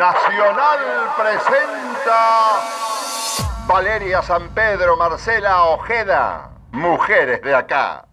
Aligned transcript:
Nacional 0.00 0.78
presenta 1.14 2.62
Valeria 3.66 4.22
San 4.22 4.48
Pedro, 4.54 4.96
Marcela 4.96 5.64
Ojeda, 5.64 6.52
Mujeres 6.72 7.42
de 7.42 7.54
acá. 7.54 8.06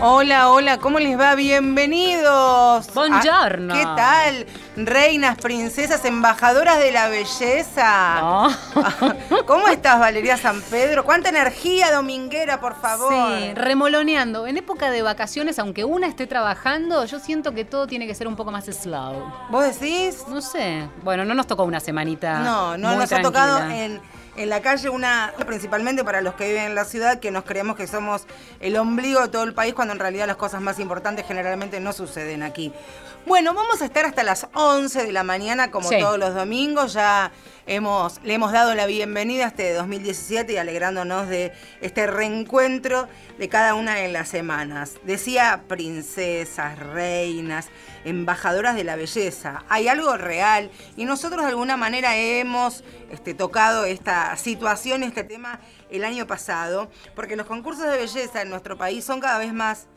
Hola, 0.00 0.50
hola, 0.50 0.76
¿cómo 0.76 0.98
les 0.98 1.18
va? 1.18 1.34
Bienvenidos. 1.34 2.92
Buongiorno. 2.92 3.72
¿Qué 3.72 3.82
tal? 3.82 4.46
Reinas, 4.76 5.38
princesas, 5.38 6.04
embajadoras 6.04 6.78
de 6.78 6.92
la 6.92 7.08
belleza. 7.08 8.18
Oh. 8.22 8.50
¿Cómo 9.46 9.68
estás, 9.68 9.98
Valeria 9.98 10.36
San 10.36 10.60
Pedro? 10.60 11.02
¿Cuánta 11.02 11.30
energía 11.30 11.90
dominguera, 11.90 12.60
por 12.60 12.78
favor? 12.78 13.10
Sí, 13.10 13.54
remoloneando. 13.54 14.46
En 14.46 14.58
época 14.58 14.90
de 14.90 15.00
vacaciones, 15.00 15.58
aunque 15.58 15.86
una 15.86 16.08
esté 16.08 16.26
trabajando, 16.26 17.06
yo 17.06 17.18
siento 17.18 17.52
que 17.52 17.64
todo 17.64 17.86
tiene 17.86 18.06
que 18.06 18.14
ser 18.14 18.28
un 18.28 18.36
poco 18.36 18.50
más 18.50 18.66
slow. 18.66 19.32
¿Vos 19.48 19.80
decís? 19.80 20.24
No 20.28 20.42
sé. 20.42 20.86
Bueno, 21.04 21.24
no 21.24 21.32
nos 21.32 21.46
tocó 21.46 21.64
una 21.64 21.80
semanita. 21.80 22.40
No, 22.40 22.76
no 22.76 22.88
muy 22.90 22.98
nos 22.98 23.12
ha 23.12 23.22
tocado 23.22 23.70
en, 23.70 24.02
en 24.36 24.48
la 24.50 24.60
calle 24.60 24.88
una, 24.88 25.32
principalmente 25.46 26.04
para 26.04 26.20
los 26.20 26.34
que 26.34 26.48
viven 26.48 26.64
en 26.64 26.74
la 26.74 26.84
ciudad, 26.84 27.18
que 27.18 27.30
nos 27.30 27.44
creemos 27.44 27.76
que 27.76 27.86
somos 27.86 28.26
el 28.60 28.76
ombligo 28.76 29.20
de 29.20 29.28
todo 29.28 29.44
el 29.44 29.54
país, 29.54 29.74
cuando 29.74 29.94
en 29.94 30.00
realidad 30.00 30.26
las 30.26 30.36
cosas 30.36 30.60
más 30.60 30.78
importantes 30.78 31.26
generalmente 31.26 31.80
no 31.80 31.92
suceden 31.92 32.42
aquí. 32.42 32.72
Bueno, 33.26 33.54
vamos 33.54 33.82
a 33.82 33.86
estar 33.86 34.04
hasta 34.04 34.22
las 34.22 34.46
11 34.54 35.02
de 35.04 35.10
la 35.12 35.24
mañana, 35.24 35.72
como 35.72 35.88
Sí. 35.88 35.98
todos 35.98 36.16
los 36.16 36.32
domingos. 36.32 36.92
Ya 36.92 37.32
hemos, 37.66 38.20
le 38.22 38.34
hemos 38.34 38.52
dado 38.52 38.72
la 38.76 38.86
bienvenida 38.86 39.46
a 39.46 39.48
este 39.48 39.72
2017 39.72 40.52
y 40.52 40.56
alegrándonos 40.58 41.28
de 41.28 41.52
este 41.80 42.06
reencuentro 42.06 43.08
de 43.36 43.48
cada 43.48 43.74
una 43.74 43.96
de 43.96 44.06
las 44.12 44.28
semanas. 44.28 44.92
Decía 45.02 45.64
princesas, 45.66 46.78
reinas, 46.78 47.66
embajadoras 48.04 48.76
de 48.76 48.84
la 48.84 48.94
belleza. 48.94 49.64
Hay 49.68 49.88
algo 49.88 50.16
real 50.16 50.70
y 50.96 51.04
nosotros 51.04 51.42
de 51.42 51.48
alguna 51.48 51.76
manera 51.76 52.14
hemos 52.16 52.84
este, 53.10 53.34
tocado 53.34 53.84
esta 53.86 54.36
situación, 54.36 55.02
este 55.02 55.24
tema 55.24 55.58
el 55.90 56.04
año 56.04 56.28
pasado, 56.28 56.88
porque 57.16 57.34
los 57.34 57.48
concursos 57.48 57.90
de 57.90 57.96
belleza 57.98 58.42
en 58.42 58.50
nuestro 58.50 58.78
país 58.78 59.04
son 59.04 59.18
cada 59.18 59.38
vez 59.38 59.52
más 59.52 59.88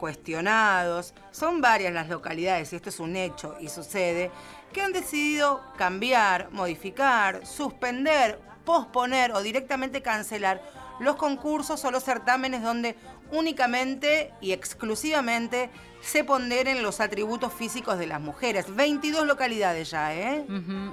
cuestionados. 0.00 1.14
Son 1.30 1.60
varias 1.60 1.92
las 1.92 2.08
localidades, 2.08 2.72
y 2.72 2.76
esto 2.76 2.88
es 2.88 2.98
un 2.98 3.14
hecho 3.14 3.56
y 3.60 3.68
sucede, 3.68 4.30
que 4.72 4.80
han 4.80 4.92
decidido 4.92 5.60
cambiar, 5.76 6.50
modificar, 6.50 7.46
suspender, 7.46 8.40
posponer 8.64 9.32
o 9.32 9.42
directamente 9.42 10.00
cancelar 10.00 10.62
los 11.00 11.16
concursos 11.16 11.84
o 11.84 11.90
los 11.90 12.02
certámenes 12.02 12.62
donde 12.62 12.96
únicamente 13.30 14.32
y 14.40 14.52
exclusivamente 14.52 15.70
se 16.00 16.24
ponderen 16.24 16.82
los 16.82 17.00
atributos 17.00 17.52
físicos 17.52 17.98
de 17.98 18.06
las 18.06 18.20
mujeres. 18.20 18.74
22 18.74 19.26
localidades 19.26 19.90
ya, 19.90 20.14
¿eh? 20.14 20.44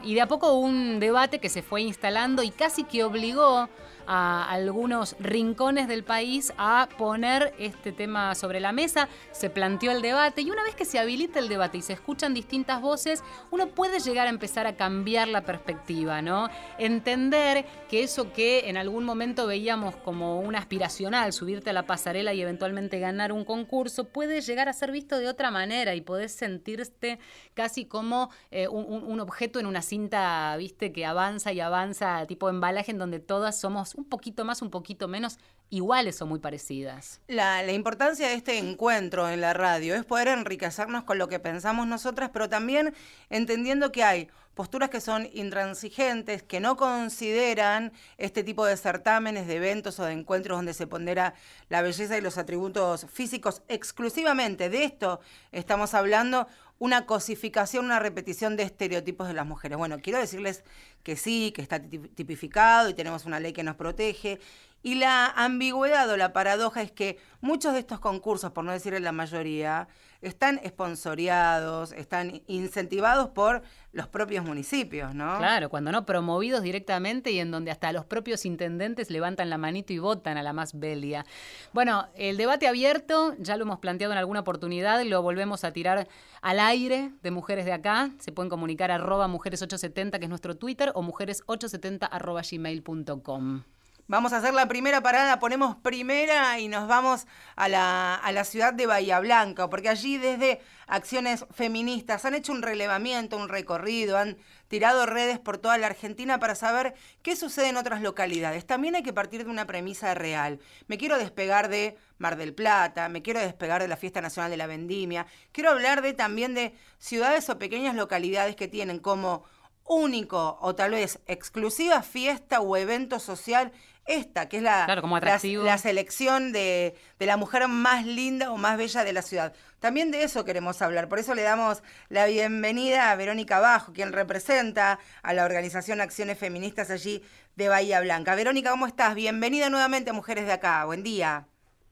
Y 0.03 0.13
de 0.13 0.21
a 0.21 0.27
poco 0.27 0.53
un 0.53 0.99
debate 0.99 1.39
que 1.39 1.49
se 1.49 1.61
fue 1.61 1.81
instalando 1.81 2.43
y 2.43 2.51
casi 2.51 2.83
que 2.83 3.03
obligó 3.03 3.69
a 4.07 4.49
algunos 4.49 5.15
rincones 5.19 5.87
del 5.87 6.03
país 6.03 6.53
a 6.57 6.87
poner 6.97 7.53
este 7.59 7.91
tema 7.91 8.33
sobre 8.35 8.59
la 8.59 8.71
mesa. 8.71 9.09
Se 9.31 9.49
planteó 9.49 9.91
el 9.91 10.01
debate 10.01 10.41
y 10.41 10.49
una 10.49 10.63
vez 10.63 10.75
que 10.75 10.85
se 10.85 10.97
habilita 10.97 11.39
el 11.39 11.49
debate 11.49 11.77
y 11.77 11.81
se 11.81 11.93
escuchan 11.93 12.33
distintas 12.33 12.81
voces, 12.81 13.21
uno 13.51 13.67
puede 13.67 13.99
llegar 13.99 14.27
a 14.27 14.29
empezar 14.29 14.65
a 14.65 14.77
cambiar 14.77 15.27
la 15.27 15.41
perspectiva, 15.41 16.21
¿no? 16.21 16.49
Entender 16.77 17.65
que 17.89 18.01
eso 18.03 18.31
que 18.31 18.69
en 18.69 18.77
algún 18.77 19.03
momento 19.03 19.45
veíamos 19.45 19.95
como 19.97 20.39
un 20.39 20.55
aspiracional, 20.55 21.33
subirte 21.33 21.71
a 21.71 21.73
la 21.73 21.85
pasarela 21.85 22.33
y 22.33 22.41
eventualmente 22.41 22.99
ganar 22.99 23.33
un 23.33 23.43
concurso, 23.43 24.07
puede 24.07 24.39
llegar 24.39 24.69
a 24.69 24.73
ser 24.73 24.91
visto 24.97 25.17
de 25.19 25.27
otra 25.27 25.51
manera 25.51 25.95
y 25.95 26.01
podés 26.01 26.31
sentirte 26.33 27.19
casi 27.53 27.85
como 27.85 28.29
eh, 28.51 28.67
un, 28.67 28.83
un- 29.03 29.19
objeto 29.19 29.59
en 29.59 29.65
una 29.65 29.81
cinta, 29.81 30.55
viste, 30.57 30.91
que 30.93 31.05
avanza 31.05 31.51
y 31.53 31.59
avanza, 31.59 32.25
tipo 32.27 32.49
embalaje, 32.49 32.91
en 32.91 32.97
donde 32.99 33.19
todas 33.19 33.59
somos 33.59 33.95
un 33.95 34.05
poquito 34.05 34.45
más, 34.45 34.61
un 34.61 34.69
poquito 34.69 35.07
menos 35.07 35.37
iguales 35.69 36.21
o 36.21 36.25
muy 36.25 36.39
parecidas. 36.39 37.19
La, 37.27 37.69
importancia 37.71 38.27
de 38.27 38.35
este 38.35 38.57
encuentro 38.57 39.29
en 39.29 39.41
la 39.41 39.53
radio 39.53 39.95
es 39.95 40.05
poder 40.05 40.29
enriquecernos 40.29 41.03
con 41.03 41.17
lo 41.17 41.27
que 41.27 41.39
pensamos 41.39 41.87
nosotras, 41.87 42.29
pero 42.31 42.49
también 42.49 42.93
entendiendo 43.29 43.91
que 43.91 44.03
hay 44.03 44.29
posturas 44.55 44.89
que 44.89 45.01
son 45.01 45.29
intransigentes, 45.33 46.41
que 46.41 46.59
no 46.59 46.77
consideran 46.77 47.91
este 48.17 48.43
tipo 48.43 48.65
de 48.65 48.75
certámenes, 48.75 49.45
de 49.45 49.55
eventos 49.57 49.99
o 49.99 50.05
de 50.05 50.13
encuentros 50.13 50.57
donde 50.57 50.73
se 50.73 50.87
pondera 50.87 51.35
la 51.69 51.81
belleza 51.83 52.17
y 52.17 52.21
los 52.21 52.37
atributos 52.39 53.05
físicos 53.11 53.61
exclusivamente. 53.67 54.69
De 54.69 54.83
esto 54.83 55.19
estamos 55.51 55.93
hablando, 55.93 56.47
una 56.79 57.05
cosificación, 57.05 57.85
una 57.85 57.99
repetición 57.99 58.55
de 58.55 58.63
estereotipos 58.63 59.27
de 59.27 59.33
las 59.33 59.45
mujeres. 59.45 59.77
Bueno, 59.77 59.99
quiero 60.01 60.19
decirles 60.19 60.63
que 61.03 61.15
sí, 61.15 61.51
que 61.55 61.61
está 61.61 61.79
ti- 61.79 61.99
tipificado 61.99 62.89
y 62.89 62.93
tenemos 62.93 63.25
una 63.25 63.39
ley 63.39 63.53
que 63.53 63.63
nos 63.63 63.75
protege. 63.75 64.39
Y 64.83 64.95
la 64.95 65.25
ambigüedad 65.27 66.09
o 66.09 66.17
la 66.17 66.33
paradoja 66.33 66.81
es 66.81 66.91
que 66.91 67.17
muchos 67.41 67.73
de 67.73 67.79
estos 67.79 67.99
concursos, 67.99 68.51
por 68.51 68.63
no 68.63 68.71
decir 68.71 68.99
la 69.01 69.11
mayoría, 69.11 69.87
están 70.21 70.59
esponsoreados, 70.63 71.91
están 71.91 72.41
incentivados 72.47 73.29
por 73.29 73.63
los 73.91 74.07
propios 74.07 74.45
municipios, 74.45 75.13
¿no? 75.13 75.37
Claro, 75.37 75.69
cuando 75.69 75.91
no 75.91 76.05
promovidos 76.05 76.61
directamente 76.61 77.31
y 77.31 77.39
en 77.39 77.51
donde 77.51 77.71
hasta 77.71 77.91
los 77.91 78.05
propios 78.05 78.45
intendentes 78.45 79.09
levantan 79.09 79.49
la 79.49 79.57
manito 79.57 79.93
y 79.93 79.99
votan 79.99 80.37
a 80.37 80.43
la 80.43 80.53
más 80.53 80.77
belia. 80.79 81.25
Bueno, 81.73 82.07
el 82.15 82.37
debate 82.37 82.67
abierto, 82.67 83.35
ya 83.39 83.57
lo 83.57 83.63
hemos 83.63 83.79
planteado 83.79 84.13
en 84.13 84.19
alguna 84.19 84.41
oportunidad, 84.41 85.03
lo 85.03 85.21
volvemos 85.21 85.63
a 85.63 85.71
tirar 85.71 86.07
al 86.41 86.59
aire 86.59 87.11
de 87.21 87.31
Mujeres 87.31 87.65
de 87.65 87.73
Acá. 87.73 88.11
Se 88.19 88.31
pueden 88.31 88.49
comunicar 88.49 88.91
arroba 88.91 89.27
mujeres870, 89.27 90.17
que 90.19 90.25
es 90.25 90.29
nuestro 90.29 90.55
Twitter, 90.55 90.91
o 90.95 91.01
mujeres870 91.01 92.07
arroba 92.11 92.41
gmail.com. 92.49 93.63
Vamos 94.09 94.31
a 94.31 94.37
hacer 94.37 94.53
la 94.53 94.69
primera 94.69 95.01
parada, 95.01 95.37
ponemos 95.37 95.75
primera 95.75 96.61
y 96.61 96.69
nos 96.69 96.87
vamos 96.87 97.27
a 97.57 97.67
la, 97.67 98.15
a 98.15 98.31
la 98.31 98.45
ciudad 98.45 98.73
de 98.73 98.85
Bahía 98.85 99.19
Blanca, 99.19 99.69
porque 99.69 99.89
allí 99.89 100.17
desde 100.17 100.61
acciones 100.87 101.45
feministas 101.53 102.23
han 102.23 102.33
hecho 102.33 102.53
un 102.53 102.61
relevamiento, 102.61 103.35
un 103.35 103.49
recorrido, 103.49 104.17
han 104.17 104.37
tirado 104.69 105.05
redes 105.05 105.39
por 105.39 105.57
toda 105.57 105.77
la 105.77 105.87
Argentina 105.87 106.39
para 106.39 106.55
saber 106.55 106.93
qué 107.21 107.35
sucede 107.35 107.67
en 107.67 107.75
otras 107.75 108.01
localidades. 108.01 108.65
También 108.65 108.95
hay 108.95 109.03
que 109.03 109.11
partir 109.11 109.43
de 109.43 109.51
una 109.51 109.67
premisa 109.67 110.13
real. 110.13 110.61
Me 110.87 110.97
quiero 110.97 111.17
despegar 111.17 111.67
de 111.67 111.97
Mar 112.17 112.37
del 112.37 112.53
Plata, 112.53 113.09
me 113.09 113.21
quiero 113.21 113.41
despegar 113.41 113.81
de 113.81 113.89
la 113.89 113.97
Fiesta 113.97 114.21
Nacional 114.21 114.49
de 114.49 114.55
la 114.55 114.67
Vendimia, 114.67 115.27
quiero 115.51 115.71
hablar 115.71 116.01
de 116.01 116.13
también 116.13 116.53
de 116.53 116.73
ciudades 116.97 117.49
o 117.49 117.59
pequeñas 117.59 117.93
localidades 117.93 118.55
que 118.55 118.69
tienen 118.69 118.99
como 118.99 119.43
único 119.87 120.57
o 120.61 120.75
tal 120.75 120.91
vez 120.91 121.19
exclusiva 121.27 122.03
fiesta 122.03 122.59
o 122.61 122.75
evento 122.75 123.19
social 123.19 123.71
esta, 124.07 124.47
que 124.49 124.57
es 124.57 124.63
la, 124.63 124.85
Claro, 124.85 125.01
como 125.01 125.15
la- 125.15 125.19
atractivo. 125.19 125.63
la 125.63 125.77
selección 125.77 126.51
de, 126.51 126.95
de 127.19 127.25
la 127.25 127.37
mujer 127.37 127.67
más 127.67 128.05
linda 128.05 128.51
o 128.51 128.57
más 128.57 128.77
bella 128.77 129.03
de 129.03 129.13
la 129.13 129.21
ciudad. 129.21 129.53
También 129.79 130.09
de 130.11 130.23
eso 130.23 130.43
queremos 130.45 130.81
hablar, 130.81 131.07
por 131.09 131.19
eso 131.19 131.35
le 131.35 131.43
damos 131.43 131.83
la 132.09 132.25
bienvenida 132.25 133.11
a 133.11 133.15
Verónica 133.15 133.59
Bajo, 133.59 133.93
quien 133.93 134.11
representa 134.13 134.97
a 135.21 135.33
la 135.33 135.45
organización 135.45 136.01
Acciones 136.01 136.37
Feministas 136.39 136.89
allí 136.89 137.23
de 137.55 137.69
Bahía 137.69 138.01
Blanca. 138.01 138.33
Verónica, 138.35 138.71
¿cómo 138.71 138.87
estás? 138.87 139.13
Bienvenida 139.13 139.69
nuevamente 139.69 140.09
a 140.09 140.13
Mujeres 140.13 140.45
de 140.47 140.53
Acá, 140.53 140.85
buen 140.85 141.03
día. 141.03 141.45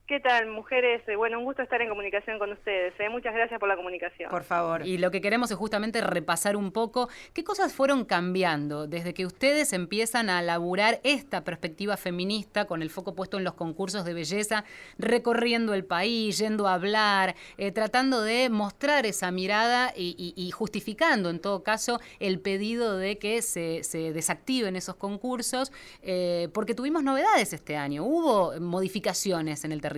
¿Qué 0.08 0.20
tal, 0.20 0.46
mujeres? 0.52 1.02
Eh, 1.08 1.16
Bueno, 1.16 1.40
un 1.40 1.46
gusto 1.46 1.64
estar 1.64 1.82
en 1.82 1.90
comunicación 1.90 2.38
con 2.38 2.52
ustedes. 2.52 2.94
eh. 3.00 3.10
Muchas 3.10 3.34
gracias 3.34 3.60
por 3.60 3.68
la 3.68 3.76
comunicación. 3.76 4.30
Por 4.30 4.44
favor. 4.44 4.86
Y 4.86 5.00
lo 5.00 5.10
que 5.10 5.20
queremos 5.20 5.50
es 5.50 5.58
justamente 5.58 6.00
repasar 6.00 6.56
un 6.56 6.72
poco 6.72 7.10
qué 7.34 7.44
cosas 7.44 7.74
fueron 7.74 8.06
cambiando 8.06 8.86
desde 8.86 9.16
que 9.16 9.26
ustedes 9.26 9.74
empiezan 9.74 10.30
a 10.30 10.44
laburar 10.44 11.00
esta 11.04 11.44
perspectiva 11.44 11.98
feminista 11.98 12.66
con 12.66 12.84
el 12.84 12.92
foco 12.92 13.16
puesto 13.16 13.40
en 13.40 13.44
los 13.44 13.56
concursos 13.56 14.06
de 14.06 14.14
belleza, 14.14 14.64
recorriendo 15.00 15.74
el 15.74 15.86
país, 15.86 16.38
yendo 16.38 16.68
a 16.68 16.76
hablar, 16.76 17.34
eh, 17.58 17.72
tratando 17.72 18.22
de 18.22 18.52
mostrar 18.52 19.08
esa 19.08 19.32
mirada 19.32 19.92
y, 19.96 20.16
y- 20.20 20.40
y 20.40 20.52
justificando 20.52 21.32
en 21.32 21.40
todo 21.40 21.64
caso 21.64 22.00
el 22.20 22.40
pedido 22.42 22.96
de 23.00 23.18
que 23.18 23.42
se, 23.42 23.84
se 23.84 24.14
desactiven 24.14 24.76
esos 24.76 24.98
concursos, 24.98 25.72
eh, 26.04 26.48
porque 26.54 26.76
tuvimos 26.76 27.02
novedades 27.02 27.54
este 27.54 27.76
año, 27.76 28.04
hubo 28.04 28.60
modificaciones 28.60 29.64
en 29.66 29.72
el 29.72 29.82
territorio. 29.82 29.95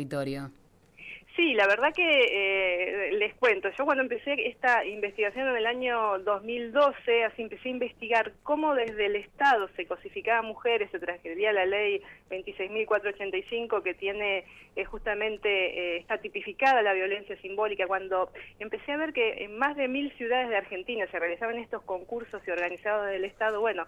Sí, 1.37 1.53
la 1.53 1.67
verdad 1.67 1.93
que 1.93 2.01
eh, 2.01 3.11
les 3.13 3.35
cuento, 3.35 3.69
yo 3.77 3.85
cuando 3.85 4.01
empecé 4.01 4.47
esta 4.47 4.83
investigación 4.83 5.47
en 5.49 5.57
el 5.57 5.67
año 5.67 6.17
2012, 6.17 7.25
así 7.25 7.43
empecé 7.43 7.69
a 7.69 7.73
investigar 7.73 8.31
cómo 8.41 8.73
desde 8.73 9.05
el 9.05 9.17
Estado 9.17 9.69
se 9.75 9.85
cosificaba 9.85 10.41
mujeres, 10.41 10.89
se 10.89 10.97
transgredía 10.97 11.53
la 11.53 11.67
ley 11.67 12.01
26.485 12.31 13.83
que 13.83 13.93
tiene 13.93 14.45
eh, 14.77 14.85
justamente, 14.85 15.49
eh, 15.49 15.97
está 15.97 16.19
tipificada 16.19 16.81
la 16.81 16.93
violencia 16.93 17.35
simbólica, 17.41 17.87
cuando 17.87 18.31
empecé 18.59 18.91
a 18.91 18.97
ver 18.97 19.11
que 19.11 19.43
en 19.43 19.57
más 19.57 19.75
de 19.75 19.87
mil 19.87 20.11
ciudades 20.13 20.49
de 20.49 20.57
Argentina 20.57 21.05
se 21.11 21.19
realizaban 21.19 21.57
estos 21.57 21.81
concursos 21.83 22.41
y 22.47 22.51
organizados 22.51 23.07
del 23.07 23.25
Estado, 23.25 23.59
bueno, 23.59 23.85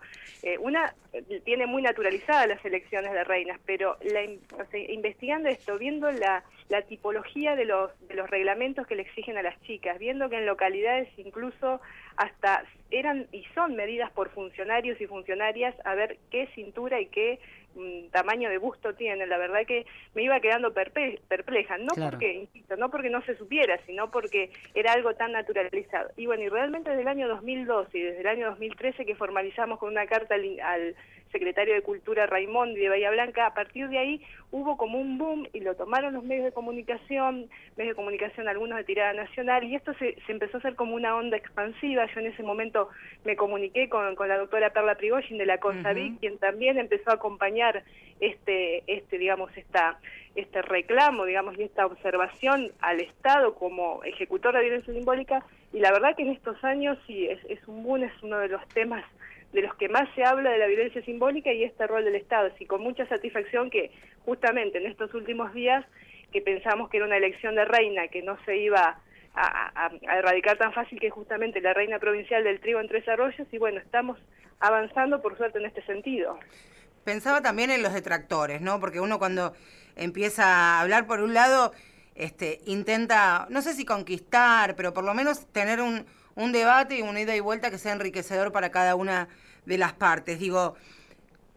una 0.59 0.93
tiene 1.45 1.65
muy 1.65 1.81
naturalizadas 1.81 2.47
las 2.47 2.63
elecciones 2.65 3.11
de 3.11 3.23
reinas, 3.23 3.59
pero 3.65 3.97
la, 4.01 4.23
investigando 4.89 5.49
esto, 5.49 5.77
viendo 5.77 6.11
la 6.11 6.43
la 6.69 6.83
tipología 6.83 7.55
de 7.55 7.65
los, 7.65 7.91
de 8.07 8.13
los 8.13 8.29
reglamentos 8.29 8.85
que 8.85 8.95
le 8.95 9.01
exigen 9.01 9.37
a 9.37 9.41
las 9.41 9.59
chicas, 9.63 9.97
viendo 9.97 10.29
que 10.29 10.37
en 10.37 10.45
localidades 10.45 11.09
incluso 11.17 11.81
hasta 12.15 12.63
eran 12.91 13.27
y 13.31 13.43
son 13.55 13.75
medidas 13.75 14.11
por 14.11 14.29
funcionarios 14.29 15.01
y 15.01 15.07
funcionarias 15.07 15.75
a 15.83 15.95
ver 15.95 16.17
qué 16.29 16.47
cintura 16.53 17.01
y 17.01 17.07
qué 17.07 17.39
tamaño 18.11 18.49
de 18.49 18.57
busto 18.57 18.93
tienen. 18.93 19.29
La 19.29 19.37
verdad 19.37 19.65
que 19.65 19.85
me 20.13 20.23
iba 20.23 20.39
quedando 20.39 20.73
perpleja, 20.73 21.77
no 21.77 21.93
porque, 21.95 22.33
insisto, 22.33 22.75
no 22.75 22.89
porque 22.89 23.09
no 23.09 23.21
se 23.23 23.35
supiera, 23.37 23.79
sino 23.85 24.11
porque 24.11 24.51
era 24.73 24.93
algo 24.93 25.13
tan 25.15 25.31
naturalizado. 25.31 26.09
Y 26.17 26.25
bueno, 26.25 26.43
y 26.43 26.49
realmente 26.49 26.89
desde 26.89 27.03
el 27.03 27.07
año 27.07 27.27
2012 27.27 27.97
y 27.97 28.01
desde 28.01 28.21
el 28.21 28.27
año 28.27 28.47
2013 28.47 29.05
que 29.05 29.15
formalizamos 29.15 29.79
con 29.79 29.89
una 29.89 30.07
carta 30.07 30.35
al 30.35 30.95
secretario 31.31 31.73
de 31.73 31.81
Cultura 31.81 32.25
Raimondi 32.25 32.79
de 32.79 32.89
Bahía 32.89 33.11
Blanca, 33.11 33.45
a 33.45 33.53
partir 33.53 33.89
de 33.89 33.97
ahí 33.97 34.21
hubo 34.51 34.77
como 34.77 34.99
un 34.99 35.17
boom 35.17 35.47
y 35.53 35.59
lo 35.59 35.75
tomaron 35.75 36.13
los 36.13 36.23
medios 36.23 36.45
de 36.45 36.51
comunicación, 36.51 37.49
medios 37.77 37.93
de 37.93 37.95
comunicación 37.95 38.47
algunos 38.47 38.77
de 38.77 38.83
tirada 38.83 39.13
nacional, 39.13 39.63
y 39.63 39.75
esto 39.75 39.93
se, 39.95 40.17
empezó 40.27 40.57
a 40.57 40.59
hacer 40.59 40.75
como 40.75 40.95
una 40.95 41.15
onda 41.15 41.37
expansiva. 41.37 42.07
Yo 42.13 42.19
en 42.19 42.27
ese 42.27 42.43
momento 42.43 42.89
me 43.25 43.35
comuniqué 43.35 43.89
con, 43.89 44.15
la 44.27 44.37
doctora 44.37 44.71
Perla 44.71 44.95
Prigogin 44.95 45.37
de 45.37 45.45
la 45.45 45.59
COSAVIC, 45.59 46.19
quien 46.19 46.37
también 46.37 46.77
empezó 46.77 47.11
a 47.11 47.15
acompañar 47.15 47.83
este, 48.19 48.83
este 48.87 49.17
digamos, 49.17 49.55
esta, 49.55 49.99
este 50.35 50.61
reclamo, 50.61 51.25
digamos, 51.25 51.57
y 51.57 51.63
esta 51.63 51.85
observación 51.85 52.71
al 52.81 52.99
Estado 52.99 53.55
como 53.55 54.03
ejecutor 54.03 54.55
de 54.55 54.61
violencia 54.61 54.93
simbólica, 54.93 55.45
y 55.71 55.79
la 55.79 55.91
verdad 55.91 56.15
que 56.15 56.23
en 56.23 56.29
estos 56.29 56.61
años 56.63 56.97
sí, 57.05 57.27
es, 57.27 57.39
es 57.47 57.59
un 57.67 57.83
boom, 57.83 58.03
es 58.03 58.23
uno 58.23 58.39
de 58.39 58.47
los 58.47 58.67
temas 58.69 59.05
de 59.53 59.61
los 59.61 59.73
que 59.75 59.89
más 59.89 60.07
se 60.15 60.23
habla 60.23 60.51
de 60.51 60.57
la 60.57 60.67
violencia 60.67 61.03
simbólica 61.03 61.51
y 61.51 61.63
este 61.63 61.87
rol 61.87 62.05
del 62.05 62.15
Estado. 62.15 62.51
Así 62.53 62.65
con 62.65 62.81
mucha 62.81 63.07
satisfacción 63.07 63.69
que 63.69 63.91
justamente 64.25 64.77
en 64.77 64.85
estos 64.85 65.13
últimos 65.13 65.53
días 65.53 65.85
que 66.31 66.41
pensamos 66.41 66.89
que 66.89 66.97
era 66.97 67.05
una 67.05 67.17
elección 67.17 67.55
de 67.55 67.65
reina 67.65 68.07
que 68.09 68.21
no 68.21 68.37
se 68.45 68.57
iba 68.57 69.01
a, 69.35 69.91
erradicar 70.17 70.57
tan 70.57 70.73
fácil 70.73 70.99
que 70.99 71.09
justamente 71.09 71.61
la 71.61 71.73
reina 71.73 71.99
provincial 71.99 72.43
del 72.43 72.59
trigo 72.59 72.79
en 72.79 72.87
Tres 72.87 73.07
Arroyos 73.07 73.47
y 73.51 73.57
bueno, 73.57 73.79
estamos 73.79 74.19
avanzando 74.59 75.21
por 75.21 75.37
suerte 75.37 75.59
en 75.59 75.65
este 75.65 75.83
sentido. 75.85 76.37
Pensaba 77.03 77.41
también 77.41 77.71
en 77.71 77.81
los 77.81 77.93
detractores, 77.93 78.61
¿no? 78.61 78.79
Porque 78.79 78.99
uno 78.99 79.17
cuando 79.17 79.53
empieza 79.95 80.45
a 80.45 80.81
hablar 80.81 81.07
por 81.07 81.21
un 81.21 81.33
lado, 81.33 81.71
este, 82.15 82.59
intenta, 82.65 83.47
no 83.49 83.61
sé 83.61 83.73
si 83.73 83.85
conquistar, 83.85 84.75
pero 84.75 84.93
por 84.93 85.05
lo 85.05 85.13
menos 85.13 85.47
tener 85.53 85.79
un, 85.79 86.05
un 86.35 86.51
debate 86.51 86.97
y 86.97 87.01
una 87.01 87.21
ida 87.21 87.35
y 87.35 87.39
vuelta 87.39 87.71
que 87.71 87.77
sea 87.77 87.93
enriquecedor 87.93 88.51
para 88.51 88.71
cada 88.71 88.95
una 88.95 89.27
de 89.65 89.77
las 89.77 89.93
partes. 89.93 90.39
Digo, 90.39 90.75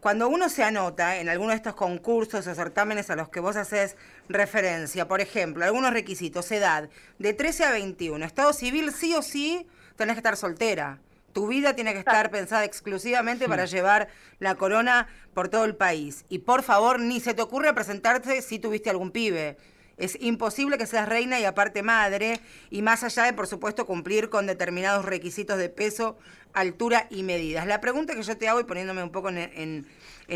cuando 0.03 0.27
uno 0.27 0.49
se 0.49 0.65
anota 0.65 1.17
en 1.17 1.29
alguno 1.29 1.51
de 1.51 1.55
estos 1.55 1.75
concursos 1.75 2.45
o 2.45 2.55
certámenes 2.55 3.09
a 3.09 3.15
los 3.15 3.29
que 3.29 3.39
vos 3.39 3.55
haces 3.55 3.95
referencia, 4.27 5.07
por 5.07 5.21
ejemplo, 5.21 5.63
algunos 5.63 5.93
requisitos, 5.93 6.51
edad, 6.51 6.89
de 7.19 7.33
13 7.33 7.63
a 7.63 7.71
21, 7.71 8.25
estado 8.25 8.51
civil 8.51 8.91
sí 8.91 9.15
o 9.15 9.21
sí 9.21 9.65
tenés 9.95 10.15
que 10.15 10.19
estar 10.19 10.35
soltera. 10.35 10.99
Tu 11.31 11.47
vida 11.47 11.73
tiene 11.73 11.93
que 11.93 11.99
estar 11.99 12.29
pensada 12.31 12.65
exclusivamente 12.65 13.47
para 13.47 13.63
llevar 13.63 14.09
la 14.39 14.55
corona 14.55 15.07
por 15.33 15.47
todo 15.47 15.63
el 15.63 15.75
país. 15.75 16.25
Y 16.27 16.39
por 16.39 16.63
favor, 16.63 16.99
ni 16.99 17.21
se 17.21 17.33
te 17.33 17.41
ocurre 17.41 17.73
presentarte 17.73 18.41
si 18.41 18.59
tuviste 18.59 18.89
algún 18.89 19.11
pibe. 19.11 19.55
Es 19.97 20.17
imposible 20.19 20.77
que 20.77 20.87
seas 20.87 21.07
reina 21.07 21.39
y 21.39 21.45
aparte 21.45 21.83
madre, 21.83 22.39
y 22.71 22.81
más 22.81 23.03
allá 23.03 23.23
de, 23.23 23.33
por 23.33 23.47
supuesto, 23.47 23.85
cumplir 23.85 24.29
con 24.29 24.47
determinados 24.47 25.05
requisitos 25.05 25.57
de 25.57 25.69
peso, 25.69 26.17
altura 26.53 27.07
y 27.09 27.23
medidas. 27.23 27.67
La 27.67 27.79
pregunta 27.79 28.15
que 28.15 28.23
yo 28.23 28.37
te 28.37 28.47
hago, 28.47 28.59
y 28.59 28.63
poniéndome 28.63 29.03
un 29.03 29.11
poco 29.11 29.29
en, 29.29 29.85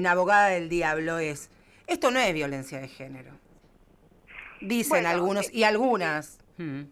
abogada 0.05 0.49
del 0.49 0.69
diablo, 0.69 1.17
es, 1.17 1.49
esto 1.87 2.11
no 2.11 2.19
es 2.19 2.33
violencia 2.33 2.79
de 2.79 2.87
género. 2.87 3.31
Dicen 4.61 5.05
algunos 5.05 5.51
y 5.53 5.63
algunas. 5.63 6.39
Hmm. 6.57 6.83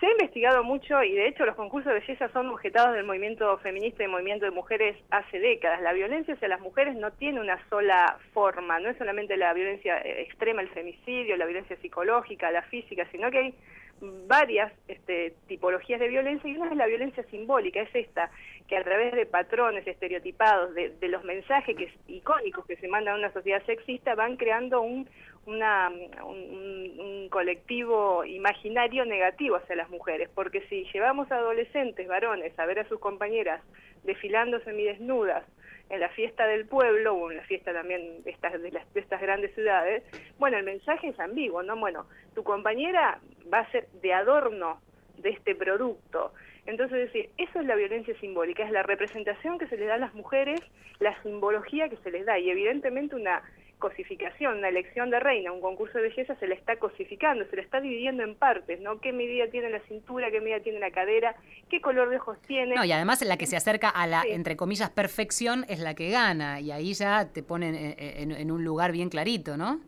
Se 0.00 0.06
ha 0.06 0.10
investigado 0.10 0.62
mucho 0.62 1.02
y 1.02 1.12
de 1.12 1.26
hecho 1.26 1.44
los 1.44 1.56
concursos 1.56 1.92
de 1.92 1.98
belleza 1.98 2.28
son 2.28 2.48
objetados 2.50 2.94
del 2.94 3.04
movimiento 3.04 3.58
feminista 3.58 4.04
y 4.04 4.08
movimiento 4.08 4.44
de 4.44 4.52
mujeres 4.52 4.96
hace 5.10 5.40
décadas. 5.40 5.82
La 5.82 5.92
violencia 5.92 6.34
hacia 6.34 6.46
las 6.46 6.60
mujeres 6.60 6.94
no 6.94 7.10
tiene 7.12 7.40
una 7.40 7.58
sola 7.68 8.16
forma, 8.32 8.78
no 8.78 8.90
es 8.90 8.96
solamente 8.96 9.36
la 9.36 9.52
violencia 9.54 9.98
eh, 9.98 10.22
extrema, 10.22 10.62
el 10.62 10.68
femicidio, 10.68 11.36
la 11.36 11.46
violencia 11.46 11.76
psicológica, 11.78 12.50
la 12.52 12.62
física, 12.62 13.08
sino 13.10 13.28
que 13.30 13.38
hay 13.38 13.54
varias 14.00 14.72
este, 14.86 15.34
tipologías 15.48 15.98
de 15.98 16.06
violencia 16.06 16.48
y 16.48 16.56
una 16.56 16.70
es 16.70 16.76
la 16.76 16.86
violencia 16.86 17.24
simbólica, 17.24 17.80
es 17.80 17.92
esta, 17.92 18.30
que 18.68 18.76
a 18.76 18.84
través 18.84 19.12
de 19.14 19.26
patrones 19.26 19.84
estereotipados, 19.86 20.74
de, 20.74 20.90
de 20.90 21.08
los 21.08 21.24
mensajes 21.24 21.76
que, 21.76 21.92
icónicos 22.06 22.64
que 22.66 22.76
se 22.76 22.86
mandan 22.86 23.14
a 23.14 23.18
una 23.18 23.32
sociedad 23.32 23.64
sexista, 23.66 24.14
van 24.14 24.36
creando 24.36 24.80
un, 24.80 25.08
una, 25.48 25.90
un, 26.24 27.28
colectivo 27.30 28.24
imaginario 28.24 29.04
negativo 29.04 29.56
hacia 29.56 29.76
las 29.76 29.90
mujeres, 29.90 30.30
porque 30.34 30.62
si 30.68 30.84
llevamos 30.94 31.30
a 31.30 31.36
adolescentes, 31.36 32.08
varones, 32.08 32.58
a 32.58 32.64
ver 32.64 32.78
a 32.78 32.88
sus 32.88 32.98
compañeras 32.98 33.62
desfilando 34.04 34.60
semidesnudas 34.60 35.44
en 35.90 36.00
la 36.00 36.08
fiesta 36.10 36.46
del 36.46 36.66
pueblo 36.66 37.14
o 37.14 37.30
en 37.30 37.36
la 37.36 37.42
fiesta 37.44 37.72
también 37.72 38.22
de 38.22 38.30
estas, 38.30 38.60
de, 38.60 38.70
las, 38.70 38.92
de 38.94 39.00
estas 39.00 39.20
grandes 39.20 39.54
ciudades, 39.54 40.02
bueno, 40.38 40.56
el 40.56 40.64
mensaje 40.64 41.08
es 41.08 41.20
ambiguo, 41.20 41.62
¿no? 41.62 41.76
Bueno, 41.76 42.06
tu 42.34 42.42
compañera 42.42 43.20
va 43.52 43.60
a 43.60 43.70
ser 43.70 43.88
de 44.02 44.14
adorno 44.14 44.80
de 45.18 45.30
este 45.30 45.54
producto. 45.54 46.32
Entonces, 46.66 46.98
decir, 46.98 47.30
eso 47.38 47.60
es 47.60 47.66
la 47.66 47.76
violencia 47.76 48.14
simbólica, 48.20 48.64
es 48.64 48.70
la 48.70 48.82
representación 48.82 49.58
que 49.58 49.66
se 49.68 49.76
le 49.76 49.86
da 49.86 49.94
a 49.94 49.98
las 49.98 50.14
mujeres, 50.14 50.60
la 50.98 51.20
simbología 51.22 51.88
que 51.88 51.96
se 51.98 52.10
les 52.10 52.26
da 52.26 52.38
y 52.38 52.50
evidentemente 52.50 53.16
una 53.16 53.42
cosificación, 53.78 54.58
una 54.58 54.68
elección 54.68 55.10
de 55.10 55.20
reina, 55.20 55.52
un 55.52 55.60
concurso 55.60 55.98
de 55.98 56.08
belleza, 56.08 56.34
se 56.36 56.46
la 56.46 56.54
está 56.54 56.76
cosificando, 56.76 57.44
se 57.46 57.56
la 57.56 57.62
está 57.62 57.80
dividiendo 57.80 58.22
en 58.22 58.34
partes, 58.34 58.80
¿no? 58.80 59.00
¿Qué 59.00 59.12
medida 59.12 59.48
tiene 59.48 59.70
la 59.70 59.80
cintura, 59.80 60.30
qué 60.30 60.40
medida 60.40 60.60
tiene 60.60 60.80
la 60.80 60.90
cadera, 60.90 61.34
qué 61.70 61.80
color 61.80 62.10
de 62.10 62.16
ojos 62.16 62.38
tiene? 62.46 62.74
No, 62.74 62.84
y 62.84 62.92
además 62.92 63.22
la 63.22 63.36
que 63.36 63.46
se 63.46 63.56
acerca 63.56 63.88
a 63.88 64.06
la, 64.06 64.22
entre 64.22 64.56
comillas, 64.56 64.90
perfección 64.90 65.64
es 65.68 65.80
la 65.80 65.94
que 65.94 66.10
gana, 66.10 66.60
y 66.60 66.70
ahí 66.70 66.92
ya 66.92 67.32
te 67.32 67.42
ponen 67.42 67.74
en, 67.74 68.50
un 68.50 68.64
lugar 68.64 68.92
bien 68.92 69.08
clarito, 69.08 69.56
¿no? 69.56 69.80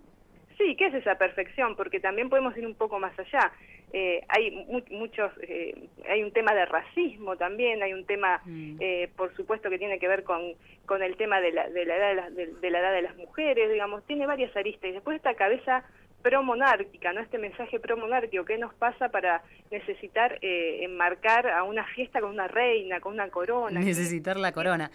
Sí, 0.56 0.76
¿qué 0.76 0.87
es 0.87 0.94
esa 0.94 1.16
perfección? 1.16 1.75
Porque 1.75 2.00
también 2.00 2.28
podemos 2.28 2.56
ir 2.56 2.66
un 2.66 2.75
poco 2.75 2.99
más 2.99 3.18
allá. 3.18 3.50
Eh, 3.92 4.25
hay 4.28 4.66
muchos, 4.90 5.32
eh, 5.42 5.88
hay 6.09 6.23
un 6.23 6.32
tema 6.32 6.54
de 6.54 6.64
racismo 6.64 7.37
también, 7.37 7.82
hay 7.82 7.92
un 7.92 8.04
tema, 8.04 8.40
mm. 8.44 8.76
eh, 8.78 9.11
por 9.16 9.35
supuesto, 9.35 9.68
que 9.68 9.78
tiene 9.78 9.99
que 9.99 10.06
ver 10.06 10.23
con, 10.23 10.54
con 10.87 11.02
el 11.02 11.16
tema 11.16 11.40
de 11.40 11.52
la, 11.52 11.68
de 11.68 11.85
la 11.85 11.97
edad 11.97 12.30
de, 12.30 12.47
de, 12.47 12.70
la 12.70 12.80
edad 12.80 12.92
de 12.92 13.02
las 13.02 13.16
mujeres, 13.16 13.70
digamos, 13.70 14.04
tiene 14.06 14.26
varias 14.26 14.56
aristas. 14.56 14.90
Y 14.90 14.92
después 14.92 15.16
esta 15.16 15.35
cabeza 15.35 15.85
promonárquica, 16.23 17.12
¿no? 17.12 17.20
Este 17.20 17.38
mensaje 17.38 17.80
promonárquico, 17.80 18.44
¿qué 18.44 18.59
nos 18.59 18.75
pasa 18.75 19.09
para 19.09 19.42
necesitar 19.70 20.38
enmarcar 20.42 21.49
a 21.49 21.62
una 21.62 21.85
fiesta 21.94 22.20
con 22.20 22.30
una 22.30 22.47
reina, 22.47 23.00
con 23.00 23.14
una 23.14 23.30
corona? 23.30 23.80
Necesitar 23.80 24.37
la 24.37 24.52
corona. 24.52 24.90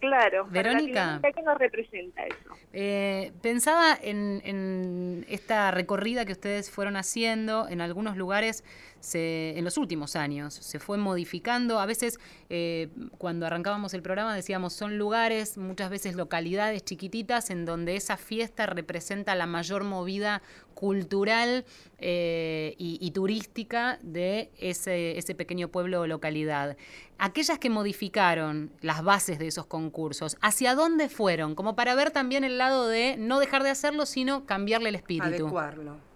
Claro. 0.00 0.46
Verónica. 0.50 1.20
¿Qué 1.22 1.42
nos 1.42 1.58
representa 1.58 2.24
eso? 2.24 2.50
Eh, 2.72 3.32
pensaba 3.42 3.98
en, 4.00 5.24
esta 5.28 5.70
recorrida 5.70 6.24
que 6.24 6.32
ustedes 6.32 6.70
fueron 6.70 6.96
haciendo 6.96 7.68
en 7.68 7.80
algunos 7.80 8.16
lugares 8.16 8.64
se, 9.00 9.58
en 9.58 9.64
los 9.64 9.76
últimos 9.76 10.16
años. 10.16 10.54
Se 10.54 10.78
fue 10.78 10.98
modificando. 10.98 11.80
A 11.80 11.86
veces, 11.86 12.18
eh, 12.50 12.88
cuando 13.18 13.46
arrancábamos 13.46 13.94
el 13.94 14.02
programa, 14.02 14.34
decíamos 14.34 14.72
son 14.72 14.98
lugares, 14.98 15.58
muchas 15.58 15.90
veces 15.90 16.14
localidades 16.14 16.84
chiquititas, 16.84 17.50
en 17.50 17.64
donde 17.64 17.96
esa 17.96 18.16
fiesta 18.16 18.66
representa 18.66 19.34
la 19.34 19.46
mayor 19.46 19.84
movida 19.84 20.42
cultural 20.74 21.64
eh, 21.98 22.74
y, 22.78 23.10
turística 23.10 23.98
de 24.02 24.52
ese, 24.58 25.18
ese 25.18 25.34
pequeño 25.34 25.68
pueblo 25.68 26.02
o 26.02 26.06
localidad. 26.06 26.76
Aquellas 27.18 27.58
que 27.58 27.68
modificaron 27.68 28.70
las 28.80 29.02
bases 29.02 29.40
de 29.40 29.48
esos 29.48 29.66
concursos, 29.66 30.36
¿hacia 30.40 30.76
dónde 30.76 31.08
fueron? 31.08 31.56
Como 31.56 31.74
para 31.74 31.96
ver 31.96 32.12
también 32.12 32.44
el 32.44 32.58
lado 32.58 32.86
de 32.86 33.16
no 33.18 33.40
dejar 33.40 33.64
de 33.64 33.70
hacerlo, 33.70 34.06
sino 34.06 34.46
cambiarle 34.46 34.90
el 34.90 34.94
espíritu. 34.94 35.26
Adecuarlo. 35.26 36.07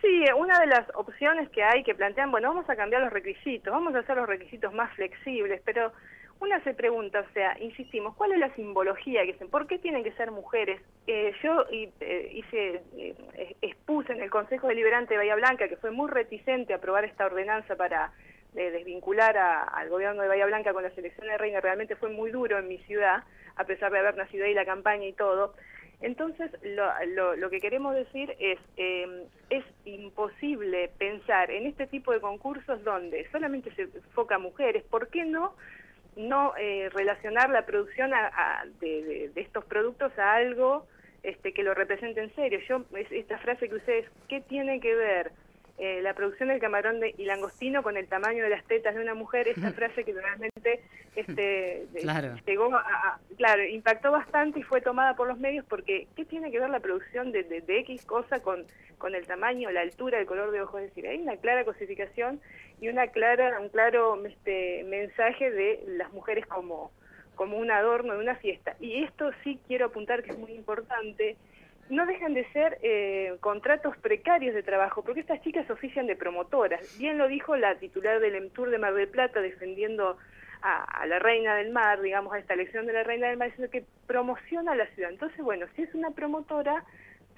Sí, 0.00 0.24
una 0.36 0.58
de 0.60 0.66
las 0.66 0.86
opciones 0.94 1.50
que 1.50 1.62
hay 1.62 1.82
que 1.82 1.94
plantean, 1.94 2.30
bueno, 2.30 2.48
vamos 2.48 2.68
a 2.70 2.76
cambiar 2.76 3.02
los 3.02 3.12
requisitos, 3.12 3.72
vamos 3.72 3.94
a 3.94 3.98
hacer 3.98 4.16
los 4.16 4.26
requisitos 4.26 4.72
más 4.72 4.94
flexibles, 4.94 5.60
pero 5.64 5.92
una 6.40 6.58
se 6.64 6.72
pregunta, 6.72 7.20
o 7.20 7.32
sea, 7.34 7.54
insistimos, 7.60 8.16
¿cuál 8.16 8.32
es 8.32 8.38
la 8.38 8.54
simbología 8.54 9.24
que 9.24 9.34
¿Por 9.46 9.66
qué 9.66 9.78
tienen 9.78 10.02
que 10.02 10.12
ser 10.12 10.30
mujeres? 10.30 10.80
Eh, 11.06 11.34
yo 11.42 11.66
eh, 11.70 12.30
hice, 12.32 12.82
eh, 12.96 13.56
expuse 13.60 14.10
en 14.12 14.22
el 14.22 14.30
Consejo 14.30 14.68
Deliberante 14.68 15.12
de 15.12 15.18
Bahía 15.18 15.36
Blanca, 15.36 15.68
que 15.68 15.76
fue 15.76 15.90
muy 15.90 16.10
reticente 16.10 16.72
a 16.72 16.76
aprobar 16.76 17.04
esta 17.04 17.26
ordenanza 17.26 17.76
para 17.76 18.12
desvincular 18.54 19.36
al 19.38 19.88
gobierno 19.90 20.22
de 20.22 20.28
Bahía 20.28 20.46
Blanca 20.46 20.72
con 20.72 20.82
la 20.82 20.90
selección 20.90 21.28
de 21.28 21.38
reina, 21.38 21.60
realmente 21.60 21.94
fue 21.94 22.08
muy 22.10 22.32
duro 22.32 22.58
en 22.58 22.66
mi 22.66 22.78
ciudad, 22.78 23.22
a 23.54 23.64
pesar 23.64 23.92
de 23.92 24.00
haber 24.00 24.16
nacido 24.16 24.44
ahí 24.44 24.54
la 24.54 24.64
campaña 24.64 25.06
y 25.06 25.12
todo. 25.12 25.54
Entonces, 26.00 26.50
lo, 26.62 27.36
lo, 27.36 27.50
que 27.50 27.60
queremos 27.60 27.94
decir 27.94 28.34
es, 28.38 28.58
eh, 28.78 29.26
es 29.50 29.64
imposible 29.84 30.90
pensar 30.98 31.50
en 31.50 31.66
este 31.66 31.86
tipo 31.86 32.12
de 32.12 32.20
concursos 32.20 32.82
donde 32.84 33.28
solamente 33.30 33.70
se 33.74 33.82
enfoca 33.82 34.36
a 34.36 34.38
mujeres, 34.38 34.82
¿por 34.84 35.08
qué 35.08 35.24
no 35.24 35.54
no 36.16 36.54
eh, 36.56 36.88
relacionar 36.92 37.50
la 37.50 37.66
producción 37.66 38.10
de, 38.80 39.30
estos 39.36 39.64
productos 39.64 40.16
a 40.18 40.34
algo 40.34 40.86
este, 41.22 41.52
que 41.52 41.62
lo 41.62 41.74
represente 41.74 42.20
en 42.20 42.34
serio? 42.34 42.60
Yo, 42.68 42.84
esta 43.10 43.38
frase 43.38 43.68
que 43.68 43.76
ustedes, 43.76 44.06
¿qué 44.28 44.40
tiene 44.40 44.80
que 44.80 44.94
ver 44.94 45.32
eh, 45.82 46.02
la 46.02 46.12
producción 46.12 46.50
del 46.50 46.60
camarón 46.60 47.00
de, 47.00 47.14
y 47.16 47.24
langostino 47.24 47.82
con 47.82 47.96
el 47.96 48.06
tamaño 48.06 48.44
de 48.44 48.50
las 48.50 48.62
tetas 48.64 48.94
de 48.94 49.00
una 49.00 49.14
mujer, 49.14 49.48
esta 49.48 49.72
frase 49.72 50.04
que 50.04 50.12
realmente 50.12 50.82
este, 51.16 51.86
llegó 52.46 52.74
a, 52.74 53.18
claro, 53.38 53.64
impactó 53.64 54.12
bastante 54.12 54.60
y 54.60 54.62
fue 54.62 54.82
tomada 54.82 55.16
por 55.16 55.26
los 55.26 55.38
medios 55.38 55.64
porque 55.64 56.06
¿qué 56.14 56.26
tiene 56.26 56.50
que 56.50 56.60
ver 56.60 56.68
la 56.68 56.80
producción 56.80 57.32
de, 57.32 57.44
de, 57.44 57.78
X 57.78 58.04
cosa 58.04 58.40
con, 58.42 58.66
con 58.98 59.14
el 59.14 59.26
tamaño, 59.26 59.70
la 59.70 59.80
altura, 59.80 60.20
el 60.20 60.26
color 60.26 60.50
de 60.50 60.60
ojos? 60.60 60.82
Es 60.82 60.88
decir, 60.90 61.06
hay 61.06 61.16
una 61.16 61.38
clara 61.38 61.64
cosificación 61.64 62.42
y 62.82 62.90
una 62.90 63.06
clara, 63.06 63.58
un 63.58 63.70
claro 63.70 64.22
este, 64.26 64.84
mensaje 64.84 65.50
de 65.50 65.82
las 65.86 66.12
mujeres 66.12 66.44
como, 66.44 66.90
como 67.36 67.56
un 67.56 67.70
adorno 67.70 68.12
de 68.12 68.18
una 68.18 68.34
fiesta. 68.34 68.76
Y 68.80 69.02
esto 69.02 69.30
sí 69.42 69.58
quiero 69.66 69.86
apuntar 69.86 70.22
que 70.22 70.32
es 70.32 70.38
muy 70.38 70.52
importante, 70.52 71.38
no 71.90 72.06
dejan 72.06 72.34
de 72.34 72.44
ser 72.52 72.78
eh, 72.82 73.36
contratos 73.40 73.96
precarios 73.98 74.54
de 74.54 74.62
trabajo, 74.62 75.02
porque 75.02 75.20
estas 75.20 75.42
chicas 75.42 75.68
ofician 75.70 76.06
de 76.06 76.16
promotoras. 76.16 76.96
Bien 76.98 77.18
lo 77.18 77.26
dijo 77.26 77.56
la 77.56 77.74
titular 77.74 78.20
del 78.20 78.36
EMTUR 78.36 78.70
de 78.70 78.78
Mar 78.78 78.94
del 78.94 79.08
Plata, 79.08 79.40
defendiendo 79.40 80.16
a, 80.62 81.06
la 81.06 81.18
Reina 81.18 81.56
del 81.56 81.72
Mar, 81.72 82.00
digamos, 82.00 82.32
a 82.32 82.38
esta 82.38 82.54
elección 82.54 82.86
de 82.86 82.92
la 82.92 83.02
Reina 83.02 83.28
del 83.28 83.36
Mar, 83.36 83.48
diciendo 83.48 83.70
que 83.72 83.84
promociona 84.06 84.74
la 84.74 84.86
ciudad. 84.88 85.10
Entonces, 85.10 85.40
bueno, 85.42 85.66
si 85.74 85.82
es 85.82 85.92
una 85.94 86.10
promotora, 86.10 86.84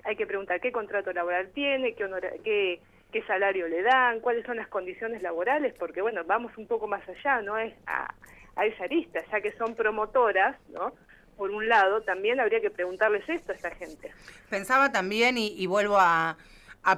hay 0.05 0.17
que 0.17 0.27
preguntar 0.27 0.61
qué 0.61 0.71
contrato 0.71 1.13
laboral 1.13 1.49
tiene, 1.55 1.95
qué, 1.95 2.07
qué, 2.45 2.81
qué 3.11 3.23
salario 3.23 3.69
le 3.69 3.83
dan, 3.83 4.21
cuáles 4.21 4.45
son 4.45 4.59
las 4.59 4.69
condiciones 4.69 5.23
laborales, 5.23 5.73
porque, 5.79 6.03
bueno, 6.03 6.25
vamos 6.27 6.53
un 6.59 6.67
poco 6.67 6.87
más 6.87 7.03
allá, 7.09 7.41
¿no? 7.41 7.57
Es 7.57 7.73
a, 7.87 8.13
a 8.57 8.67
esa 8.67 8.87
lista, 8.87 9.21
ya 9.31 9.41
que 9.41 9.53
son 9.53 9.75
promotoras, 9.75 10.57
¿no? 10.71 10.93
Por 11.43 11.51
un 11.51 11.69
lado, 11.69 12.03
también 12.03 12.39
habría 12.39 12.61
que 12.61 12.71
preguntarles 12.71 13.29
esto 13.29 13.51
a 13.51 13.57
esta 13.57 13.73
gente. 13.73 14.13
Pensaba 14.49 14.93
también, 14.93 15.37
y, 15.37 15.67
vuelvo 15.67 15.97
a, 15.99 16.37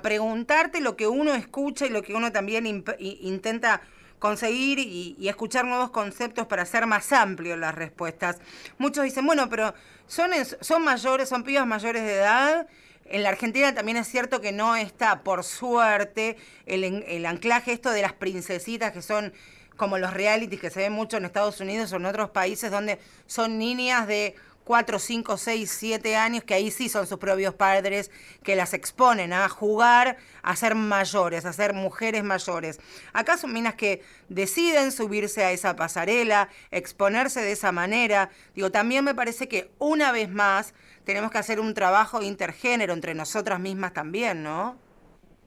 preguntarte 0.02 0.82
lo 0.82 0.96
que 0.96 1.06
uno 1.06 1.32
escucha 1.32 1.86
y 1.86 1.88
lo 1.88 2.02
que 2.02 2.12
uno 2.12 2.30
también 2.30 2.84
intenta 2.98 3.80
conseguir 4.18 4.80
y, 4.80 5.16
escuchar 5.26 5.64
nuevos 5.64 5.88
conceptos 5.88 6.46
para 6.46 6.64
hacer 6.64 6.84
más 6.84 7.10
amplios 7.14 7.58
las 7.58 7.74
respuestas. 7.74 8.38
Muchos 8.76 9.04
dicen, 9.04 9.24
bueno, 9.24 9.48
pero 9.48 9.72
son, 10.06 10.32
son 10.60 10.84
mayores, 10.84 11.26
son 11.26 11.42
pibas 11.42 11.66
mayores 11.66 12.02
de 12.02 12.12
edad. 12.12 12.66
En 13.06 13.22
la 13.22 13.30
Argentina 13.30 13.74
también 13.74 13.96
es 13.96 14.08
cierto 14.08 14.42
que 14.42 14.52
no 14.52 14.76
está, 14.76 15.22
por 15.22 15.42
suerte, 15.42 16.36
el, 16.66 16.84
el 16.84 17.24
anclaje 17.24 17.72
esto 17.72 17.90
de 17.92 18.02
las 18.02 18.12
princesitas 18.12 18.92
que 18.92 19.00
son 19.00 19.32
como 19.76 19.98
los 19.98 20.12
realities 20.12 20.60
que 20.60 20.70
se 20.70 20.80
ven 20.80 20.92
mucho 20.92 21.16
en 21.16 21.24
Estados 21.24 21.60
Unidos 21.60 21.92
o 21.92 21.96
en 21.96 22.06
otros 22.06 22.30
países 22.30 22.70
donde 22.70 22.98
son 23.26 23.58
niñas 23.58 24.06
de 24.06 24.34
4, 24.64 24.98
5, 24.98 25.36
6, 25.36 25.70
7 25.70 26.16
años, 26.16 26.44
que 26.44 26.54
ahí 26.54 26.70
sí 26.70 26.88
son 26.88 27.06
sus 27.06 27.18
propios 27.18 27.54
padres, 27.54 28.10
que 28.42 28.56
las 28.56 28.72
exponen 28.72 29.32
a 29.32 29.48
jugar, 29.48 30.16
a 30.42 30.56
ser 30.56 30.74
mayores, 30.74 31.44
a 31.44 31.52
ser 31.52 31.74
mujeres 31.74 32.24
mayores. 32.24 32.80
Acá 33.12 33.36
son 33.36 33.52
minas 33.52 33.74
que 33.74 34.02
deciden 34.28 34.90
subirse 34.90 35.44
a 35.44 35.52
esa 35.52 35.76
pasarela, 35.76 36.48
exponerse 36.70 37.40
de 37.42 37.52
esa 37.52 37.72
manera. 37.72 38.30
Digo, 38.54 38.70
también 38.70 39.04
me 39.04 39.14
parece 39.14 39.48
que 39.48 39.70
una 39.78 40.12
vez 40.12 40.30
más 40.30 40.72
tenemos 41.04 41.30
que 41.30 41.38
hacer 41.38 41.60
un 41.60 41.74
trabajo 41.74 42.22
intergénero 42.22 42.94
entre 42.94 43.14
nosotras 43.14 43.60
mismas 43.60 43.92
también, 43.92 44.42
¿no? 44.42 44.78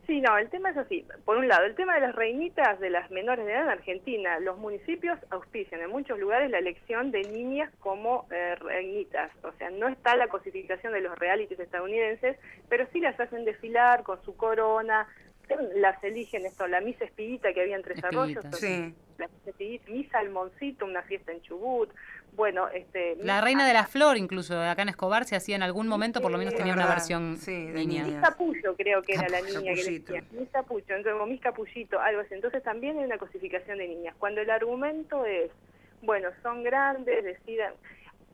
Sí, 0.08 0.22
no, 0.22 0.38
el 0.38 0.50
tema 0.50 0.70
es 0.70 0.78
así. 0.78 1.06
Por 1.26 1.36
un 1.36 1.50
lado, 1.50 1.66
el 1.66 1.76
tema 1.76 1.96
de 1.96 2.00
las 2.00 2.16
reinitas 2.16 2.80
de 2.80 2.90
las 2.90 3.12
menores 3.12 3.46
de 3.46 3.52
edad 3.52 3.64
en 3.64 3.70
Argentina. 3.70 4.40
Los 4.40 4.58
municipios 4.58 5.20
auspician 5.32 5.82
en 5.82 5.90
muchos 5.90 6.18
lugares 6.18 6.50
la 6.50 6.60
elección 6.60 7.12
de 7.12 7.24
niñas 7.24 7.70
como 7.82 8.26
eh, 8.32 8.56
reinitas. 8.56 9.30
O 9.44 9.52
sea, 9.58 9.70
no 9.70 9.90
está 9.90 10.16
la 10.16 10.30
cosificación 10.30 10.94
de 10.94 11.02
los 11.02 11.20
realities 11.20 11.60
estadounidenses, 11.60 12.38
pero 12.70 12.88
sí 12.94 13.02
las 13.02 13.20
hacen 13.20 13.44
desfilar 13.44 14.04
con 14.04 14.24
su 14.24 14.38
corona, 14.38 15.10
las 15.76 16.04
eligen 16.04 16.46
esto, 16.46 16.68
la 16.68 16.82
Misa 16.82 17.06
Espiguita 17.06 17.54
que 17.54 17.62
había 17.62 17.76
en 17.76 17.84
Tres 17.84 18.04
Arroyos, 18.04 18.44
sí. 18.54 18.94
la 19.18 19.30
Misa 19.88 20.20
Almoncito, 20.20 20.86
una 20.86 21.02
fiesta 21.04 21.32
en 21.32 21.42
Chubut, 21.42 21.90
bueno, 22.36 22.68
este... 22.70 23.16
La 23.18 23.42
Reina 23.42 23.68
de 23.68 23.74
la 23.74 23.86
Flor 23.86 24.18
incluso, 24.18 24.60
acá 24.62 24.84
en 24.84 24.90
Escobar 24.90 25.26
se 25.26 25.36
hacía 25.36 25.56
en 25.56 25.64
algún 25.64 25.88
momento, 25.88 26.22
por 26.22 26.32
lo 26.32 26.38
menos 26.38 26.54
tenía 26.54 26.74
una 26.74 26.88
versión 26.88 27.38
sí, 27.38 27.68
de 27.68 27.86
niña. 27.86 28.06
Mis 28.06 28.20
Capullo 28.20 28.76
creo 28.76 29.02
que 29.02 29.14
era 29.14 29.28
la 29.30 29.42
niña 29.42 29.74
que 29.74 29.84
decía, 29.84 30.24
Mis 30.32 30.50
Capullo, 30.50 30.96
entonces, 30.96 31.28
Mis 31.28 31.42
Capullito, 31.42 32.00
algo 32.00 32.22
así, 32.22 32.34
entonces 32.34 32.62
también 32.64 33.00
hay 33.00 33.06
una 33.06 33.18
cosificación 33.18 33.78
de 33.80 33.88
niñas, 33.88 34.16
cuando 34.20 34.42
el 34.42 34.50
argumento 34.50 35.26
es, 35.26 35.52
bueno, 36.02 36.30
son 36.44 36.64
grandes, 36.64 37.24
decidan 37.24 37.74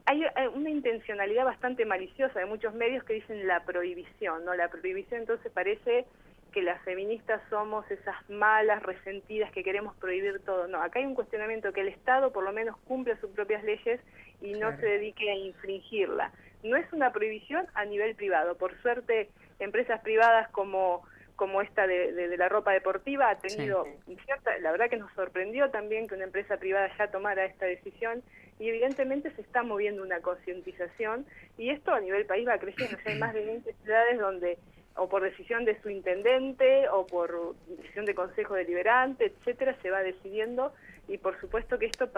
hay 0.06 0.24
una 0.54 0.70
intencionalidad 0.70 1.46
bastante 1.46 1.86
maliciosa 1.86 2.40
de 2.40 2.46
muchos 2.46 2.74
medios 2.74 3.04
que 3.06 3.14
dicen 3.14 3.48
la 3.48 3.64
prohibición, 3.64 4.44
¿no? 4.44 4.54
La 4.54 4.68
prohibición 4.68 5.22
entonces 5.22 5.52
parece 5.52 6.06
que 6.54 6.62
las 6.62 6.82
feministas 6.84 7.42
somos 7.50 7.90
esas 7.92 8.16
malas, 8.30 8.82
resentidas 8.84 9.52
que 9.52 9.64
queremos 9.64 9.96
prohibir 9.98 10.40
todo. 10.46 10.68
No, 10.68 10.82
acá 10.82 11.00
hay 11.00 11.06
un 11.06 11.16
cuestionamiento 11.16 11.74
que 11.74 11.82
el 11.82 11.90
Estado 11.90 12.32
por 12.32 12.44
lo 12.44 12.54
menos 12.54 12.78
cumpla 12.88 13.20
sus 13.20 13.32
propias 13.32 13.64
leyes 13.64 14.00
y 14.42 14.54
no 14.54 14.76
se 14.78 14.86
dedique 14.86 15.30
a 15.30 15.36
infringirla. 15.36 16.32
No 16.64 16.78
es 16.78 16.92
una 16.94 17.12
prohibición 17.12 17.66
a 17.74 17.84
nivel 17.86 18.16
privado. 18.16 18.56
Por 18.56 18.80
suerte, 18.82 19.30
empresas 19.60 20.00
privadas 20.02 20.50
como 20.52 21.04
como 21.36 21.62
esta 21.62 21.88
de, 21.88 22.38
la 22.38 22.48
ropa 22.48 22.72
deportiva 22.72 23.32
ha 23.32 23.38
tenido 23.40 23.88
cierta, 24.24 24.56
la 24.60 24.72
verdad 24.72 24.88
que 24.88 24.98
nos 24.98 25.12
sorprendió 25.14 25.72
también 25.72 26.08
que 26.08 26.14
una 26.14 26.26
empresa 26.26 26.58
privada 26.58 26.92
ya 26.96 27.08
tomara 27.10 27.46
esta 27.46 27.66
decisión 27.66 28.22
y 28.60 28.70
evidentemente 28.70 29.32
se 29.32 29.42
está 29.42 29.64
moviendo 29.64 30.04
una 30.04 30.22
concientización 30.22 31.26
y 31.58 31.72
esto 31.72 31.92
a 31.92 32.00
nivel 32.00 32.28
país 32.28 32.48
va 32.48 32.60
creciendo. 32.60 32.98
hay 33.06 33.18
más 33.18 33.34
de 33.34 33.46
20 33.46 33.74
ciudades 33.84 34.20
donde 34.20 34.60
o 34.96 35.10
por 35.10 35.24
decisión 35.24 35.66
de 35.66 35.82
su 35.82 35.90
intendente 35.90 36.88
o 36.90 37.06
por 37.06 37.56
decisión 37.68 38.06
de 38.06 38.14
consejo 38.14 38.54
deliberante, 38.54 39.26
etcétera, 39.26 39.76
se 39.82 39.90
va 39.90 40.02
decidiendo 40.02 40.74
y 41.08 41.18
por 41.18 41.40
supuesto 41.40 41.80
que 41.80 41.88
esto 41.88 42.10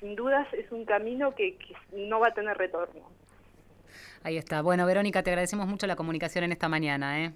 sin 0.00 0.14
dudas 0.14 0.46
es 0.54 0.70
un 0.72 0.84
camino 0.84 1.34
que, 1.34 1.58
no 1.92 2.20
va 2.20 2.28
a 2.28 2.34
tener 2.34 2.56
retorno. 2.56 3.02
Ahí 4.22 4.38
está. 4.38 4.62
Bueno, 4.62 4.86
Verónica, 4.86 5.22
te 5.22 5.30
agradecemos 5.30 5.66
mucho 5.66 5.86
la 5.86 5.96
comunicación 5.96 6.44
en 6.44 6.52
esta 6.52 6.68
mañana. 6.68 7.24
¿eh? 7.24 7.32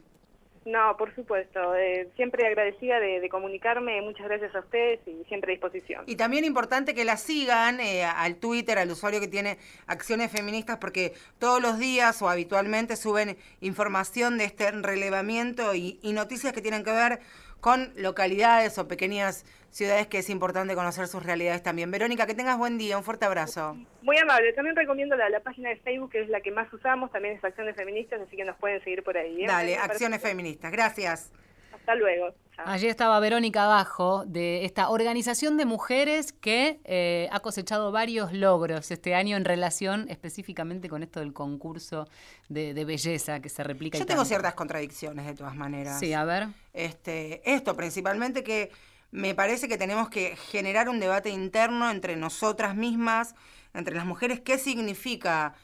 No, 0.68 0.98
por 0.98 1.14
supuesto. 1.14 1.74
Eh, 1.76 2.10
siempre 2.14 2.46
agradecida 2.46 3.00
de, 3.00 3.26
comunicarme. 3.30 4.02
Muchas 4.02 4.26
gracias 4.26 4.54
a 4.54 4.60
ustedes 4.60 5.00
y 5.06 5.24
siempre 5.24 5.52
a 5.52 5.54
disposición. 5.54 6.04
Y 6.06 6.16
también 6.16 6.44
importante 6.44 6.94
que 6.94 7.06
la 7.06 7.16
sigan 7.16 7.80
eh, 7.80 8.04
al 8.04 8.36
Twitter, 8.36 8.78
al 8.78 8.90
usuario 8.90 9.18
que 9.18 9.28
tiene 9.28 9.56
acciones 9.86 10.30
feministas, 10.30 10.76
porque 10.76 11.14
todos 11.38 11.62
los 11.62 11.78
días 11.78 12.20
o 12.20 12.28
habitualmente 12.28 12.96
suben 12.96 13.38
información 13.62 14.36
de 14.36 14.44
este 14.44 14.70
relevamiento 14.70 15.74
y, 15.74 15.98
y 16.02 16.12
noticias 16.12 16.52
que 16.52 16.60
tienen 16.60 16.84
que 16.84 16.92
ver 16.92 17.20
con 17.60 17.92
localidades 17.96 18.78
o 18.78 18.88
pequeñas 18.88 19.44
ciudades 19.70 20.06
que 20.06 20.18
es 20.18 20.30
importante 20.30 20.74
conocer 20.74 21.06
sus 21.08 21.22
realidades 21.22 21.62
también. 21.62 21.90
Verónica, 21.90 22.26
que 22.26 22.34
tengas 22.34 22.56
buen 22.58 22.78
día, 22.78 22.96
un 22.96 23.04
fuerte 23.04 23.26
abrazo. 23.26 23.76
Muy 24.02 24.16
amable, 24.18 24.52
también 24.52 24.76
recomiendo 24.76 25.16
la, 25.16 25.28
la 25.28 25.40
página 25.40 25.68
de 25.70 25.76
Facebook, 25.76 26.10
que 26.10 26.22
es 26.22 26.28
la 26.28 26.40
que 26.40 26.50
más 26.50 26.72
usamos, 26.72 27.10
también 27.12 27.36
es 27.36 27.44
Acciones 27.44 27.76
Feministas, 27.76 28.20
así 28.20 28.36
que 28.36 28.44
nos 28.44 28.56
pueden 28.56 28.82
seguir 28.82 29.02
por 29.02 29.16
ahí. 29.16 29.44
¿eh? 29.44 29.46
Dale, 29.46 29.76
Acciones 29.76 30.22
Feministas, 30.22 30.72
gracias. 30.72 31.32
Hasta 31.72 31.94
luego. 31.94 32.34
Allí 32.64 32.88
estaba 32.88 33.20
Verónica 33.20 33.64
Abajo 33.64 34.24
de 34.26 34.64
esta 34.64 34.88
organización 34.90 35.56
de 35.56 35.64
mujeres 35.64 36.32
que 36.32 36.80
eh, 36.84 37.28
ha 37.30 37.38
cosechado 37.40 37.92
varios 37.92 38.32
logros 38.32 38.90
este 38.90 39.14
año 39.14 39.36
en 39.36 39.44
relación 39.44 40.06
específicamente 40.08 40.88
con 40.88 41.04
esto 41.04 41.20
del 41.20 41.32
concurso 41.32 42.08
de, 42.48 42.72
belleza 42.84 43.40
que 43.40 43.48
se 43.48 43.62
replica. 43.62 43.96
Yo 43.96 44.06
tengo 44.06 44.24
ciertas 44.24 44.54
contradicciones 44.54 45.26
de 45.26 45.34
todas 45.34 45.54
maneras. 45.54 46.00
Sí, 46.00 46.12
a 46.12 46.24
ver. 46.24 46.48
Este, 46.72 47.48
esto 47.48 47.76
principalmente 47.76 48.42
que 48.42 48.72
me 49.12 49.36
parece 49.36 49.68
que 49.68 49.78
tenemos 49.78 50.08
que 50.10 50.34
generar 50.36 50.88
un 50.88 50.98
debate 50.98 51.30
interno 51.30 51.88
entre 51.90 52.16
nosotras 52.16 52.74
mismas, 52.74 53.36
entre 53.72 53.94
las 53.94 54.04
mujeres, 54.04 54.40
qué 54.40 54.58
significa 54.58 55.54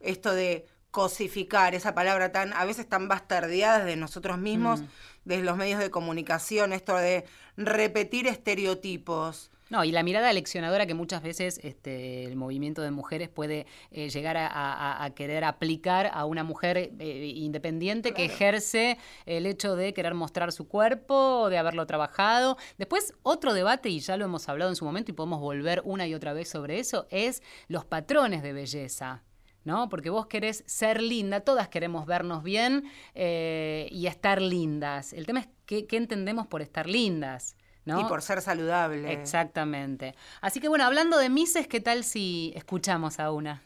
esto 0.00 0.34
de 0.34 0.66
cosificar, 0.92 1.74
esa 1.74 1.94
palabra 1.94 2.30
tan, 2.30 2.52
a 2.52 2.64
veces 2.64 2.88
tan 2.88 3.08
bastardeada 3.08 3.84
de 3.84 3.96
nosotros 3.96 4.38
mismos, 4.38 4.82
mm. 4.82 4.86
desde 5.24 5.42
los 5.42 5.56
medios 5.56 5.80
de 5.80 5.90
comunicación, 5.90 6.72
esto 6.72 6.94
de 6.96 7.24
repetir 7.56 8.28
estereotipos. 8.28 9.50
No, 9.70 9.84
y 9.84 9.90
la 9.90 10.02
mirada 10.02 10.30
leccionadora 10.34 10.84
que 10.84 10.92
muchas 10.92 11.22
veces 11.22 11.58
este, 11.62 12.24
el 12.24 12.36
movimiento 12.36 12.82
de 12.82 12.90
mujeres 12.90 13.30
puede 13.30 13.66
eh, 13.90 14.10
llegar 14.10 14.36
a, 14.38 15.10
querer 15.16 15.44
aplicar 15.44 16.10
a 16.12 16.26
una 16.26 16.44
mujer 16.44 16.76
eh, 16.98 17.32
independiente 17.36 18.12
que 18.12 18.26
ejerce 18.26 18.98
el 19.24 19.46
hecho 19.46 19.74
de 19.74 19.94
querer 19.94 20.12
mostrar 20.12 20.52
su 20.52 20.68
cuerpo, 20.68 21.48
de 21.48 21.56
haberlo 21.56 21.86
trabajado. 21.86 22.58
Después, 22.76 23.14
otro 23.22 23.54
debate, 23.54 23.88
y 23.88 24.00
ya 24.00 24.18
lo 24.18 24.26
hemos 24.26 24.46
hablado 24.50 24.70
en 24.70 24.76
su 24.76 24.84
momento 24.84 25.10
y 25.10 25.14
podemos 25.14 25.40
volver 25.40 25.80
una 25.86 26.06
y 26.06 26.12
otra 26.12 26.34
vez 26.34 26.50
sobre 26.50 26.78
eso, 26.78 27.06
es 27.08 27.42
los 27.68 27.86
patrones 27.86 28.42
de 28.42 28.52
belleza. 28.52 29.22
¿No? 29.64 29.88
Porque 29.88 30.10
vos 30.10 30.26
querés 30.26 30.64
ser 30.66 31.02
linda, 31.02 31.40
todas 31.40 31.68
queremos 31.68 32.06
vernos 32.06 32.42
bien 32.42 32.84
eh, 33.14 33.88
y 33.90 34.06
estar 34.06 34.40
lindas. 34.40 35.12
El 35.12 35.26
tema 35.26 35.40
es 35.40 35.48
qué, 35.66 35.86
qué 35.86 35.96
entendemos 35.96 36.46
por 36.46 36.62
estar 36.62 36.88
lindas. 36.88 37.56
Y 37.84 38.04
por 38.04 38.22
ser 38.22 38.40
saludable. 38.42 39.12
Exactamente. 39.12 40.14
Así 40.40 40.60
que 40.60 40.68
bueno, 40.68 40.84
hablando 40.84 41.18
de 41.18 41.28
Misses, 41.28 41.66
¿qué 41.66 41.80
tal 41.80 42.04
si 42.04 42.52
escuchamos 42.54 43.18
a 43.18 43.32
una? 43.32 43.62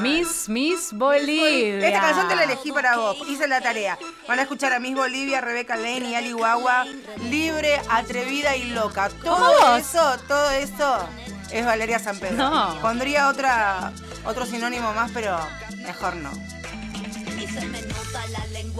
Miss, 0.00 0.48
Miss 0.48 0.92
Bolivia. 0.92 1.88
Esta 1.88 2.00
canción 2.00 2.28
te 2.28 2.36
la 2.36 2.44
elegí 2.44 2.72
para 2.72 2.96
vos, 2.96 3.16
hice 3.28 3.48
la 3.48 3.60
tarea. 3.60 3.98
Van 4.28 4.38
a 4.38 4.42
escuchar 4.42 4.72
a 4.72 4.80
Miss 4.80 4.94
Bolivia, 4.94 5.40
Rebeca 5.40 5.76
Lane 5.76 6.10
y 6.10 6.14
Ali 6.14 6.32
Guagua, 6.32 6.84
libre, 7.28 7.80
atrevida 7.88 8.56
y 8.56 8.70
loca. 8.70 9.08
Todo 9.22 9.76
eso, 9.76 10.16
todo 10.28 10.50
eso 10.50 11.08
es 11.50 11.64
Valeria 11.64 11.98
San 11.98 12.18
Pedro. 12.18 12.36
No. 12.36 12.80
Pondría 12.80 13.28
otra, 13.28 13.92
otro 14.24 14.46
sinónimo 14.46 14.92
más, 14.94 15.10
pero 15.12 15.38
mejor 15.84 16.16
no 16.16 16.30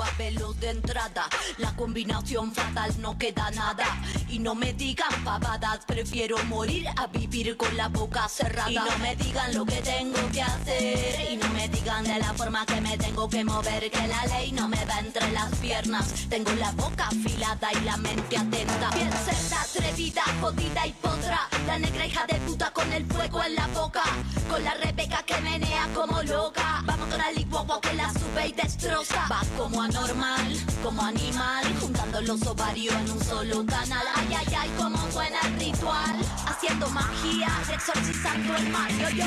lengua 0.04 0.10
veloz 0.18 0.60
de 0.60 0.70
entrada. 0.70 1.28
La 1.58 1.74
combinación 1.76 2.52
fatal 2.52 2.92
no 3.00 3.16
queda 3.18 3.50
nada. 3.50 3.84
Y 4.28 4.38
no 4.38 4.54
me 4.54 4.72
digan 4.72 5.12
pavadas, 5.24 5.84
prefiero 5.86 6.36
morir 6.44 6.88
a 6.96 7.06
vivir 7.06 7.56
con 7.56 7.76
la 7.76 7.88
boca 7.88 8.28
cerrada. 8.28 8.70
Y 8.70 8.74
no 8.74 8.98
me 9.00 9.16
digan 9.16 9.54
lo 9.54 9.64
que 9.64 9.80
tengo 9.82 10.18
que 10.32 10.42
hacer. 10.42 11.32
Y 11.32 11.36
no 11.36 11.48
me 11.50 11.68
digan 11.68 12.04
de 12.04 12.18
la 12.18 12.32
forma 12.34 12.66
que 12.66 12.80
me 12.80 12.96
tengo 12.98 13.28
que 13.28 13.44
mover. 13.44 13.90
Que 13.90 14.06
la 14.06 14.24
ley 14.26 14.52
no 14.52 14.68
me 14.68 14.84
va 14.84 14.98
entre 14.98 15.30
las 15.32 15.54
piernas. 15.56 16.06
Tengo 16.28 16.52
la 16.52 16.72
boca 16.72 17.08
afilada 17.08 17.72
y 17.72 17.80
la 17.84 17.96
mente 17.96 18.36
atenta. 18.36 18.90
Piensa 18.90 19.62
atrevida, 19.62 20.22
jodida 20.40 20.86
y 20.86 20.92
potra. 20.92 21.48
La 21.66 21.78
negra 21.78 22.06
hija 22.06 22.26
de 22.26 22.34
puta 22.46 22.70
con 22.72 22.92
el 22.92 23.04
fuego 23.06 23.42
en 23.44 23.54
la 23.54 23.66
boca. 23.68 24.02
Con 24.50 24.62
la 24.64 24.74
Rebeca 24.74 25.22
que 25.24 25.40
menea 25.40 25.88
como 25.94 26.22
loca. 26.22 26.82
Vamos 26.84 27.08
con 27.08 27.18
la 27.18 27.30
licuagua 27.32 27.80
que 27.80 27.94
la 27.94 28.12
sube 28.12 28.48
y 28.48 28.52
destroza. 28.52 29.26
Va 29.30 29.42
como 29.56 29.82
anormal, 29.94 30.52
como 30.82 31.02
animal, 31.02 31.64
juntando 31.80 32.20
los 32.22 32.42
ovarios 32.46 32.94
en 32.94 33.10
un 33.12 33.24
solo 33.24 33.64
canal. 33.64 34.04
Ay, 34.16 34.36
ay, 34.38 34.54
ay, 34.58 34.70
como 34.76 34.98
suena 35.12 35.38
el 35.44 35.60
ritual, 35.60 36.16
haciendo 36.46 36.88
magia, 36.90 37.48
exorcizando 37.72 38.56
el 38.56 38.68
mal. 38.70 38.90
Yo. 39.14 39.26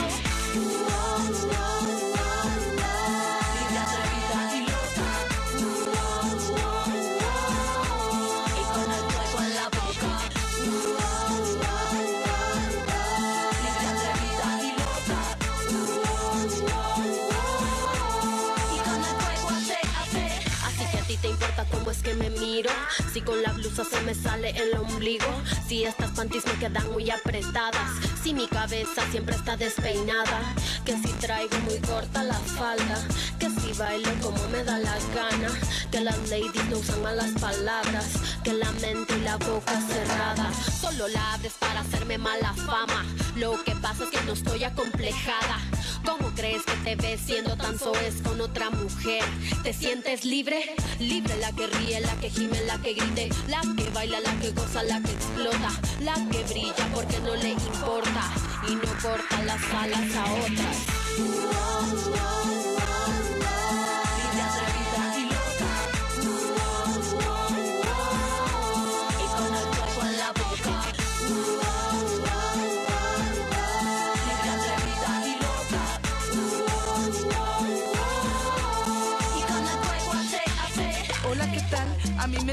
Si 23.13 23.21
con 23.21 23.43
la 23.43 23.51
blusa 23.51 23.83
se 23.83 24.01
me 24.01 24.15
sale 24.15 24.49
el 24.49 24.75
ombligo. 24.77 25.27
Si 25.67 25.83
estas 25.83 26.09
panties 26.11 26.45
me 26.47 26.53
quedan 26.53 26.91
muy 26.91 27.09
apretadas. 27.11 27.91
Si 28.23 28.33
mi 28.33 28.47
cabeza 28.47 29.03
siempre 29.11 29.35
está 29.35 29.55
despeinada. 29.57 30.41
Que 30.83 30.93
si 30.97 31.11
traigo 31.19 31.55
muy 31.59 31.77
corta 31.79 32.23
la 32.23 32.33
falda. 32.33 32.97
Que 33.37 33.47
si 33.49 33.73
bailo 33.77 34.09
como 34.23 34.47
me 34.47 34.63
da 34.63 34.79
la 34.79 34.97
gana. 35.13 35.49
Que 35.91 36.01
las 36.01 36.17
ladies 36.29 36.65
no 36.69 36.79
usan 36.79 37.01
malas 37.03 37.31
palabras. 37.39 38.05
Que 38.43 38.53
la 38.53 38.71
mente 38.73 39.15
y 39.15 39.21
la 39.21 39.37
boca 39.37 39.79
cerrada. 39.81 40.51
Solo 40.81 41.07
la 41.09 41.33
abres 41.33 41.53
para 41.59 41.81
hacerme 41.81 42.17
mala 42.17 42.53
fama. 42.53 43.05
Lo 43.35 43.63
que 43.63 43.75
pasa 43.75 44.05
es 44.05 44.09
que 44.09 44.25
no 44.25 44.33
estoy 44.33 44.63
acomplejada. 44.63 45.59
¿Cómo 46.07 46.31
crees 46.35 46.63
que 46.63 46.75
te 46.85 46.95
ves 46.95 47.19
siendo 47.19 47.57
tan 47.57 47.77
soez 47.77 48.21
con 48.23 48.39
otra 48.39 48.69
mujer? 48.69 49.25
¿Te 49.61 49.73
sientes 49.73 50.23
libre? 50.23 50.73
Libre 50.99 51.35
la 51.35 51.51
que 51.51 51.67
ríe, 51.67 51.99
la 51.99 52.15
que 52.21 52.29
gime, 52.29 52.61
la 52.61 52.77
que 52.77 52.93
grite, 52.93 53.27
la 53.49 53.59
que 53.75 53.89
baila, 53.89 54.21
la 54.21 54.33
que 54.39 54.51
goza, 54.51 54.83
la 54.83 55.01
que 55.01 55.11
explota, 55.11 55.69
la 55.99 56.13
que 56.31 56.43
brilla 56.45 56.87
porque 56.93 57.19
no 57.19 57.35
le 57.35 57.49
importa 57.49 58.31
y 58.69 58.75
no 58.75 58.89
corta 59.01 59.43
las 59.43 59.61
alas 59.73 60.15
a 60.15 60.33
otras. 60.45 60.77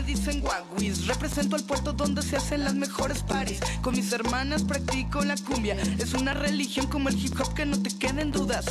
Dicen 0.05 0.41
guaguis. 0.41 1.07
Represento 1.07 1.57
el 1.57 1.65
puerto 1.65 1.93
donde 1.93 2.23
se 2.23 2.37
hacen 2.37 2.65
las 2.65 2.75
mejores 2.75 3.23
paris. 3.23 3.61
Con 3.83 3.95
mis 3.95 4.13
hermanas 4.13 4.63
practico 4.63 5.23
la 5.25 5.37
cumbia. 5.37 5.77
Es 5.99 6.15
una 6.15 6.35
religión 6.35 6.87
como 6.87 7.09
el 7.09 7.19
hip 7.19 7.39
hop 7.41 7.55
que 7.55 7.67
no 7.67 7.81
te 7.81 7.91
queden 7.97 8.31
dudas. 8.31 8.67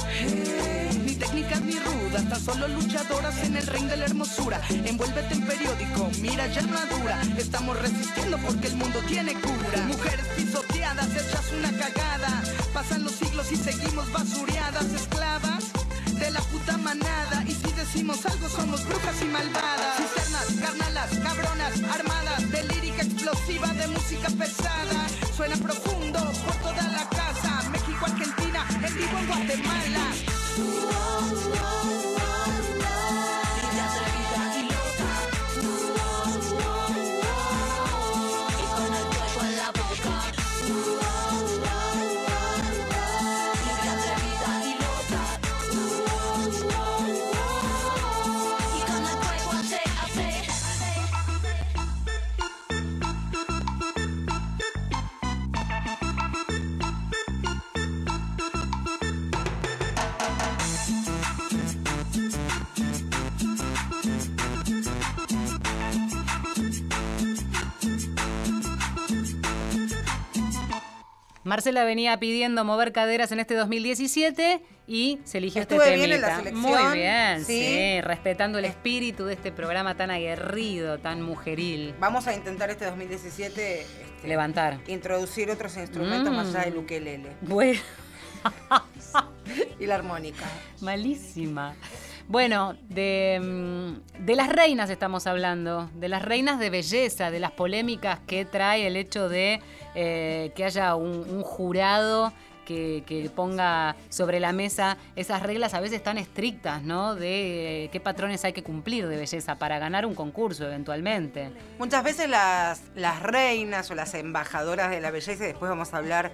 Ni 1.06 1.16
técnicas 1.16 1.62
ni 1.62 1.78
rudas, 1.80 2.30
tan 2.30 2.42
solo 2.42 2.68
luchadoras 2.68 3.44
en 3.44 3.58
el 3.58 3.68
ring 3.68 3.88
de 3.88 3.98
la 3.98 4.06
hermosura. 4.06 4.62
Envuélvete 4.70 5.34
en 5.34 5.46
periódico, 5.46 6.10
mira 6.22 6.48
ya 6.48 6.62
armadura. 6.62 7.22
Estamos 7.38 7.80
resistiendo 7.80 8.38
porque 8.40 8.68
el 8.68 8.76
mundo 8.76 9.00
tiene 9.08 9.34
cura. 9.34 9.86
Mujeres 9.88 10.26
pisoteadas, 10.36 11.10
hechas 11.12 11.52
una 11.58 11.72
cagada. 11.72 12.44
Pasan 12.74 13.04
los 13.04 13.14
siglos 13.14 13.52
y 13.52 13.56
seguimos 13.56 14.12
basureadas, 14.12 14.86
esclavas 14.86 15.64
de 16.20 16.32
la 16.32 16.42
puta 16.42 16.78
manada. 16.78 17.44
Y 17.48 17.52
si 17.52 17.72
decimos 17.74 18.26
algo, 18.26 18.48
somos 18.50 18.86
brujas 18.86 19.22
y 19.22 19.26
malvadas. 19.26 19.98
Cisternas, 19.98 20.62
música. 24.22 25.08
Suena 25.36 25.56
profundo 25.56 26.20
por 26.46 26.56
toda 26.58 26.84
la 26.90 27.10
casa. 27.10 27.70
México, 27.72 28.06
Argentina, 28.06 28.66
en 28.84 28.96
vivo 28.96 29.18
en 29.20 29.28
Guatemala. 29.28 31.13
Marcela 71.44 71.84
venía 71.84 72.18
pidiendo 72.20 72.64
mover 72.64 72.94
caderas 72.94 73.32
en 73.32 73.40
este 73.40 73.56
2017 73.56 74.62
y 74.88 75.20
se 75.24 75.38
eligió 75.40 75.62
este 75.62 75.76
bien 75.76 76.12
en 76.12 76.22
la 76.22 76.38
selección. 76.38 76.62
Muy 76.62 76.98
bien, 76.98 77.44
¿Sí? 77.46 78.02
respetando 78.02 78.60
el 78.60 78.66
espíritu 78.66 79.26
de 79.26 79.34
este 79.34 79.52
programa 79.52 79.96
tan 79.96 80.12
aguerrido, 80.12 81.00
tan 81.00 81.22
mujeril. 81.22 81.96
Vamos 82.00 82.28
a 82.28 82.34
intentar 82.34 82.70
este 82.70 82.86
2017 82.86 83.82
este, 83.82 84.28
levantar. 84.28 84.80
Introducir 84.88 85.52
otros 85.52 85.76
instrumentos 85.78 86.34
más 86.34 86.50
allá 86.50 86.66
del 86.66 86.76
mm. 86.76 86.84
ukelele. 86.84 87.30
Bueno. 87.42 87.80
y 89.80 89.86
la 89.86 89.96
armónica. 89.96 90.46
Malísima. 90.82 91.76
Bueno, 92.28 92.74
mm, 92.74 92.94
de, 92.94 94.36
las 94.36 94.50
reinas 94.50 94.90
estamos 94.90 95.28
hablando, 95.28 95.90
de 95.96 96.08
las 96.08 96.22
reinas 96.22 96.60
de 96.60 96.70
belleza, 96.70 97.32
de 97.32 97.40
las 97.40 97.52
polémicas 97.52 98.20
que 98.26 98.46
trae 98.46 98.88
el 98.88 98.96
hecho 98.96 99.30
de 99.30 99.62
eh, 99.94 100.52
que 100.56 100.64
haya 100.64 100.96
un, 100.96 101.44
jurado 101.44 102.32
que, 102.66 103.04
que 103.06 103.30
ponga 103.30 103.98
sobre 104.08 104.40
la 104.40 104.54
mesa 104.54 104.98
esas 105.18 105.44
reglas 105.44 105.74
a 105.74 105.82
veces 105.82 106.02
tan 106.02 106.18
estrictas, 106.18 106.82
¿no? 106.82 107.14
De 107.14 107.84
eh, 107.86 107.90
qué 107.92 108.00
patrones 108.00 108.46
hay 108.46 108.54
que 108.54 108.64
cumplir 108.64 109.08
de 109.08 109.18
belleza 109.18 109.56
para 109.56 109.78
ganar 109.80 110.06
un 110.06 110.16
concurso 110.16 110.66
eventualmente. 110.66 111.52
Muchas 111.78 112.04
veces 112.06 112.30
las, 112.30 112.84
las 112.96 113.22
reinas 113.22 113.92
o 113.92 113.96
las 113.96 114.14
embajadoras 114.14 114.92
de 114.92 115.02
la 115.02 115.12
belleza, 115.12 115.44
y 115.44 115.48
después 115.48 115.70
vamos 115.70 115.94
a 115.94 115.98
hablar 115.98 116.32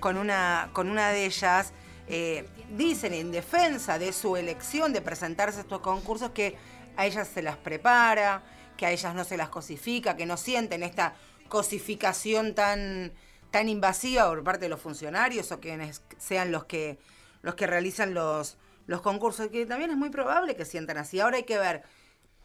con 0.00 0.16
una, 0.16 0.70
con 0.72 0.88
una 0.88 1.10
de 1.10 1.26
ellas, 1.26 1.72
eh, 2.08 2.46
dicen 2.70 3.14
en 3.14 3.30
defensa 3.30 3.98
de 3.98 4.12
su 4.12 4.36
elección 4.36 4.92
de 4.92 5.00
presentarse 5.00 5.58
a 5.58 5.62
estos 5.62 5.80
concursos 5.80 6.30
que 6.30 6.56
a 6.96 7.06
ellas 7.06 7.28
se 7.28 7.42
las 7.42 7.56
prepara, 7.56 8.42
que 8.76 8.86
a 8.86 8.90
ellas 8.90 9.14
no 9.14 9.24
se 9.24 9.36
las 9.36 9.48
cosifica, 9.48 10.16
que 10.16 10.26
no 10.26 10.36
sienten 10.36 10.82
esta 10.82 11.14
cosificación 11.48 12.54
tan, 12.54 13.12
tan 13.50 13.68
invasiva 13.68 14.28
por 14.28 14.42
parte 14.42 14.66
de 14.66 14.68
los 14.68 14.80
funcionarios 14.80 15.52
o 15.52 15.60
quienes 15.60 16.02
sean 16.18 16.52
los 16.52 16.64
que, 16.64 16.98
los 17.42 17.54
que 17.54 17.66
realizan 17.66 18.14
los, 18.14 18.58
los 18.86 19.00
concursos, 19.00 19.48
que 19.48 19.66
también 19.66 19.90
es 19.90 19.96
muy 19.96 20.10
probable 20.10 20.56
que 20.56 20.64
sientan 20.64 20.98
así. 20.98 21.20
Ahora 21.20 21.36
hay 21.36 21.44
que 21.44 21.58
ver, 21.58 21.82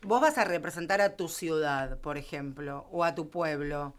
vos 0.02 0.22
vas 0.22 0.38
a 0.38 0.44
representar 0.44 1.02
a 1.02 1.16
tu 1.16 1.28
ciudad, 1.28 1.98
por 2.00 2.18
ejemplo, 2.18 2.88
o 2.92 3.04
a 3.04 3.16
tu 3.16 3.30
pueblo. 3.30 3.96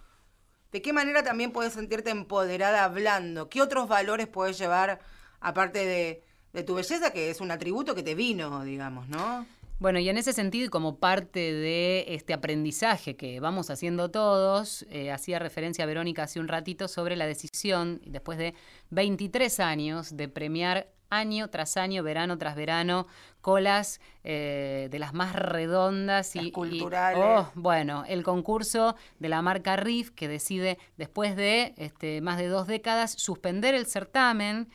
¿De 0.71 0.81
qué 0.81 0.93
manera 0.93 1.23
también 1.23 1.53
puedes 1.53 1.75
sentirte 1.75 2.11
empoderada 2.11 2.85
hablando? 2.85 3.51
¿Qué 3.51 3.61
otros 3.61 3.89
valores 3.89 4.27
puedes 4.27 4.57
llevar 4.57 5.01
aparte 5.43 5.85
de, 5.85 6.23
de 6.53 6.63
tu 6.63 6.75
belleza, 6.75 7.13
que 7.13 7.31
es 7.31 7.41
un 7.41 7.51
atributo 7.51 7.95
que 7.95 8.03
te 8.03 8.15
vino, 8.15 8.65
digamos, 8.65 9.09
¿no? 9.09 9.47
Bueno, 9.83 9.99
y 9.99 10.09
en 10.09 10.17
ese 10.17 10.33
sentido, 10.33 10.67
y 10.67 10.69
como 10.69 10.99
parte 10.99 11.41
de 11.41 12.05
este 12.07 12.33
aprendizaje 12.33 13.17
que 13.17 13.41
vamos 13.41 13.69
haciendo 13.69 14.13
todos, 14.13 14.87
eh, 14.91 15.11
hacía 15.11 15.41
referencia 15.41 15.83
a 15.83 15.89
Verónica 15.89 16.23
hace 16.23 16.39
un 16.39 16.47
ratito 16.47 16.87
sobre 16.87 17.17
la 17.17 17.27
decisión, 17.27 18.01
después 18.07 18.39
de 18.39 18.55
23 18.91 19.59
años, 19.59 20.17
de 20.17 20.29
premiar 20.29 20.89
año 21.11 21.51
tras 21.51 21.77
año, 21.77 22.05
verano 22.05 22.39
tras 22.39 22.55
verano, 22.55 23.09
colas 23.41 24.01
eh, 24.23 24.87
de 24.91 24.99
las 25.01 25.15
más 25.15 25.35
redondas 25.35 26.37
y 26.37 26.53
culturales. 26.53 27.21
oh, 27.21 27.51
bueno, 27.57 28.05
el 28.07 28.23
concurso 28.23 28.95
de 29.19 29.29
la 29.29 29.43
marca 29.43 29.75
RIF 29.75 30.11
que 30.11 30.29
decide, 30.29 30.79
después 30.97 31.35
de 31.35 31.75
este, 31.77 32.21
más 32.21 32.39
de 32.39 32.47
dos 32.47 32.69
décadas, 32.69 33.15
suspender 33.19 33.75
el 33.75 33.87
certamen. 33.87 34.69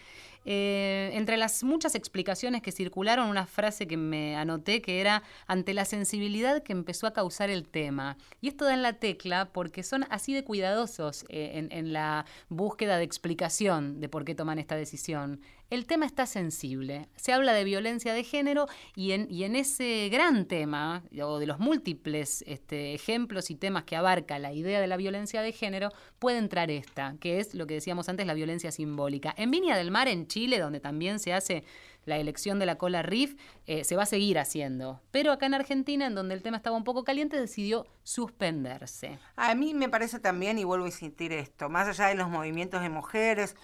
Eh, 0.49 1.09
entre 1.11 1.35
las 1.35 1.61
muchas 1.65 1.93
explicaciones 1.93 2.61
que 2.61 2.71
circularon, 2.71 3.27
una 3.27 3.45
frase 3.45 3.85
que 3.85 3.97
me 3.97 4.37
anoté 4.37 4.81
que 4.81 5.01
era 5.01 5.21
ante 5.45 5.73
la 5.73 5.83
sensibilidad 5.83 6.63
que 6.63 6.71
empezó 6.71 7.05
a 7.05 7.11
causar 7.11 7.49
el 7.49 7.67
tema. 7.67 8.15
Y 8.39 8.47
esto 8.47 8.63
da 8.63 8.73
en 8.73 8.81
la 8.81 8.93
tecla 8.93 9.49
porque 9.51 9.83
son 9.83 10.05
así 10.09 10.33
de 10.33 10.45
cuidadosos 10.45 11.25
eh, 11.27 11.51
en, 11.55 11.69
en 11.73 11.91
la 11.91 12.25
búsqueda 12.47 12.97
de 12.97 13.03
explicación 13.03 13.99
de 13.99 14.07
por 14.07 14.23
qué 14.23 14.35
toman 14.35 14.57
esta 14.57 14.77
decisión. 14.77 15.41
El 15.69 15.85
tema 15.85 16.05
está 16.05 16.25
sensible. 16.25 17.09
Se 17.17 17.33
habla 17.33 17.51
de 17.51 17.65
violencia 17.65 18.13
de 18.13 18.23
género 18.23 18.67
y 18.95 19.11
en, 19.11 19.55
ese 19.55 20.07
gran 20.09 20.45
tema, 20.45 21.03
o 21.21 21.39
de 21.39 21.45
los 21.45 21.59
múltiples 21.59 22.41
este, 22.47 22.93
ejemplos 22.93 23.51
y 23.51 23.55
temas 23.55 23.83
que 23.83 23.97
abarca 23.97 24.39
la 24.39 24.53
idea 24.53 24.79
de 24.79 24.87
la 24.87 24.95
violencia 24.95 25.41
de 25.41 25.51
género, 25.51 25.89
puede 26.19 26.37
entrar 26.37 26.71
esta, 26.71 27.15
que 27.19 27.39
es 27.39 27.53
lo 27.53 27.67
que 27.67 27.73
decíamos 27.73 28.07
antes, 28.07 28.25
la 28.25 28.33
violencia 28.33 28.71
simbólica. 28.71 29.33
En 29.37 29.51
Viña 29.51 29.75
del 29.75 29.91
Mar, 29.91 30.07
en 30.07 30.27
Chile, 30.27 30.57
donde 30.59 30.79
también 30.79 31.19
se 31.19 31.33
hace 31.33 31.65
la 32.05 32.17
elección 32.17 32.59
de 32.59 32.65
la 32.65 32.77
cola 32.77 33.01
RIF, 33.01 33.35
eh, 33.65 33.83
se 33.83 33.97
va 33.97 34.03
a 34.03 34.05
seguir 34.05 34.39
haciendo. 34.39 35.01
Pero 35.11 35.33
acá 35.33 35.47
en 35.47 35.53
Argentina, 35.53 36.05
en 36.07 36.15
donde 36.15 36.33
el 36.33 36.43
tema 36.43 36.55
estaba 36.55 36.77
un 36.77 36.85
poco 36.85 37.03
caliente, 37.03 37.37
decidió 37.37 37.85
suspenderse. 38.03 39.19
A 39.35 39.53
mí 39.53 39.73
me 39.73 39.89
parece 39.89 40.19
también, 40.19 40.57
y 40.57 40.63
vuelvo 40.63 40.85
a 40.85 40.87
insistir 40.87 41.33
esto, 41.33 41.67
más 41.67 41.89
allá 41.89 42.07
de 42.07 42.15
los 42.15 42.29
movimientos 42.29 42.81
de 42.81 42.87
mujeres, 42.87 43.57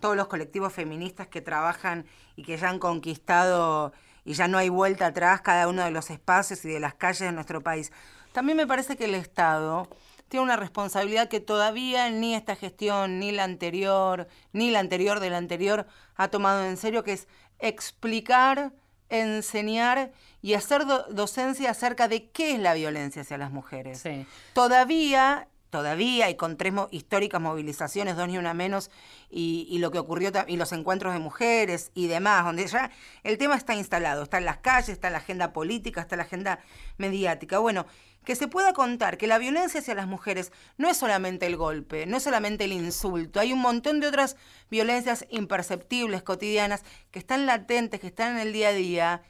todos 0.00 0.16
los 0.16 0.26
colectivos 0.26 0.72
feministas 0.72 1.28
que 1.28 1.40
trabajan 1.40 2.06
y 2.36 2.42
que 2.42 2.56
ya 2.56 2.68
han 2.70 2.78
conquistado 2.78 3.92
y 4.24 4.34
ya 4.34 4.48
no 4.48 4.58
hay 4.58 4.68
vuelta 4.68 5.06
atrás 5.06 5.40
cada 5.42 5.68
uno 5.68 5.84
de 5.84 5.90
los 5.90 6.10
espacios 6.10 6.64
y 6.64 6.68
de 6.68 6.80
las 6.80 6.94
calles 6.94 7.20
de 7.20 7.32
nuestro 7.32 7.60
país. 7.60 7.92
También 8.32 8.56
me 8.56 8.66
parece 8.66 8.96
que 8.96 9.04
el 9.06 9.14
Estado 9.14 9.88
tiene 10.28 10.44
una 10.44 10.56
responsabilidad 10.56 11.28
que 11.28 11.40
todavía 11.40 12.08
ni 12.10 12.34
esta 12.34 12.54
gestión, 12.54 13.18
ni 13.18 13.32
la 13.32 13.44
anterior, 13.44 14.28
ni 14.52 14.70
la 14.70 14.78
anterior 14.78 15.18
de 15.20 15.30
la 15.30 15.38
anterior 15.38 15.86
ha 16.16 16.28
tomado 16.28 16.64
en 16.64 16.76
serio, 16.76 17.02
que 17.02 17.14
es 17.14 17.26
explicar, 17.58 18.72
enseñar 19.08 20.12
y 20.42 20.54
hacer 20.54 20.86
do- 20.86 21.04
docencia 21.10 21.70
acerca 21.70 22.06
de 22.06 22.30
qué 22.30 22.52
es 22.54 22.60
la 22.60 22.74
violencia 22.74 23.22
hacia 23.22 23.38
las 23.38 23.50
mujeres. 23.50 23.98
Sí. 24.00 24.24
Todavía, 24.52 25.48
todavía, 25.70 26.28
y 26.28 26.34
con 26.34 26.56
tres 26.56 26.72
mo- 26.72 26.88
históricas 26.90 27.40
movilizaciones, 27.40 28.16
dos 28.16 28.28
ni 28.28 28.36
una 28.36 28.52
menos, 28.52 28.90
y, 29.30 29.66
y 29.70 29.78
lo 29.78 29.90
que 29.90 29.98
ocurrió, 29.98 30.30
y 30.46 30.56
los 30.56 30.72
encuentros 30.72 31.12
de 31.12 31.20
mujeres 31.20 31.90
y 31.94 32.08
demás, 32.08 32.44
donde 32.44 32.66
ya 32.66 32.90
el 33.22 33.38
tema 33.38 33.54
está 33.56 33.74
instalado, 33.74 34.24
está 34.24 34.38
en 34.38 34.44
las 34.44 34.58
calles, 34.58 34.90
está 34.90 35.06
en 35.06 35.12
la 35.14 35.20
agenda 35.20 35.52
política, 35.52 36.00
está 36.00 36.16
en 36.16 36.18
la 36.18 36.24
agenda 36.24 36.60
mediática. 36.98 37.58
Bueno, 37.58 37.86
que 38.24 38.36
se 38.36 38.48
pueda 38.48 38.74
contar 38.74 39.16
que 39.16 39.26
la 39.26 39.38
violencia 39.38 39.80
hacia 39.80 39.94
las 39.94 40.06
mujeres 40.06 40.52
no 40.76 40.90
es 40.90 40.98
solamente 40.98 41.46
el 41.46 41.56
golpe, 41.56 42.04
no 42.04 42.18
es 42.18 42.22
solamente 42.22 42.64
el 42.64 42.72
insulto, 42.72 43.40
hay 43.40 43.52
un 43.54 43.60
montón 43.60 44.00
de 44.00 44.08
otras 44.08 44.36
violencias 44.70 45.24
imperceptibles, 45.30 46.22
cotidianas, 46.22 46.82
que 47.10 47.18
están 47.18 47.46
latentes, 47.46 47.98
que 47.98 48.08
están 48.08 48.34
en 48.34 48.46
el 48.46 48.52
día 48.52 48.68
a 48.68 48.72
día, 48.72 49.22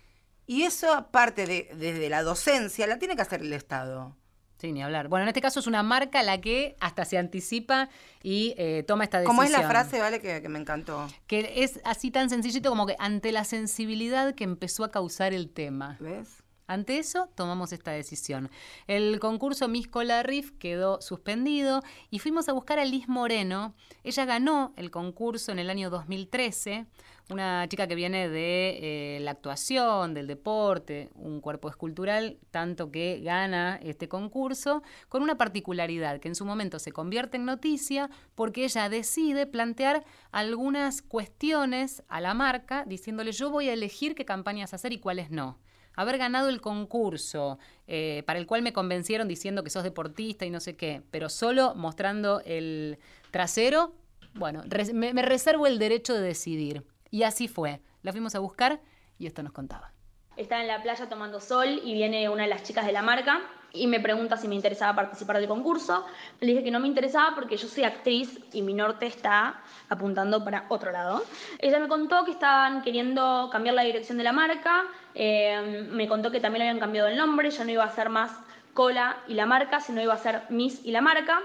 y 0.47 0.65
eso, 0.65 0.93
aparte 0.93 1.47
de 1.47 1.71
desde 1.75 2.09
la 2.09 2.25
docencia, 2.25 2.89
la 2.89 2.99
tiene 2.99 3.15
que 3.15 3.23
hacer 3.23 3.43
el 3.43 3.53
Estado. 3.53 4.17
Sí, 4.61 4.73
ni 4.73 4.83
hablar. 4.83 5.09
Bueno, 5.09 5.23
en 5.23 5.29
este 5.29 5.41
caso 5.41 5.61
es 5.61 5.67
una 5.67 5.83
marca 5.83 6.23
la 6.23 6.39
que 6.43 6.77
hasta 6.81 7.07
se 7.07 7.17
anticipa 7.17 7.89
y 8.23 8.55
eh, 8.59 8.85
toma 8.87 9.05
esta 9.05 9.19
decisión. 9.19 9.37
¿Cómo 9.37 9.43
es 9.43 9.51
la 9.51 9.67
frase, 9.67 10.01
vale, 10.01 10.21
que, 10.21 10.43
que 10.43 10.49
me 10.51 10.59
encantó? 10.59 11.09
Que 11.27 11.65
es 11.65 11.81
así 11.85 12.11
tan 12.11 12.29
sencillito 12.29 12.69
como 12.69 12.87
que 12.87 12.95
ante 12.99 13.33
la 13.33 13.45
sensibilidad 13.45 14.35
que 14.35 14.45
empezó 14.45 14.85
a 14.85 14.91
causar 14.91 15.33
el 15.33 15.49
tema. 15.49 15.97
¿Ves? 15.99 16.43
Ante 16.71 16.99
eso, 16.99 17.29
tomamos 17.35 17.73
esta 17.73 17.91
decisión. 17.91 18.49
El 18.87 19.19
concurso 19.19 19.67
Miss 19.67 19.89
Cola 19.89 20.23
Riff 20.23 20.53
quedó 20.53 21.01
suspendido 21.01 21.83
y 22.11 22.21
fuimos 22.21 22.49
a 22.49 22.53
buscar 22.53 22.79
a 22.79 22.85
Liz 22.85 23.09
Moreno. 23.09 23.75
Ella 24.05 24.25
ganó 24.25 24.73
el 24.77 24.93
concurso 24.93 25.51
en 25.51 25.59
el 25.59 25.69
año 25.69 25.91
2013, 25.91 26.87
una 27.31 27.67
chica 27.69 27.87
que 27.87 27.95
viene 27.95 28.29
de 28.29 29.17
eh, 29.17 29.21
la 29.21 29.33
actuación, 29.33 30.15
del 30.15 30.27
deporte, 30.27 31.11
un 31.15 31.41
cuerpo 31.41 31.69
escultural, 31.69 32.39
tanto 32.51 32.91
que 32.91 33.21
gana 33.23 33.79
este 33.83 34.09
concurso, 34.09 34.83
con 35.09 35.23
una 35.23 35.37
particularidad 35.39 36.21
que 36.21 36.29
en 36.29 36.35
su 36.35 36.45
momento 36.45 36.79
se 36.79 36.93
convierte 36.93 37.37
en 37.37 37.45
noticia 37.45 38.11
porque 38.35 38.65
ella 38.65 38.89
decide 38.89 39.47
plantear 39.47 40.05
algunas 40.33 41.03
cuestiones 41.03 42.03
a 42.09 42.21
la 42.21 42.35
marca 42.35 42.85
diciéndole 42.87 43.33
yo 43.33 43.51
voy 43.51 43.69
a 43.69 43.73
elegir 43.73 44.15
qué 44.15 44.25
campañas 44.25 44.75
hacer 44.75 44.93
y 44.93 44.99
cuáles 44.99 45.31
no 45.31 45.59
haber 45.95 46.19
ganado 46.19 46.49
el 46.49 46.61
concurso 46.61 47.59
eh, 47.87 48.23
para 48.27 48.39
el 48.39 48.47
cual 48.47 48.63
me 48.63 48.73
convencieron 48.73 49.29
diciendo 49.29 49.63
que 49.63 49.71
sos 49.71 49.83
deportista 49.83 50.47
y 50.47 50.51
no 50.51 50.61
sé 50.61 50.77
qué, 50.77 51.03
pero 51.11 51.29
solo 51.29 51.75
mostrando 51.75 52.41
el 52.47 52.99
trasero, 53.31 53.93
bueno, 54.33 54.63
me 54.95 55.23
reservo 55.23 55.67
el 55.67 55.79
derecho 55.79 56.15
de 56.15 56.21
decidir. 56.21 56.85
Y 57.11 57.25
así 57.25 57.49
fue. 57.49 57.81
La 58.03 58.13
fuimos 58.13 58.35
a 58.35 58.39
buscar 58.39 58.81
y 59.19 59.27
esto 59.27 59.43
nos 59.43 59.53
contaba. 59.53 59.93
Estaba 60.37 60.63
en 60.63 60.69
la 60.69 60.83
playa 60.83 61.09
tomando 61.09 61.41
sol 61.41 61.81
y 61.85 61.93
viene 61.93 62.29
una 62.29 62.45
de 62.45 62.49
las 62.49 62.63
chicas 62.63 62.87
de 62.87 62.93
la 62.93 63.03
marca 63.03 63.41
y 63.73 63.87
me 63.87 64.01
pregunta 64.01 64.37
si 64.37 64.49
me 64.49 64.55
interesaba 64.55 64.95
participar 64.95 65.37
del 65.39 65.49
concurso. 65.49 66.05
Le 66.41 66.49
dije 66.49 66.65
que 66.65 66.71
no 66.71 66.81
me 66.81 66.89
interesaba 66.89 67.35
porque 67.35 67.57
yo 67.57 67.69
soy 67.69 67.85
actriz 67.85 68.41
y 68.53 68.63
mi 68.63 68.75
norte 68.75 69.07
está 69.07 69.61
apuntando 69.89 70.43
para 70.45 70.67
otro 70.69 70.93
lado. 70.93 71.25
Ella 71.59 71.79
me 71.79 71.89
contó 71.89 72.25
que 72.25 72.31
estaban 72.33 72.83
queriendo 72.83 73.49
cambiar 73.53 73.75
la 73.75 73.83
dirección 73.83 74.19
de 74.19 74.25
la 74.25 74.33
marca, 74.33 74.85
eh, 75.15 75.87
me 75.91 76.09
contó 76.09 76.31
que 76.31 76.41
también 76.41 76.63
habían 76.63 76.81
cambiado 76.81 77.09
el 77.09 77.17
nombre, 77.17 77.51
ya 77.51 77.65
no 77.65 77.71
iba 77.71 77.85
a 77.85 77.91
ser 77.91 78.09
más 78.09 78.33
Cola 78.73 79.17
y 79.27 79.35
la 79.35 79.47
marca, 79.47 79.81
sino 79.81 80.01
iba 80.01 80.15
a 80.15 80.19
ser 80.19 80.43
Miss 80.49 80.85
y 80.85 80.93
la 80.93 81.01
marca. 81.01 81.41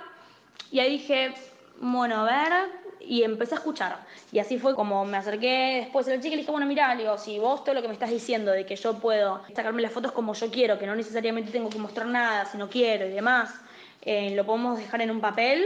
Y 0.71 0.79
ahí 0.79 0.91
dije, 0.91 1.33
bueno, 1.79 2.17
a 2.17 2.23
ver, 2.23 2.53
y 3.07 3.23
empecé 3.23 3.55
a 3.55 3.57
escuchar. 3.57 3.97
Y 4.31 4.39
así 4.39 4.57
fue 4.57 4.75
como 4.75 5.05
me 5.05 5.17
acerqué 5.17 5.81
después 5.83 6.07
a 6.07 6.11
la 6.11 6.17
chica 6.17 6.29
y 6.29 6.31
le 6.31 6.37
dije, 6.37 6.51
bueno, 6.51 6.65
mira, 6.65 6.93
le 6.95 7.03
digo, 7.03 7.17
si 7.17 7.39
vos 7.39 7.63
todo 7.63 7.75
lo 7.75 7.81
que 7.81 7.87
me 7.87 7.93
estás 7.93 8.09
diciendo 8.09 8.51
de 8.51 8.65
que 8.65 8.75
yo 8.75 8.99
puedo 8.99 9.41
sacarme 9.55 9.81
las 9.81 9.91
fotos 9.91 10.11
como 10.11 10.33
yo 10.33 10.51
quiero, 10.51 10.77
que 10.79 10.85
no 10.85 10.95
necesariamente 10.95 11.51
tengo 11.51 11.69
que 11.69 11.77
mostrar 11.77 12.07
nada 12.07 12.45
si 12.45 12.57
no 12.57 12.69
quiero 12.69 13.05
y 13.05 13.09
demás, 13.09 13.53
eh, 14.01 14.35
lo 14.35 14.45
podemos 14.45 14.77
dejar 14.77 15.01
en 15.01 15.11
un 15.11 15.21
papel. 15.21 15.65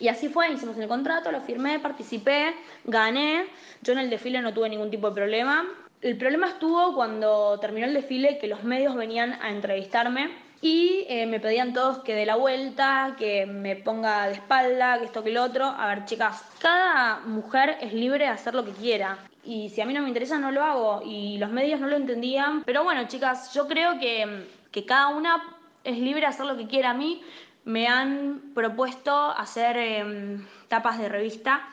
Y 0.00 0.08
así 0.08 0.28
fue, 0.28 0.50
hicimos 0.52 0.76
el 0.76 0.88
contrato, 0.88 1.30
lo 1.30 1.40
firmé, 1.40 1.78
participé, 1.78 2.54
gané. 2.84 3.46
Yo 3.82 3.92
en 3.92 4.00
el 4.00 4.10
desfile 4.10 4.40
no 4.42 4.52
tuve 4.52 4.68
ningún 4.68 4.90
tipo 4.90 5.08
de 5.08 5.14
problema. 5.14 5.64
El 6.02 6.18
problema 6.18 6.48
estuvo 6.48 6.94
cuando 6.94 7.58
terminó 7.60 7.86
el 7.86 7.94
desfile, 7.94 8.38
que 8.38 8.48
los 8.48 8.64
medios 8.64 8.94
venían 8.96 9.40
a 9.40 9.50
entrevistarme 9.50 10.43
y 10.64 11.04
eh, 11.10 11.26
me 11.26 11.40
pedían 11.40 11.74
todos 11.74 11.98
que 11.98 12.14
dé 12.14 12.24
la 12.24 12.36
vuelta, 12.36 13.16
que 13.18 13.44
me 13.44 13.76
ponga 13.76 14.28
de 14.28 14.32
espalda, 14.32 14.98
que 14.98 15.04
esto, 15.04 15.22
que 15.22 15.30
lo 15.30 15.42
otro. 15.42 15.66
A 15.66 15.86
ver, 15.88 16.06
chicas, 16.06 16.42
cada 16.58 17.20
mujer 17.20 17.76
es 17.82 17.92
libre 17.92 18.24
de 18.24 18.30
hacer 18.30 18.54
lo 18.54 18.64
que 18.64 18.70
quiera. 18.70 19.18
Y 19.44 19.68
si 19.68 19.82
a 19.82 19.84
mí 19.84 19.92
no 19.92 20.00
me 20.00 20.08
interesa, 20.08 20.38
no 20.38 20.50
lo 20.50 20.62
hago. 20.62 21.02
Y 21.04 21.36
los 21.36 21.50
medios 21.50 21.80
no 21.80 21.86
lo 21.86 21.96
entendían. 21.96 22.62
Pero 22.64 22.82
bueno, 22.82 23.06
chicas, 23.08 23.52
yo 23.52 23.68
creo 23.68 23.98
que, 23.98 24.46
que 24.70 24.86
cada 24.86 25.08
una 25.08 25.44
es 25.84 25.98
libre 25.98 26.22
de 26.22 26.28
hacer 26.28 26.46
lo 26.46 26.56
que 26.56 26.66
quiera. 26.66 26.92
A 26.92 26.94
mí 26.94 27.20
me 27.66 27.86
han 27.86 28.54
propuesto 28.54 29.32
hacer 29.32 29.76
eh, 29.76 30.38
tapas 30.68 30.98
de 30.98 31.10
revista 31.10 31.68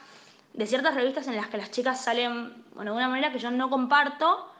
de 0.51 0.65
ciertas 0.65 0.95
revistas 0.95 1.29
en 1.29 1.37
las 1.37 1.47
que 1.47 1.57
las 1.57 1.71
chicas 1.71 2.03
salen, 2.03 2.65
bueno, 2.75 2.91
de 2.91 2.97
una 2.97 3.07
manera 3.07 3.31
que 3.31 3.39
yo 3.39 3.51
no 3.51 3.69
comparto, 3.69 4.51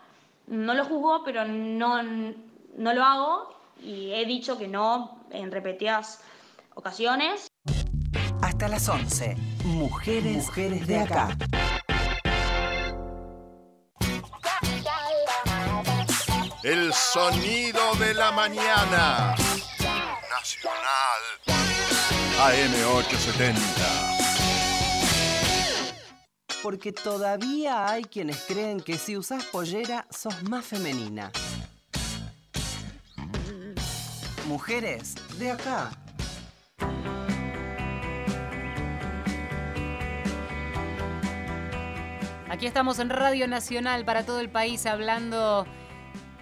no 0.48 0.74
lo 0.74 0.86
juzgo, 0.86 1.26
pero 1.26 1.44
no, 1.44 2.02
no 2.02 2.94
lo 2.94 3.04
hago 3.04 3.61
y 3.82 4.14
he 4.14 4.26
dicho 4.26 4.58
que 4.58 4.68
no 4.68 5.26
en 5.32 5.52
repetidas 5.52 6.20
ocasiones. 6.76 7.48
Hasta 8.42 8.68
las 8.68 8.88
11. 8.90 9.36
Mujeres, 9.66 10.48
Mujeres 10.48 10.88
de 10.88 11.00
acá. 11.00 11.38
El 16.64 16.94
sonido 16.94 17.96
de 17.96 18.14
la 18.14 18.32
mañana. 18.32 19.36
Nacional. 20.30 21.22
AM870. 22.40 23.56
Porque 26.62 26.92
todavía 26.92 27.90
hay 27.90 28.04
quienes 28.04 28.44
creen 28.48 28.80
que 28.80 29.00
si 29.00 29.18
usas 29.18 29.44
pollera 29.46 30.06
sos 30.12 30.44
más 30.44 30.66
femenina. 30.66 31.32
Mujeres 34.52 35.16
de 35.40 35.50
acá. 35.50 35.92
Aquí 42.50 42.66
estamos 42.66 43.00
en 43.00 43.10
Radio 43.12 43.48
Nacional 43.48 44.04
para 44.04 44.26
todo 44.26 44.42
el 44.42 44.50
país 44.50 44.86
hablando 44.86 45.66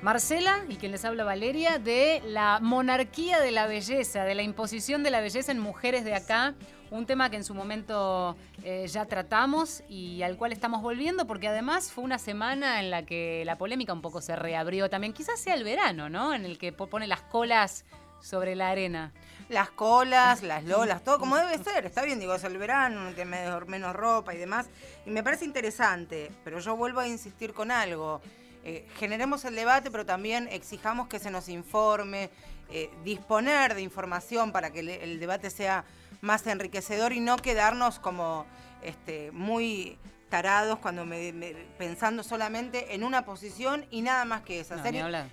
Marcela 0.01 0.65
y 0.67 0.77
quien 0.77 0.91
les 0.91 1.05
habla 1.05 1.23
Valeria 1.23 1.77
de 1.77 2.23
la 2.25 2.57
monarquía 2.59 3.41
de 3.41 3.51
la 3.51 3.67
belleza, 3.67 4.23
de 4.23 4.33
la 4.33 4.41
imposición 4.41 5.03
de 5.03 5.11
la 5.11 5.21
belleza 5.21 5.51
en 5.51 5.59
mujeres 5.59 6.03
de 6.03 6.15
acá, 6.15 6.55
un 6.91 7.05
tema 7.05 7.29
que 7.29 7.37
en 7.37 7.43
su 7.43 7.53
momento 7.53 8.35
eh, 8.63 8.87
ya 8.87 9.05
tratamos 9.05 9.83
y 9.89 10.21
al 10.23 10.37
cual 10.37 10.51
estamos 10.51 10.81
volviendo 10.81 11.27
porque 11.27 11.47
además 11.47 11.91
fue 11.91 12.03
una 12.03 12.17
semana 12.17 12.79
en 12.79 12.89
la 12.89 13.05
que 13.05 13.43
la 13.45 13.57
polémica 13.57 13.93
un 13.93 14.01
poco 14.01 14.21
se 14.21 14.35
reabrió 14.35 14.89
también, 14.89 15.13
quizás 15.13 15.39
sea 15.39 15.53
el 15.53 15.63
verano, 15.63 16.09
¿no? 16.09 16.33
En 16.33 16.45
el 16.45 16.57
que 16.57 16.71
pone 16.71 17.07
las 17.07 17.21
colas 17.21 17.85
sobre 18.21 18.55
la 18.55 18.69
arena. 18.69 19.13
Las 19.49 19.69
colas, 19.71 20.43
las 20.43 20.63
lolas, 20.65 21.03
todo 21.03 21.19
como 21.19 21.37
debe 21.37 21.57
ser. 21.63 21.85
Está 21.85 22.03
bien, 22.03 22.19
digo, 22.19 22.33
es 22.33 22.43
el 22.43 22.57
verano, 22.57 23.13
que 23.15 23.25
menos 23.25 23.95
ropa 23.95 24.33
y 24.33 24.37
demás. 24.37 24.67
Y 25.05 25.09
me 25.09 25.23
parece 25.23 25.45
interesante, 25.45 26.31
pero 26.43 26.59
yo 26.59 26.75
vuelvo 26.75 26.99
a 26.99 27.07
insistir 27.07 27.53
con 27.53 27.71
algo. 27.71 28.21
Eh, 28.63 28.85
generemos 28.97 29.45
el 29.45 29.55
debate, 29.55 29.89
pero 29.89 30.05
también 30.05 30.49
exijamos 30.51 31.07
que 31.07 31.19
se 31.19 31.31
nos 31.31 31.47
informe, 31.47 32.29
eh, 32.69 32.89
disponer 33.03 33.73
de 33.73 33.81
información 33.81 34.51
para 34.51 34.71
que 34.71 34.81
el, 34.81 35.19
debate 35.19 35.49
sea 35.49 35.85
más 36.21 36.45
enriquecedor 36.47 37.13
y 37.13 37.19
no 37.19 37.37
quedarnos 37.37 37.99
como 37.99 38.45
este, 38.81 39.31
muy 39.31 39.97
tarados 40.29 40.79
cuando 40.79 41.05
me, 41.05 41.33
pensando 41.77 42.23
solamente 42.23 42.93
en 42.93 43.03
una 43.03 43.25
posición 43.25 43.85
y 43.89 44.01
nada 44.01 44.25
más 44.25 44.43
que 44.43 44.59
esa. 44.59 44.75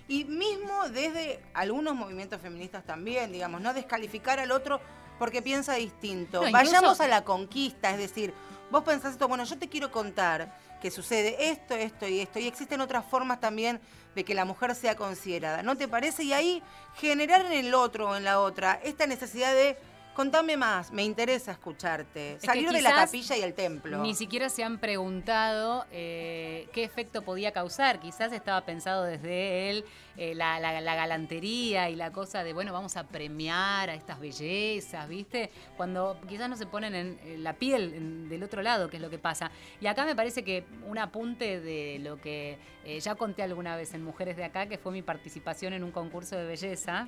y 0.07 0.25
mismo 0.25 0.89
desde 0.89 1.43
algunos 1.53 1.95
movimientos 1.95 2.41
feministas 2.41 2.83
también, 2.83 3.31
digamos, 3.31 3.61
no 3.61 3.73
descalificar 3.73 4.39
al 4.39 4.51
otro 4.51 4.81
porque 5.19 5.41
piensa 5.41 5.75
distinto. 5.75 6.43
Vayamos 6.51 6.99
a 6.99 7.07
la 7.07 7.23
conquista, 7.23 7.91
es 7.91 7.97
decir, 7.97 8.33
vos 8.71 8.83
pensás 8.83 9.13
esto, 9.13 9.27
bueno, 9.27 9.43
yo 9.45 9.57
te 9.57 9.69
quiero 9.69 9.91
contar 9.91 10.57
que 10.81 10.91
sucede 10.91 11.49
esto, 11.49 11.75
esto 11.75 12.07
y 12.07 12.19
esto, 12.19 12.39
y 12.39 12.47
existen 12.47 12.81
otras 12.81 13.05
formas 13.05 13.39
también 13.39 13.79
de 14.15 14.23
que 14.23 14.33
la 14.33 14.45
mujer 14.45 14.75
sea 14.75 14.95
considerada. 14.95 15.63
¿No 15.63 15.75
te 15.75 15.87
parece? 15.87 16.23
Y 16.23 16.33
ahí 16.33 16.63
generar 16.95 17.45
en 17.45 17.53
el 17.53 17.73
otro 17.73 18.09
o 18.09 18.15
en 18.15 18.23
la 18.23 18.39
otra 18.39 18.79
esta 18.83 19.07
necesidad 19.07 19.53
de 19.53 19.77
Contame 20.17 20.57
más, 20.57 20.91
me 20.91 21.03
interesa 21.03 21.51
escucharte. 21.51 22.39
Salir 22.39 22.71
de 22.71 22.81
la 22.81 22.89
capilla 22.89 23.37
y 23.37 23.41
el 23.43 23.53
templo. 23.53 23.99
Ni 23.99 24.15
siquiera 24.15 24.49
se 24.49 24.63
han 24.63 24.79
preguntado 24.79 25.85
eh, 25.91 26.67
qué 26.73 26.83
efecto 26.83 27.21
podía 27.21 27.51
causar. 27.51 27.99
Quizás 27.99 28.33
estaba 28.33 28.61
pensado 28.61 29.03
desde 29.03 29.69
él 29.69 29.85
eh, 30.17 30.33
la, 30.33 30.59
galantería 30.81 31.91
y 31.91 31.95
la 31.95 32.11
cosa 32.11 32.43
de, 32.43 32.53
bueno, 32.53 32.73
vamos 32.73 32.97
a 32.97 33.03
premiar 33.03 33.91
a 33.91 33.93
estas 33.93 34.19
bellezas, 34.19 35.07
¿viste? 35.07 35.51
Cuando 35.75 36.19
quizás 36.27 36.49
no 36.49 36.55
se 36.55 36.65
ponen 36.65 36.95
en, 36.95 37.43
la 37.43 37.53
piel 37.53 38.27
del 38.27 38.41
otro 38.41 38.63
lado, 38.63 38.89
que 38.89 38.95
es 38.95 39.03
lo 39.03 39.11
que 39.11 39.19
pasa. 39.19 39.51
Y 39.79 39.85
acá 39.85 40.03
me 40.03 40.15
parece 40.15 40.43
que 40.43 40.65
un 40.87 40.97
apunte 40.97 41.61
de 41.61 41.99
lo 41.99 42.19
que 42.19 42.57
eh, 42.85 42.99
ya 42.99 43.13
conté 43.13 43.43
alguna 43.43 43.75
vez 43.75 43.93
en 43.93 44.03
Mujeres 44.03 44.35
de 44.35 44.45
Acá, 44.45 44.65
que 44.65 44.79
fue 44.79 44.91
mi 44.91 45.03
participación 45.03 45.73
en 45.73 45.83
un 45.83 45.91
concurso 45.91 46.35
de 46.35 46.45
belleza 46.45 47.07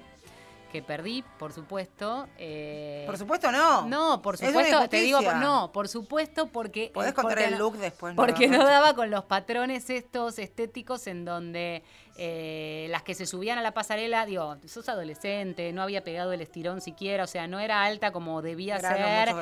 que 0.70 0.82
perdí, 0.82 1.24
por 1.38 1.52
supuesto. 1.52 2.28
Eh, 2.38 3.04
por 3.06 3.18
supuesto 3.18 3.52
no. 3.52 3.86
No, 3.88 4.22
por 4.22 4.38
supuesto, 4.38 4.88
te 4.88 5.02
digo, 5.02 5.22
no, 5.22 5.72
por 5.72 5.88
supuesto 5.88 6.48
porque... 6.48 6.92
Podés 6.94 7.14
contar 7.14 7.40
el 7.40 7.58
look 7.58 7.78
después. 7.78 8.16
Porque 8.16 8.48
no, 8.48 8.64
daba 8.64 8.94
con 8.94 9.10
los 9.10 9.26
patrones 9.26 9.90
estos 9.90 10.40
estéticos 10.40 11.08
en 11.08 11.26
donde 11.26 11.84
eh, 12.18 12.88
las 12.90 13.04
que 13.04 13.16
se 13.16 13.26
subían 13.26 13.58
a 13.58 13.62
la 13.62 13.74
pasarela, 13.74 14.26
digo, 14.26 14.58
sos 14.66 14.90
adolescente, 14.90 15.72
no 15.74 15.82
había 15.82 16.04
pegado 16.04 16.34
el 16.34 16.42
estirón 16.42 16.82
siquiera, 16.82 17.24
o 17.24 17.28
sea, 17.28 17.48
no 17.48 17.60
era 17.60 17.84
alta 17.84 18.12
como 18.12 18.42
debía 18.42 18.80
ser. 18.80 19.34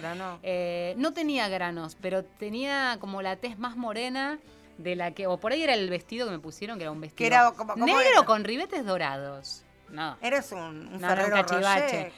Eh, 0.43 0.93
no 0.97 1.13
tenía 1.13 1.47
granos, 1.49 1.97
pero 2.01 2.23
tenía 2.23 2.97
como 2.99 3.21
la 3.21 3.35
tez 3.35 3.57
más 3.57 3.75
morena 3.75 4.39
de 4.77 4.95
la 4.95 5.11
que, 5.11 5.27
o 5.27 5.37
por 5.37 5.51
ahí 5.51 5.63
era 5.63 5.73
el 5.73 5.89
vestido 5.89 6.27
que 6.27 6.31
me 6.31 6.39
pusieron, 6.39 6.77
que 6.77 6.83
era 6.83 6.91
un 6.91 7.01
vestido 7.01 7.27
era 7.27 7.51
como, 7.51 7.75
negro 7.75 8.25
con 8.25 8.43
ribetes 8.43 8.85
dorados. 8.85 9.63
No. 9.89 10.17
Eres 10.21 10.51
un, 10.51 10.87
un 10.93 10.99
Ferrero 10.99 11.41
Rocher. 11.43 12.11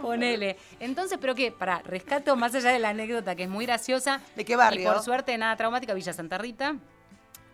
Ponele. 0.00 0.56
Entonces, 0.80 1.18
pero 1.20 1.34
qué, 1.34 1.52
para, 1.52 1.80
rescato 1.82 2.34
más 2.36 2.54
allá 2.54 2.70
de 2.70 2.78
la 2.78 2.90
anécdota 2.90 3.34
que 3.36 3.44
es 3.44 3.48
muy 3.48 3.66
graciosa. 3.66 4.20
¿De 4.34 4.44
qué 4.44 4.56
barrio? 4.56 4.80
Y 4.80 4.84
por 4.92 5.02
suerte 5.02 5.36
nada 5.38 5.56
traumática, 5.56 5.94
Villa 5.94 6.12
Santa 6.12 6.38
Rita. 6.38 6.76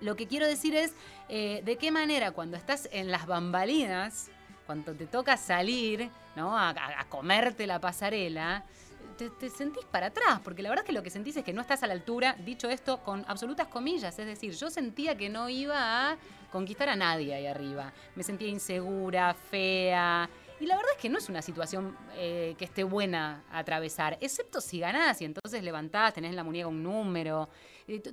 Lo 0.01 0.15
que 0.15 0.27
quiero 0.27 0.47
decir 0.47 0.75
es 0.77 0.95
eh, 1.29 1.61
de 1.65 1.77
qué 1.77 1.91
manera 1.91 2.31
cuando 2.31 2.57
estás 2.57 2.89
en 2.93 3.11
las 3.11 3.27
bambalinas, 3.27 4.31
cuando 4.65 4.95
te 4.95 5.07
toca 5.07 5.37
salir, 5.37 6.09
¿no? 6.37 6.57
a 6.57 7.05
comerte 7.09 7.67
la 7.67 7.81
pasarela, 7.81 8.65
te, 9.27 9.51
sentís 9.51 9.85
para 9.85 10.07
atrás, 10.07 10.41
porque 10.43 10.63
la 10.63 10.69
verdad 10.69 10.85
es 10.85 10.87
que 10.87 10.93
lo 10.93 11.03
que 11.03 11.11
sentís 11.11 11.37
es 11.37 11.45
que 11.45 11.53
no 11.53 11.61
estás 11.61 11.83
a 11.83 11.87
la 11.87 11.93
altura, 11.93 12.37
dicho 12.45 12.69
esto 12.69 13.03
con 13.03 13.25
absolutas 13.27 13.67
comillas, 13.67 14.19
es 14.19 14.27
decir, 14.27 14.55
yo 14.55 14.71
sentía 14.71 15.17
que 15.17 15.29
no 15.29 15.49
iba 15.49 16.11
a 16.11 16.17
conquistar 16.51 16.89
a 16.89 16.97
nadie 16.97 17.35
ahí 17.35 17.47
arriba, 17.47 17.93
me 18.15 18.23
sentía 18.23 18.49
insegura, 18.49 19.35
fea, 19.35 20.29
y 20.61 20.67
la 20.67 20.77
verdad 20.77 20.93
es 20.97 21.01
que 21.01 21.09
no 21.09 21.19
es 21.19 21.29
una 21.29 21.43
situación 21.43 21.97
eh, 22.17 22.55
que 22.59 22.65
esté 22.65 22.85
buena 22.85 23.45
a 23.51 23.61
atravesar, 23.61 24.19
excepto 24.21 24.61
si 24.61 24.81
ganás 24.81 25.21
y 25.21 25.25
entonces 25.25 25.63
levantás, 25.63 26.15
tenés 26.15 26.31
en 26.31 26.37
la 26.37 26.45
muñeca 26.45 26.67
un 26.67 26.83
número, 26.83 27.49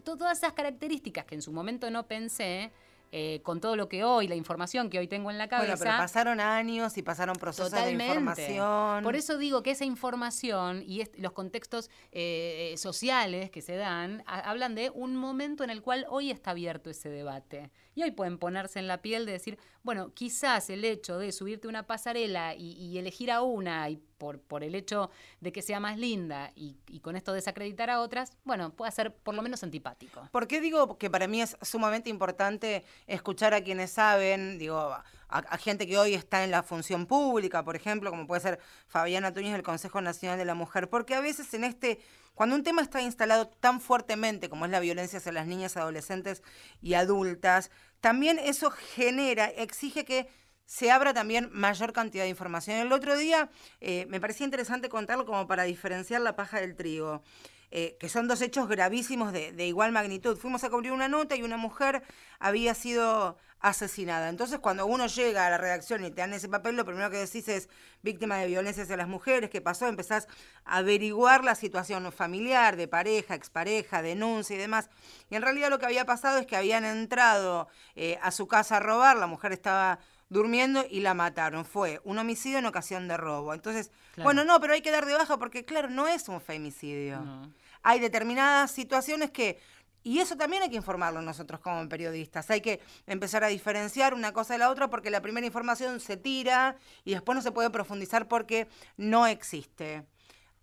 todas 0.03 0.37
esas 0.37 0.53
características 0.53 1.25
que 1.25 1.35
en 1.35 1.41
su 1.41 1.51
momento 1.51 1.89
no 1.89 2.07
pensé, 2.07 2.71
eh, 3.17 3.39
con 3.43 3.61
todo 3.61 3.77
lo 3.77 3.87
que 3.87 4.03
hoy, 4.03 4.27
la 4.27 4.35
información 4.35 4.89
que 4.89 4.99
hoy 4.99 5.07
tengo 5.07 5.31
en 5.31 5.37
la 5.37 5.47
cabeza. 5.47 5.75
Bueno, 5.75 5.83
pero 5.85 5.97
pasaron 5.97 6.41
años 6.41 6.97
y 6.97 7.01
pasaron 7.01 7.37
procesos 7.37 7.71
de 7.71 7.91
información. 7.91 9.03
Por 9.03 9.15
eso 9.15 9.37
digo 9.37 9.63
que 9.63 9.71
esa 9.71 9.85
información 9.85 10.83
y 10.85 11.01
los 11.17 11.31
contextos 11.31 11.89
eh, 12.11 12.71
eh, 12.73 12.77
sociales 12.77 13.51
que 13.51 13.61
se 13.61 13.77
dan 13.77 14.21
hablan 14.25 14.75
de 14.75 14.89
un 14.89 15.15
momento 15.15 15.63
en 15.63 15.69
el 15.69 15.81
cual 15.81 16.05
hoy 16.09 16.29
está 16.29 16.51
abierto 16.51 16.89
ese 16.89 17.07
debate. 17.07 17.71
Y 17.95 18.03
hoy 18.03 18.12
pueden 18.12 18.38
ponerse 18.38 18.79
en 18.79 18.88
la 18.88 19.01
piel 19.01 19.25
de 19.25 19.31
decir, 19.31 19.58
bueno, 19.81 20.13
quizás 20.13 20.69
el 20.69 20.84
hecho 20.84 21.17
de 21.17 21.31
subirte 21.31 21.69
una 21.69 21.88
pasarela 21.88 22.53
y, 22.53 22.97
elegir 22.97 23.31
a 23.31 23.41
una 23.41 23.89
y 23.89 24.01
por, 24.17 24.63
el 24.63 24.75
hecho 24.75 25.10
de 25.39 25.53
que 25.53 25.62
sea 25.62 25.79
más 25.79 25.97
linda 25.97 26.51
y, 26.55 26.75
con 26.99 27.15
esto 27.15 27.31
desacreditar 27.31 27.89
a 27.89 28.01
otras, 28.01 28.34
bueno, 28.43 28.71
puede 28.71 28.91
ser 28.91 29.15
por 29.15 29.34
lo 29.34 29.41
menos 29.41 29.63
antipático. 29.63 30.27
¿Por 30.31 30.47
qué 30.47 30.60
digo 30.60 30.97
que 30.97 31.10
para 31.10 31.27
mí 31.27 31.41
es 31.41 31.55
sumamente 31.62 32.10
importante 32.10 32.84
escuchar 33.08 33.53
a 33.53 33.63
quienes 33.63 33.91
saben, 33.91 34.60
digo, 34.60 34.93
a, 35.27 35.57
gente 35.57 35.88
que 35.88 35.97
hoy 35.97 36.13
está 36.13 36.43
en 36.43 36.51
la 36.51 36.63
función 36.63 37.05
pública, 37.05 37.63
por 37.63 37.75
ejemplo, 37.75 38.09
como 38.09 38.27
puede 38.27 38.41
ser 38.41 38.59
Fabiana 38.88 39.33
Túñez 39.33 39.53
del 39.53 39.63
Consejo 39.63 40.01
Nacional 40.01 40.38
de 40.38 40.45
la 40.45 40.55
Mujer? 40.55 40.89
Porque 40.89 41.15
a 41.15 41.21
veces 41.21 41.53
en 41.53 41.63
este 41.63 41.99
cuando 42.35 42.55
un 42.55 42.63
tema 42.63 42.81
está 42.81 43.01
instalado 43.01 43.47
tan 43.47 43.79
fuertemente 43.79 44.49
como 44.49 44.65
es 44.65 44.71
la 44.71 44.81
violencia 44.81 45.19
hacia 45.19 45.31
las 45.31 45.47
niñas, 45.47 45.77
adolescentes 45.77 46.43
y 46.81 46.93
adultas, 46.95 47.71
también 48.01 48.39
eso 48.39 48.71
genera, 48.71 49.45
exige 49.45 50.03
que 50.03 50.27
se 50.65 50.91
abra 50.91 51.13
también 51.13 51.49
mayor 51.53 51.93
cantidad 51.93 52.23
de 52.23 52.29
información. 52.29 52.77
El 52.77 52.91
otro 52.91 53.17
día 53.17 53.49
eh, 53.79 54.05
me 54.09 54.19
parecía 54.19 54.45
interesante 54.45 54.89
contarlo 54.89 55.25
como 55.25 55.47
para 55.47 55.63
diferenciar 55.63 56.21
la 56.21 56.35
paja 56.35 56.59
del 56.59 56.75
trigo. 56.75 57.23
Eh, 57.71 57.97
que 57.99 58.10
son 58.10 58.28
dos 58.28 58.41
hechos 58.41 58.69
gravísimos 58.69 59.34
de, 59.34 59.51
de, 59.51 59.67
igual 59.67 59.91
magnitud. 59.91 60.38
Fuimos 60.38 60.63
a 60.63 60.69
cubrir 60.69 60.91
una 60.91 61.08
nota 61.08 61.36
y 61.36 61.43
una 61.43 61.58
mujer 61.58 62.04
había 62.39 62.73
sido 62.73 63.38
asesinada. 63.60 64.30
Entonces, 64.30 64.60
cuando 64.60 64.86
uno 64.86 65.08
llega 65.08 65.47
a 65.47 65.49
la 65.49 65.58
redacción 65.58 66.06
y 66.06 66.12
te 66.12 66.21
dan 66.21 66.34
ese 66.34 66.47
papel, 66.47 66.75
lo 66.75 66.86
primero 66.86 67.10
que 67.10 67.17
decís 67.17 67.47
es 67.47 67.67
víctima 68.04 68.38
de 68.38 68.47
violencia 68.47 68.84
hacia 68.84 68.95
las 68.95 69.08
mujeres, 69.08 69.49
¿qué 69.49 69.60
pasó? 69.60 69.88
Empezás 69.88 70.28
a 70.65 70.78
averiguar 70.78 71.43
la 71.43 71.56
situación 71.56 72.12
familiar, 72.12 72.75
de 72.75 72.88
pareja, 72.88 73.34
expareja, 73.34 74.04
denuncia 74.04 74.56
y 74.56 74.60
demás. 74.60 74.89
Y 75.32 75.36
en 75.36 75.41
realidad 75.41 75.71
lo 75.71 75.80
que 75.80 75.88
había 75.88 76.06
pasado 76.06 76.38
es 76.38 76.45
que 76.45 76.56
habían 76.56 76.86
entrado 76.86 77.67
eh, 77.95 78.19
a 78.21 78.30
su 78.30 78.47
casa 78.47 78.78
a 78.78 78.80
robar, 78.80 79.17
la 79.17 79.28
mujer 79.28 79.51
estaba 79.51 79.99
durmiendo 80.29 80.85
y 80.89 81.01
la 81.01 81.13
mataron. 81.13 81.65
Fue 81.65 82.01
un 82.03 82.17
homicidio 82.17 82.59
en 82.59 82.65
ocasión 82.65 83.07
de 83.07 83.17
robo. 83.17 83.53
Entonces, 83.53 83.91
Claro. 84.13 84.25
bueno, 84.25 84.43
no, 84.43 84.59
pero 84.59 84.73
hay 84.73 84.81
que 84.81 84.91
dar 84.91 85.05
de 85.05 85.13
baja 85.13 85.38
porque, 85.38 85.65
claro, 85.65 85.89
no 85.89 86.07
es 86.07 86.27
un 86.29 86.41
femicidio. 86.41 87.19
No. 87.21 87.51
Hay 87.83 87.99
determinadas 87.99 88.71
situaciones 88.71 89.31
que... 89.31 89.59
Y 90.03 90.19
eso 90.19 90.35
también 90.38 90.61
hay 90.61 90.69
que 90.69 90.75
informarlo 90.75 91.19
nosotros 91.23 91.59
como 91.59 91.89
periodistas. 91.89 92.49
Hay 92.51 92.61
que 92.61 92.79
empezar 93.07 93.43
a 93.43 93.47
diferenciar 93.47 94.13
una 94.13 94.33
cosa 94.33 94.53
de 94.53 94.59
la 94.59 94.69
otra 94.69 94.88
porque 94.88 95.09
la 95.09 95.19
primera 95.21 95.47
información 95.47 95.99
se 95.99 96.15
tira 96.15 96.75
y 97.03 97.13
después 97.13 97.35
no 97.35 97.41
se 97.41 97.51
puede 97.51 97.71
profundizar 97.71 98.27
porque 98.27 98.67
no 98.97 99.25
existe. 99.25 100.05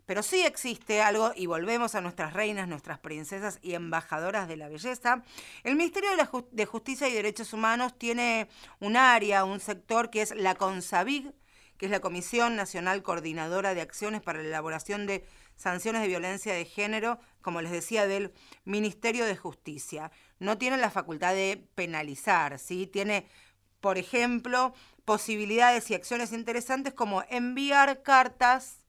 Pero 0.07 0.23
sí 0.23 0.45
existe 0.45 1.01
algo, 1.01 1.33
y 1.37 1.47
volvemos 1.47 1.95
a 1.95 2.01
nuestras 2.01 2.33
reinas, 2.33 2.69
nuestras 2.69 2.99
princesas 2.99 3.59
y 3.63 3.75
embajadoras 3.75 4.49
de 4.49 4.57
la 4.57 4.69
belleza. 4.69 5.23
El 5.63 5.77
Ministerio 5.77 6.11
de, 6.11 6.17
la 6.17 6.67
Justicia 6.67 7.09
y 7.09 7.13
Derechos 7.13 7.53
Humanos 7.53 7.97
tiene 7.97 8.49
un 8.81 8.97
área, 8.97 9.45
un 9.45 9.61
sector 9.61 10.11
que 10.11 10.23
es 10.23 10.35
la 10.35 10.55
CONSAVIG, 10.57 11.33
que 11.77 11.87
es 11.87 11.91
la 11.91 12.01
Comisión 12.01 12.57
Nacional 12.57 13.03
Coordinadora 13.03 13.75
de 13.75 13.81
Acciones 13.81 14.23
para 14.23 14.41
la 14.41 14.49
Elaboración 14.49 15.07
de 15.07 15.25
Sanciones 15.57 16.03
de 16.03 16.09
Violencia 16.09 16.53
de 16.53 16.65
Género, 16.65 17.19
como 17.41 17.61
les 17.61 17.73
decía, 17.73 18.07
del 18.07 18.33
Ministerio 18.65 19.25
de 19.27 19.37
Justicia. 19.37 20.11
No 20.39 20.59
tiene 20.59 20.77
la 20.77 20.91
facultad 20.91 21.35
de 21.35 21.65
penalizar, 21.75 22.59
¿sí? 22.59 22.87
Tiene, 22.87 23.29
por 23.81 23.99
ejemplo, 23.99 24.75
posibilidades 25.05 25.91
y 25.91 25.95
acciones 25.95 26.33
interesantes 26.33 26.95
como 26.95 27.25
enviar 27.29 28.03
cartas 28.03 28.82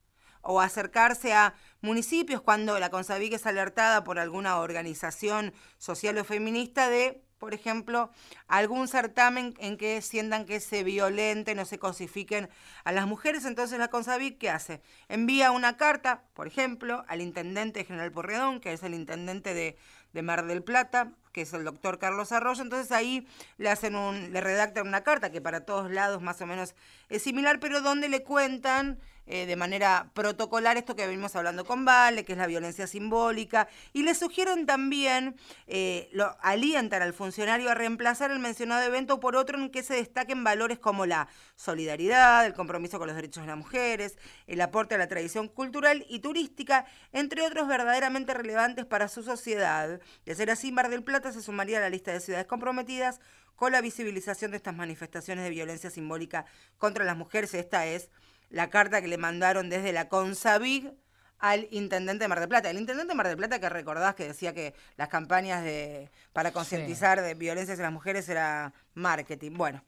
o 0.44 0.60
acercarse 0.60 1.32
a 1.32 1.54
municipios 1.80 2.40
cuando 2.40 2.78
la 2.78 2.90
Consavic 2.90 3.32
es 3.34 3.46
alertada 3.46 4.04
por 4.04 4.18
alguna 4.18 4.58
organización 4.58 5.52
social 5.78 6.16
o 6.18 6.24
feminista 6.24 6.88
de, 6.88 7.22
por 7.38 7.54
ejemplo, 7.54 8.10
algún 8.48 8.88
certamen 8.88 9.54
en 9.58 9.76
que 9.76 10.00
sientan 10.00 10.46
que 10.46 10.60
se 10.60 10.82
violenten 10.82 11.58
o 11.58 11.64
se 11.64 11.78
cosifiquen 11.78 12.48
a 12.84 12.92
las 12.92 13.06
mujeres. 13.06 13.44
Entonces 13.44 13.78
la 13.78 13.88
Consavic, 13.88 14.38
¿qué 14.38 14.50
hace? 14.50 14.80
Envía 15.08 15.50
una 15.50 15.76
carta, 15.76 16.24
por 16.34 16.46
ejemplo, 16.46 17.04
al 17.08 17.20
intendente 17.20 17.80
de 17.80 17.84
General 17.84 18.12
Porredón, 18.12 18.60
que 18.60 18.72
es 18.72 18.82
el 18.82 18.94
intendente 18.94 19.52
de, 19.52 19.76
de 20.14 20.22
Mar 20.22 20.46
del 20.46 20.62
Plata, 20.62 21.12
que 21.32 21.42
es 21.42 21.52
el 21.52 21.64
doctor 21.64 21.98
Carlos 21.98 22.32
Arroyo. 22.32 22.62
Entonces 22.62 22.92
ahí 22.92 23.26
le 23.58 23.68
hacen 23.68 23.96
un, 23.96 24.32
le 24.32 24.40
redactan 24.40 24.86
una 24.86 25.02
carta 25.02 25.30
que 25.30 25.42
para 25.42 25.66
todos 25.66 25.90
lados 25.90 26.22
más 26.22 26.40
o 26.40 26.46
menos 26.46 26.74
es 27.10 27.22
similar, 27.22 27.60
pero 27.60 27.82
donde 27.82 28.08
le 28.08 28.22
cuentan 28.22 29.00
eh, 29.26 29.46
de 29.46 29.56
manera 29.56 30.10
protocolar 30.14 30.76
esto 30.76 30.96
que 30.96 31.06
venimos 31.06 31.34
hablando 31.36 31.64
con 31.64 31.84
Vale, 31.84 32.24
que 32.24 32.32
es 32.32 32.38
la 32.38 32.46
violencia 32.46 32.86
simbólica, 32.86 33.68
y 33.92 34.02
le 34.02 34.14
sugieren 34.14 34.66
también, 34.66 35.36
eh, 35.66 36.08
lo 36.12 36.36
alientan 36.40 37.02
al 37.02 37.14
funcionario 37.14 37.70
a 37.70 37.74
reemplazar 37.74 38.30
el 38.30 38.38
mencionado 38.38 38.84
evento 38.84 39.20
por 39.20 39.36
otro 39.36 39.58
en 39.58 39.70
que 39.70 39.82
se 39.82 39.94
destaquen 39.94 40.44
valores 40.44 40.78
como 40.78 41.06
la 41.06 41.28
solidaridad, 41.56 42.44
el 42.44 42.54
compromiso 42.54 42.98
con 42.98 43.06
los 43.06 43.16
derechos 43.16 43.42
de 43.42 43.48
las 43.48 43.56
mujeres, 43.56 44.18
el 44.46 44.60
aporte 44.60 44.94
a 44.94 44.98
la 44.98 45.08
tradición 45.08 45.48
cultural 45.48 46.04
y 46.08 46.18
turística, 46.18 46.86
entre 47.12 47.42
otros 47.42 47.66
verdaderamente 47.68 48.34
relevantes 48.34 48.84
para 48.84 49.08
su 49.08 49.22
sociedad. 49.22 50.00
De 50.24 50.34
ser 50.34 50.50
así, 50.50 50.72
Mar 50.72 50.90
del 50.90 51.02
Plata 51.02 51.32
se 51.32 51.42
sumaría 51.42 51.78
a 51.78 51.80
la 51.80 51.90
lista 51.90 52.12
de 52.12 52.20
ciudades 52.20 52.46
comprometidas 52.46 53.20
con 53.56 53.72
la 53.72 53.80
visibilización 53.80 54.50
de 54.50 54.56
estas 54.56 54.74
manifestaciones 54.74 55.44
de 55.44 55.50
violencia 55.50 55.90
simbólica 55.90 56.44
contra 56.78 57.04
las 57.04 57.16
mujeres. 57.16 57.54
Esta 57.54 57.86
es 57.86 58.10
la 58.50 58.70
carta 58.70 59.00
que 59.00 59.08
le 59.08 59.18
mandaron 59.18 59.68
desde 59.68 59.92
la 59.92 60.08
CONSAVIG 60.08 60.94
al 61.38 61.68
intendente 61.70 62.24
de 62.24 62.28
Mar 62.28 62.40
del 62.40 62.48
Plata. 62.48 62.70
El 62.70 62.78
intendente 62.78 63.12
de 63.12 63.14
Mar 63.14 63.28
del 63.28 63.36
Plata 63.36 63.58
que 63.58 63.68
recordás 63.68 64.14
que 64.14 64.26
decía 64.26 64.54
que 64.54 64.74
las 64.96 65.08
campañas 65.08 65.62
de 65.62 66.10
para 66.32 66.52
concientizar 66.52 67.20
de 67.20 67.34
violencia 67.34 67.74
hacia 67.74 67.84
las 67.84 67.92
mujeres 67.92 68.28
era 68.28 68.72
marketing. 68.94 69.52
Bueno, 69.54 69.84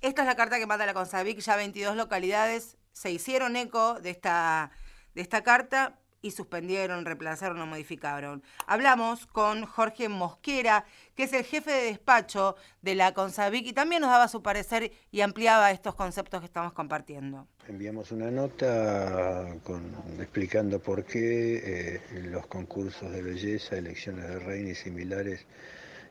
esta 0.00 0.22
es 0.22 0.28
la 0.28 0.36
carta 0.36 0.58
que 0.58 0.66
manda 0.66 0.86
la 0.86 0.94
CONSAVIC, 0.94 1.38
ya 1.40 1.56
22 1.56 1.96
localidades 1.96 2.76
se 2.92 3.10
hicieron 3.10 3.56
eco 3.56 4.00
de 4.00 4.10
esta, 4.10 4.70
de 5.14 5.20
esta 5.20 5.42
carta 5.42 5.98
y 6.22 6.30
suspendieron, 6.30 7.04
reemplazaron 7.04 7.60
o 7.60 7.66
modificaron. 7.66 8.42
Hablamos 8.66 9.26
con 9.26 9.66
Jorge 9.66 10.08
Mosquera, 10.08 10.84
que 11.14 11.24
es 11.24 11.32
el 11.32 11.44
jefe 11.44 11.70
de 11.70 11.84
despacho 11.84 12.56
de 12.80 12.94
la 12.94 13.12
CONSAVIC 13.12 13.66
y 13.66 13.72
también 13.72 14.00
nos 14.00 14.10
daba 14.10 14.28
su 14.28 14.42
parecer 14.42 14.92
y 15.10 15.20
ampliaba 15.20 15.70
estos 15.70 15.94
conceptos 15.94 16.40
que 16.40 16.46
estamos 16.46 16.72
compartiendo. 16.72 17.46
Enviamos 17.68 18.12
una 18.12 18.30
nota 18.30 19.56
con- 19.64 19.92
explicando 20.20 20.78
por 20.78 21.04
qué 21.04 21.96
eh, 21.96 22.00
los 22.30 22.46
concursos 22.46 23.10
de 23.10 23.22
belleza, 23.22 23.76
elecciones 23.76 24.28
de 24.28 24.38
reina 24.38 24.70
y 24.70 24.74
similares 24.74 25.40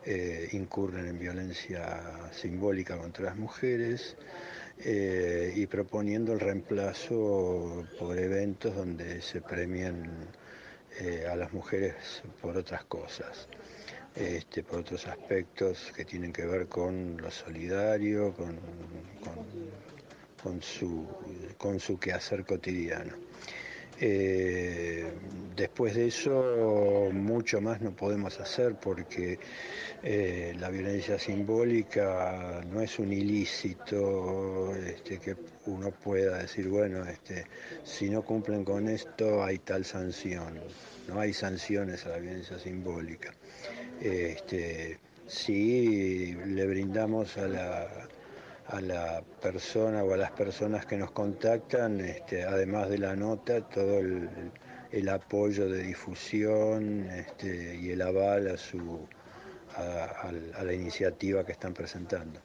eh, 0.06 0.50
incurren 0.52 1.08
en 1.08 1.18
violencia 1.20 2.30
simbólica 2.34 2.98
contra 2.98 3.26
las 3.26 3.38
mujeres 3.38 4.18
eh, 4.80 5.54
y 5.56 5.66
proponiendo 5.68 6.34
el 6.34 6.42
reemplazo 6.42 7.86
por 7.98 8.18
eventos 8.20 8.76
donde 8.76 9.22
se 9.22 9.40
premian 9.42 10.28
eh, 11.00 11.26
a 11.32 11.36
las 11.38 11.54
mujeres 11.54 12.22
por 12.42 12.58
otras 12.58 12.84
cosas. 12.86 13.48
Este, 14.16 14.64
por 14.64 14.80
otros 14.80 15.08
aspectos 15.08 15.92
que 15.96 16.06
tienen 16.06 16.32
que 16.34 16.46
ver 16.46 16.68
con 16.68 17.18
lo 17.18 17.32
solidario, 17.32 18.34
con- 18.34 18.60
con 20.46 20.62
su, 20.62 21.08
con 21.58 21.80
su 21.80 21.98
quehacer 21.98 22.46
cotidiano. 22.46 23.14
Eh, 24.00 25.12
después 25.56 25.96
de 25.96 26.06
eso, 26.08 27.10
mucho 27.12 27.62
más 27.62 27.82
no 27.82 27.96
podemos 27.96 28.40
hacer 28.40 28.76
porque 28.76 29.40
eh, 30.04 30.54
la 30.60 30.70
violencia 30.70 31.18
simbólica 31.18 32.62
no 32.72 32.80
es 32.82 33.00
un 33.00 33.12
ilícito 33.12 34.76
este, 34.76 35.18
que 35.18 35.36
uno 35.66 35.90
pueda 35.90 36.38
decir, 36.38 36.68
bueno, 36.68 37.04
este, 37.06 37.46
si 37.84 38.12
no 38.12 38.22
cumplen 38.22 38.64
con 38.64 38.88
esto 38.88 39.44
hay 39.44 39.58
tal 39.58 39.84
sanción. 39.84 40.60
No 41.08 41.20
hay 41.20 41.34
sanciones 41.34 42.06
a 42.06 42.10
la 42.10 42.18
violencia 42.18 42.60
simbólica. 42.60 43.34
Este, 44.00 45.00
sí 45.26 46.36
le 46.46 46.68
brindamos 46.68 47.36
a 47.38 47.48
la, 47.48 47.88
a 48.68 48.82
la 48.82 49.24
persona 49.42 50.04
o 50.04 50.14
a 50.14 50.18
las 50.18 50.32
personas 50.32 50.86
que 50.86 50.98
nos 50.98 51.12
contactan, 51.12 52.00
este, 52.02 52.44
además 52.44 52.90
de 52.90 52.98
la 52.98 53.16
nota, 53.16 53.62
todo 53.62 54.00
el, 54.00 55.10
apoyo 55.10 55.70
de 55.70 55.84
difusión 55.84 57.10
este, 57.12 57.76
y 57.76 57.92
el 57.92 58.02
aval 58.02 58.48
a, 58.48 58.58
su, 58.58 59.08
a 59.76 60.64
la 60.64 60.74
iniciativa 60.74 61.46
que 61.46 61.52
están 61.52 61.74
presentando. 61.74 62.40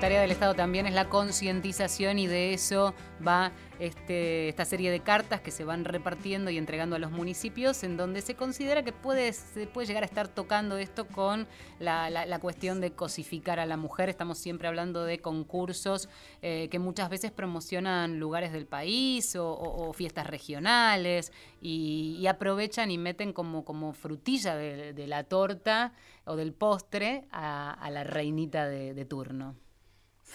Tarea 0.00 0.22
del 0.22 0.30
Estado 0.30 0.54
también 0.54 0.86
es 0.86 0.94
la 0.94 1.10
concientización 1.10 2.18
y 2.18 2.26
de 2.26 2.54
eso 2.54 2.94
va 3.26 3.52
este, 3.78 4.48
esta 4.48 4.64
serie 4.64 4.90
de 4.90 5.00
cartas 5.00 5.42
que 5.42 5.50
se 5.50 5.62
van 5.62 5.84
repartiendo 5.84 6.50
y 6.50 6.56
entregando 6.56 6.96
a 6.96 6.98
los 6.98 7.10
municipios 7.10 7.84
en 7.84 7.98
donde 7.98 8.22
se 8.22 8.34
considera 8.34 8.82
que 8.82 8.94
puede, 8.94 9.30
se 9.34 9.66
puede 9.66 9.86
llegar 9.86 10.02
a 10.02 10.06
estar 10.06 10.26
tocando 10.26 10.78
esto 10.78 11.06
con 11.06 11.46
la, 11.80 12.38
cuestión 12.40 12.80
de 12.80 12.92
cosificar 12.92 13.60
a 13.60 13.66
la 13.66 13.76
mujer. 13.76 14.08
Estamos 14.08 14.38
siempre 14.38 14.68
hablando 14.68 15.04
de 15.04 15.18
concursos 15.18 16.08
eh, 16.40 16.68
que 16.70 16.78
muchas 16.78 17.10
veces 17.10 17.30
promocionan 17.30 18.18
lugares 18.18 18.52
del 18.52 18.66
país 18.66 19.36
o, 19.38 19.92
fiestas 19.92 20.26
regionales 20.26 21.30
y, 21.60 22.26
aprovechan 22.26 22.90
y 22.90 22.96
meten 22.96 23.34
como, 23.34 23.92
frutilla 23.92 24.56
de, 24.56 25.06
la 25.06 25.24
torta 25.24 25.92
o 26.24 26.36
del 26.36 26.54
postre 26.54 27.26
a, 27.32 27.86
la 27.90 28.02
reinita 28.02 28.66
de 28.66 29.04
turno. 29.04 29.56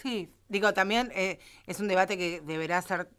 Sí, 0.01 0.29
digo, 0.49 0.73
también 0.73 1.11
eh, 1.15 1.39
es 1.67 1.79
un 1.79 1.87
debate 1.87 2.17
que 2.17 2.41
deberá 2.41 2.81
ser 2.81 3.09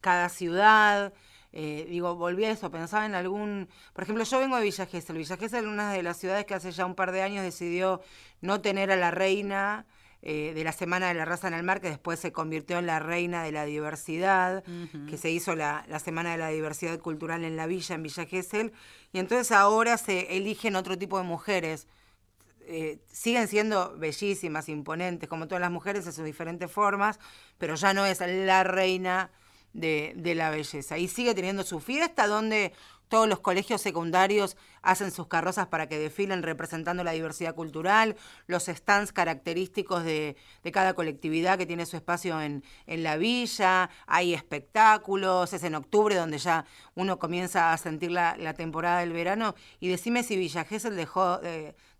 cada 0.00 0.28
ciudad. 0.28 1.12
eh, 1.52 1.86
digo, 1.88 2.16
volví 2.16 2.44
a 2.44 2.50
eso, 2.50 2.70
pensaba 2.70 3.06
en 3.06 3.14
algún... 3.14 3.68
Por 3.92 4.02
ejemplo, 4.04 4.24
yo 4.24 4.38
vengo 4.40 4.56
de 4.56 4.64
Villa 4.64 4.86
Gesell. 4.86 5.16
Villa 5.16 5.36
Gesell 5.36 5.64
es 5.64 5.70
una 5.70 5.92
de 5.92 6.02
las 6.02 6.18
ciudades 6.18 6.44
que 6.46 6.54
hace 6.54 6.72
ya 6.72 6.84
un 6.84 6.94
par 6.96 7.12
de 7.12 7.22
años 7.22 7.44
decidió 7.44 8.00
no 8.40 8.60
tener 8.60 8.90
a 8.90 8.96
la 8.96 9.12
reina 9.12 9.86
eh, 10.22 10.52
de 10.52 10.64
la 10.64 10.72
Semana 10.72 11.08
de 11.08 11.14
la 11.14 11.24
Raza 11.24 11.46
en 11.48 11.54
el 11.54 11.62
Mar, 11.62 11.80
que 11.80 11.90
después 11.90 12.18
se 12.18 12.32
convirtió 12.32 12.78
en 12.78 12.86
la 12.86 12.98
reina 12.98 13.44
de 13.44 13.52
la 13.52 13.66
diversidad, 13.66 14.64
que 15.08 15.16
se 15.16 15.30
hizo 15.30 15.54
la, 15.54 15.84
la 15.86 15.98
Semana 16.00 16.32
de 16.32 16.38
la 16.38 16.48
Diversidad 16.48 16.98
Cultural 16.98 17.44
en 17.44 17.56
la 17.56 17.66
villa, 17.66 17.94
en 17.94 18.02
Villa 18.02 18.24
Gesell. 18.24 18.72
Y 19.12 19.18
entonces 19.18 19.52
ahora 19.52 19.96
se 19.96 20.36
eligen 20.36 20.74
otro 20.74 20.98
tipo 20.98 21.18
de 21.18 21.24
mujeres 21.24 21.86
eh, 22.66 22.98
siguen 23.10 23.48
siendo 23.48 23.96
bellísimas, 23.96 24.68
imponentes, 24.68 25.28
como 25.28 25.46
todas 25.46 25.60
las 25.60 25.70
mujeres 25.70 26.06
en 26.06 26.12
sus 26.12 26.24
diferentes 26.24 26.70
formas, 26.70 27.18
pero 27.58 27.74
ya 27.74 27.94
no 27.94 28.06
es 28.06 28.20
la 28.20 28.64
reina 28.64 29.30
de, 29.72 30.12
de 30.16 30.34
la 30.34 30.50
belleza. 30.50 30.98
Y 30.98 31.08
sigue 31.08 31.34
teniendo 31.34 31.62
su 31.64 31.80
fiesta 31.80 32.26
donde 32.26 32.72
todos 33.08 33.28
los 33.28 33.40
colegios 33.40 33.80
secundarios 33.80 34.56
hacen 34.82 35.10
sus 35.10 35.28
carrozas 35.28 35.66
para 35.68 35.88
que 35.88 35.98
desfilen 35.98 36.42
representando 36.42 37.04
la 37.04 37.12
diversidad 37.12 37.54
cultural, 37.54 38.16
los 38.46 38.64
stands 38.64 39.12
característicos 39.12 40.04
de, 40.04 40.36
cada 40.72 40.94
colectividad 40.94 41.56
que 41.58 41.66
tiene 41.66 41.86
su 41.86 41.96
espacio 41.96 42.40
en, 42.40 42.62
la 42.86 43.16
villa, 43.16 43.90
hay 44.06 44.34
espectáculos, 44.34 45.52
es 45.52 45.64
en 45.64 45.74
octubre 45.74 46.14
donde 46.14 46.38
ya 46.38 46.64
uno 46.94 47.18
comienza 47.18 47.72
a 47.72 47.78
sentir 47.78 48.10
la, 48.10 48.54
temporada 48.54 49.00
del 49.00 49.12
verano. 49.12 49.54
Y 49.80 49.88
decime 49.88 50.22
si 50.22 50.36
Villa 50.36 50.64
Gesell 50.64 50.96
dejó, 50.96 51.40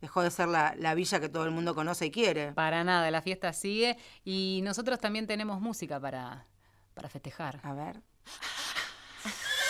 dejó 0.01 0.23
de 0.23 0.31
ser 0.31 0.49
la, 0.49 0.75
la 0.77 0.95
villa 0.95 1.21
que 1.21 1.29
todo 1.29 1.45
el 1.45 1.51
mundo 1.51 1.75
conoce 1.75 2.07
y 2.07 2.11
quiere. 2.11 2.53
Para 2.53 2.85
nada, 2.85 3.11
la 3.11 3.23
fiesta 3.23 3.53
sigue 3.53 3.97
y 4.25 4.61
nosotros 4.63 5.01
también 5.01 5.27
tenemos 5.27 5.61
música 5.61 5.99
para, 6.01 6.47
para 6.95 7.09
festejar. 7.09 7.61
A 7.63 7.75
ver. 7.75 8.03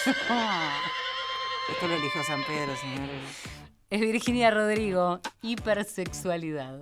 Esto 1.68 1.88
lo 1.88 1.94
eligió 1.94 2.22
San 2.22 2.44
Pedro, 2.44 2.76
señores. 2.76 3.42
Es 3.88 4.00
Virginia 4.00 4.50
Rodrigo, 4.50 5.20
hipersexualidad. 5.40 6.80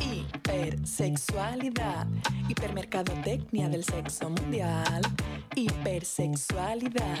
Hipersexualidad, 0.00 2.06
hipermercadotecnia 2.48 3.68
del 3.68 3.82
sexo 3.82 4.30
mundial. 4.30 5.02
Hipersexualidad, 5.56 7.18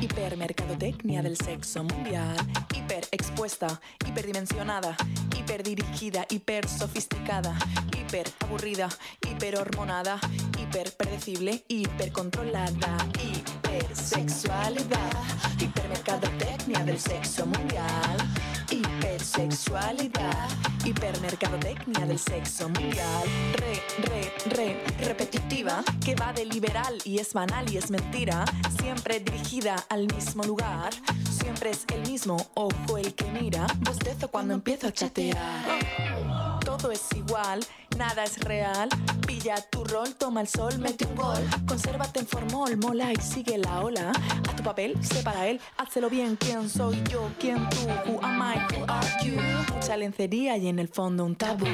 hipermercadotecnia 0.00 1.22
del 1.22 1.36
sexo 1.36 1.84
mundial. 1.84 2.36
Hiperexpuesta, 2.74 3.80
hiperdimensionada, 4.06 4.96
hiperdirigida, 5.42 6.24
hipersofisticada, 6.30 7.54
hiperaburrida, 7.96 8.88
hiperhormonada, 9.28 10.20
hiperpredecible, 10.58 11.64
hipercontrolada. 11.68 12.96
Hipersexualidad, 13.18 15.12
hipermercadotecnia 15.58 16.84
del 16.84 16.98
sexo 16.98 17.46
mundial. 17.46 18.16
Hipersexualidad, 18.70 20.48
hipermercadotecnia 20.84 22.06
del 22.06 22.18
sexo 22.18 22.68
mundial. 22.68 23.24
Re, 23.54 23.82
re, 23.98 24.32
re, 24.54 24.84
repetitiva, 25.04 25.82
que 26.04 26.14
va 26.14 26.32
de 26.32 26.44
liberal 26.46 26.98
y 27.04 27.18
es 27.18 27.32
banal 27.32 27.70
y 27.72 27.78
es 27.78 27.90
mentira. 27.90 28.44
Siempre 28.80 29.18
dirigida 29.20 29.84
al 29.88 30.06
mismo 30.14 30.44
lugar. 30.44 30.92
Siempre 31.42 31.70
es 31.70 31.84
el 31.92 32.08
mismo 32.08 32.36
ojo 32.54 32.98
el 32.98 33.14
que 33.14 33.24
mira. 33.24 33.66
Bostezo 33.80 34.28
cuando 34.28 34.54
empiezo 34.54 34.86
a 34.86 34.92
chatear. 34.92 35.64
Todo 36.64 36.92
es 36.92 37.02
igual, 37.16 37.58
nada 37.96 38.24
es 38.24 38.38
real. 38.40 38.88
Pilla 39.26 39.56
tu 39.70 39.84
rol, 39.84 40.14
toma 40.14 40.40
el 40.40 40.48
sol, 40.48 40.78
mete 40.78 41.06
un 41.06 41.14
gol. 41.14 41.42
Consérvate 41.66 42.20
en 42.20 42.26
formol, 42.26 42.76
mola 42.76 43.12
y 43.12 43.16
sigue 43.16 43.58
la 43.58 43.80
ola. 43.80 44.12
A 44.48 44.56
tu 44.56 44.62
papel, 44.62 44.96
sé 45.04 45.22
para 45.22 45.46
él, 45.46 45.60
hácelo 45.76 46.10
bien. 46.10 46.36
¿Quién 46.36 46.68
soy 46.68 47.02
yo? 47.10 47.30
¿Quién 47.38 47.68
tú? 47.70 47.78
Who 48.06 48.20
am 48.22 48.40
I? 48.40 48.74
Who 48.74 48.84
are 48.88 49.08
you? 49.24 49.36
Mucha 49.74 49.96
lencería 49.96 50.56
y 50.56 50.68
en 50.68 50.78
el 50.78 50.88
fondo 50.88 51.24
un 51.24 51.36
tabú. 51.36 51.66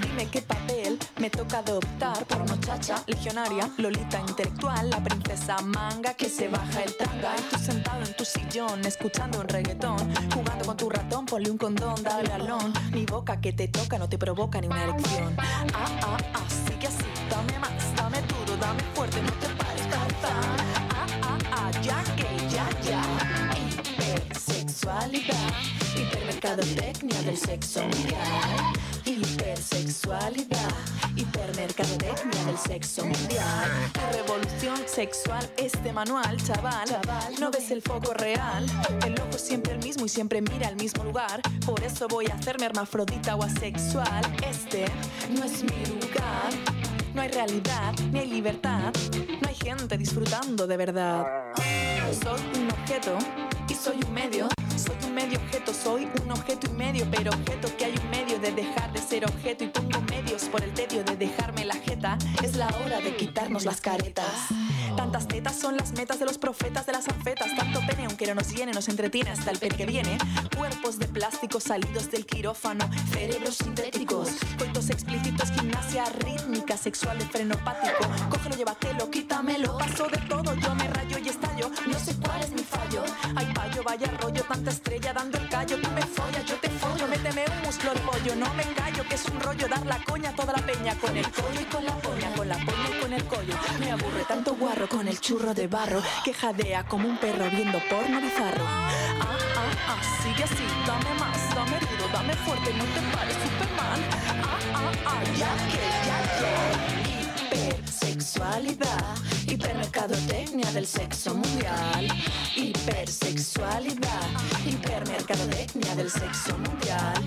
Dime 0.00 0.28
qué 0.30 0.42
papel 0.42 0.98
me 1.18 1.30
toca 1.30 1.58
adoptar 1.58 2.24
por 2.26 2.48
muchacha, 2.48 3.02
legionaria, 3.06 3.70
lolita 3.78 4.20
intelectual, 4.20 4.90
la 4.90 5.02
princesa 5.02 5.60
manga 5.62 6.14
que 6.14 6.28
se 6.28 6.48
baja 6.48 6.82
el 6.82 6.96
tanga. 6.96 7.34
Y 7.36 7.42
tú 7.50 7.58
sentado 7.58 8.02
en 8.04 8.14
tu 8.14 8.24
sillón, 8.24 8.84
escuchando 8.84 9.40
un 9.40 9.48
reggaetón, 9.48 9.98
jugando 10.32 10.64
con 10.64 10.76
tu 10.76 10.90
ratón, 10.90 11.26
ponle 11.26 11.50
un 11.50 11.58
condón, 11.58 12.02
dale 12.02 12.32
alón. 12.32 12.72
Mi 12.92 13.04
boca 13.04 13.40
que 13.40 13.52
te 13.52 13.68
toca 13.68 13.98
no 13.98 14.08
te 14.08 14.18
provoca 14.18 14.60
ni 14.60 14.68
una 14.68 14.84
erección. 14.84 15.36
Ah, 15.74 15.88
ah, 16.02 16.18
ah, 16.34 16.46
sigue 16.48 16.86
así, 16.86 17.04
dame 17.30 17.58
más, 17.58 17.94
dame 17.96 18.22
duro, 18.22 18.56
dame 18.56 18.82
fuerte, 18.94 19.20
no 19.22 19.32
te 19.32 19.48
pares, 19.48 19.86
Ah, 20.24 21.06
ah, 21.22 21.38
ah, 21.52 21.70
ya 21.82 22.02
que, 22.16 22.28
ya, 22.48 22.68
ya. 22.88 23.02
Hipersexualidad, 23.98 25.52
hipermercadotecnia 25.94 27.22
del 27.22 27.36
sexo 27.36 27.82
mundial. 27.82 28.97
Hipersexualidad, 29.08 30.68
hipermercadotecnia 31.16 32.44
del 32.44 32.58
sexo 32.58 33.06
mundial. 33.06 33.70
revolución 34.12 34.76
sexual 34.86 35.50
este 35.56 35.94
manual, 35.94 36.36
chaval. 36.44 36.90
No 37.40 37.50
ves 37.50 37.70
el 37.70 37.80
foco 37.80 38.12
real. 38.12 38.66
El 39.06 39.14
ojo 39.14 39.30
es 39.30 39.40
siempre 39.40 39.72
el 39.72 39.78
mismo 39.78 40.04
y 40.04 40.10
siempre 40.10 40.42
mira 40.42 40.68
al 40.68 40.76
mismo 40.76 41.04
lugar. 41.04 41.40
Por 41.64 41.82
eso 41.84 42.06
voy 42.06 42.26
a 42.26 42.34
hacerme 42.34 42.66
hermafrodita 42.66 43.34
o 43.36 43.44
asexual. 43.44 44.20
Este 44.46 44.84
no 45.30 45.42
es 45.42 45.62
mi 45.62 45.86
lugar. 45.86 46.52
No 47.14 47.22
hay 47.22 47.28
realidad, 47.30 47.94
ni 48.12 48.18
hay 48.18 48.28
libertad. 48.28 48.92
No 49.40 49.48
hay 49.48 49.54
gente 49.54 49.96
disfrutando 49.96 50.66
de 50.66 50.76
verdad. 50.76 51.24
Soy 52.22 52.42
un 52.60 52.70
objeto 52.70 53.16
y 53.70 53.74
soy 53.74 54.00
un 54.06 54.12
medio. 54.12 54.48
Medio 55.18 55.40
objeto, 55.40 55.74
soy 55.74 56.08
un 56.22 56.30
objeto 56.30 56.68
y 56.70 56.74
medio, 56.74 57.04
pero 57.10 57.32
objeto 57.32 57.76
que 57.76 57.86
hay 57.86 57.94
un 58.00 58.08
medio 58.08 58.38
de 58.38 58.52
dejar 58.52 58.92
de 58.92 59.00
ser 59.00 59.24
objeto 59.24 59.64
y 59.64 59.66
pongo 59.66 60.00
medios 60.02 60.44
por 60.44 60.62
el 60.62 60.72
tedio 60.72 61.02
de 61.02 61.16
dejarme 61.16 61.64
la 61.64 61.74
jeta. 61.74 62.16
Es 62.40 62.54
la 62.54 62.68
hora 62.68 63.00
de 63.00 63.16
quitarnos 63.16 63.64
las 63.64 63.80
caretas. 63.80 64.30
Tantas 64.96 65.26
tetas 65.26 65.58
son 65.58 65.76
las 65.76 65.90
metas 65.90 66.20
de 66.20 66.24
los 66.24 66.38
profetas 66.38 66.86
de 66.86 66.92
las 66.92 67.08
anfetas. 67.08 67.48
Tanto 67.56 67.80
pene, 67.84 68.04
aunque 68.06 68.28
no 68.28 68.36
nos 68.36 68.48
llene, 68.54 68.70
nos 68.70 68.88
entretiene 68.88 69.30
hasta 69.30 69.50
el 69.50 69.58
pene 69.58 69.76
que 69.76 69.86
viene. 69.86 70.18
Cuerpos 70.56 71.00
de 71.00 71.08
plástico 71.08 71.58
salidos 71.58 72.12
del 72.12 72.24
quirófano. 72.24 72.88
Cerebros 73.10 73.56
sintéticos. 73.56 74.28
Coitos 74.56 74.88
explícitos, 74.88 75.50
gimnasia 75.50 76.04
rítmica, 76.20 76.76
sexual, 76.76 77.20
frenopático. 77.22 78.08
Cógelo, 78.30 78.54
llévatelo, 78.54 79.10
quítamelo. 79.10 79.78
Paso 79.78 80.06
de 80.06 80.18
todo, 80.28 80.54
yo 80.54 80.74
me 80.76 80.86
rayo 80.86 81.18
y 81.18 81.28
estallo. 81.28 81.70
No 81.88 81.98
sé 81.98 82.14
cuál 82.24 82.40
es 82.40 82.52
mi 82.52 82.62
fallo. 82.62 83.02
Vaya 83.88 84.06
rollo, 84.20 84.42
tanta 84.42 84.70
estrella 84.70 85.12
dando 85.14 85.38
el 85.38 85.48
callo. 85.48 85.80
Tú 85.80 85.90
me 85.90 86.02
follas, 86.02 86.44
yo 86.44 86.56
te 86.56 86.68
follo. 86.68 87.06
Méteme 87.08 87.44
un 87.52 87.66
muslo 87.66 87.94
de 87.94 88.00
pollo. 88.00 88.34
No 88.36 88.52
me 88.54 88.64
callo, 88.74 89.02
que 89.08 89.14
es 89.14 89.24
un 89.26 89.40
rollo 89.40 89.66
dar 89.66 89.84
la 89.86 89.98
coña 90.04 90.30
toda 90.32 90.52
la 90.52 90.62
peña. 90.62 90.94
Con 90.96 91.16
el 91.16 91.28
collo 91.30 91.60
y 91.60 91.64
con 91.64 91.84
la 91.84 91.94
poña, 92.06 92.28
con 92.36 92.48
la 92.48 92.56
poña 92.56 92.88
y 92.92 93.00
con 93.00 93.12
el 93.12 93.24
collo. 93.24 93.54
Me 93.80 93.90
aburre 93.90 94.24
tanto 94.28 94.54
guarro 94.56 94.88
con 94.88 95.08
el 95.08 95.18
churro 95.18 95.54
de 95.54 95.66
barro 95.66 96.02
que 96.24 96.34
jadea 96.34 96.84
como 96.84 97.08
un 97.08 97.16
perro 97.16 97.48
viendo 97.50 97.78
porno 97.88 98.20
bizarro. 98.20 98.64
Ah, 98.66 98.90
ah, 99.22 99.92
ah, 99.92 100.02
sigue 100.22 100.44
así, 100.44 100.66
dame 100.86 101.12
más, 101.18 101.38
dame 101.54 101.78
duro, 101.80 102.04
dame 102.12 102.34
fuerte, 102.34 102.74
no 102.74 102.84
te 102.84 103.00
pares, 103.16 103.36
Superman. 103.42 104.00
Ah, 104.12 104.68
ah, 104.74 104.92
ah, 105.06 105.22
ya 105.40 105.52
que, 105.70 105.82
ya 106.06 106.18
que. 107.02 107.07
Hipersexualidad, 108.28 109.16
hipermercadotecnia 109.46 110.70
del 110.72 110.86
sexo 110.86 111.34
mundial. 111.34 112.08
Hipersexualidad, 112.54 114.28
hipermercadotecnia 114.66 115.96
del 115.96 116.10
sexo 116.10 116.58
mundial. 116.58 117.24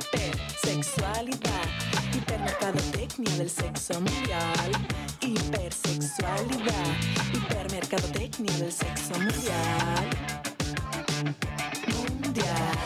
Hipersexualidad, 0.00 1.68
hipermercadotecnia 2.14 3.36
del 3.36 3.50
sexo 3.50 4.00
mundial 4.00 4.72
hipersexualidad, 5.20 6.96
hipermercadotecnia 7.34 8.56
del 8.56 8.72
sexo 8.72 9.18
mundial. 9.20 10.06
Mundial, 11.92 12.78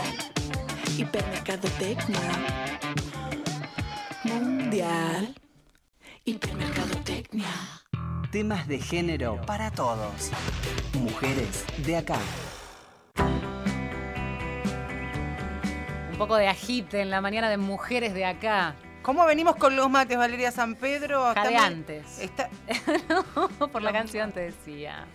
hipermercadotecnia. 0.97 2.19
Mundial, 4.25 5.33
Temas 8.31 8.67
de 8.67 8.79
género 8.79 9.39
para 9.45 9.71
todos. 9.71 10.31
Mujeres 10.93 11.65
de 11.85 11.97
acá. 11.97 12.19
Un 16.11 16.17
poco 16.17 16.35
de 16.35 16.47
agite 16.47 17.01
en 17.01 17.09
la 17.09 17.21
mañana 17.21 17.49
de 17.49 17.57
mujeres 17.57 18.13
de 18.13 18.25
acá. 18.25 18.75
¿Cómo 19.03 19.25
venimos 19.25 19.57
con 19.57 19.75
los 19.75 19.89
mates, 19.89 20.17
Valeria 20.17 20.49
San 20.49 20.75
Pedro? 20.75 21.33
Jadeantes. 21.33 22.19
Está... 22.19 22.49
por 23.71 23.81
la 23.81 23.91
canción 23.91 24.31
te 24.31 24.39
decía. 24.39 25.05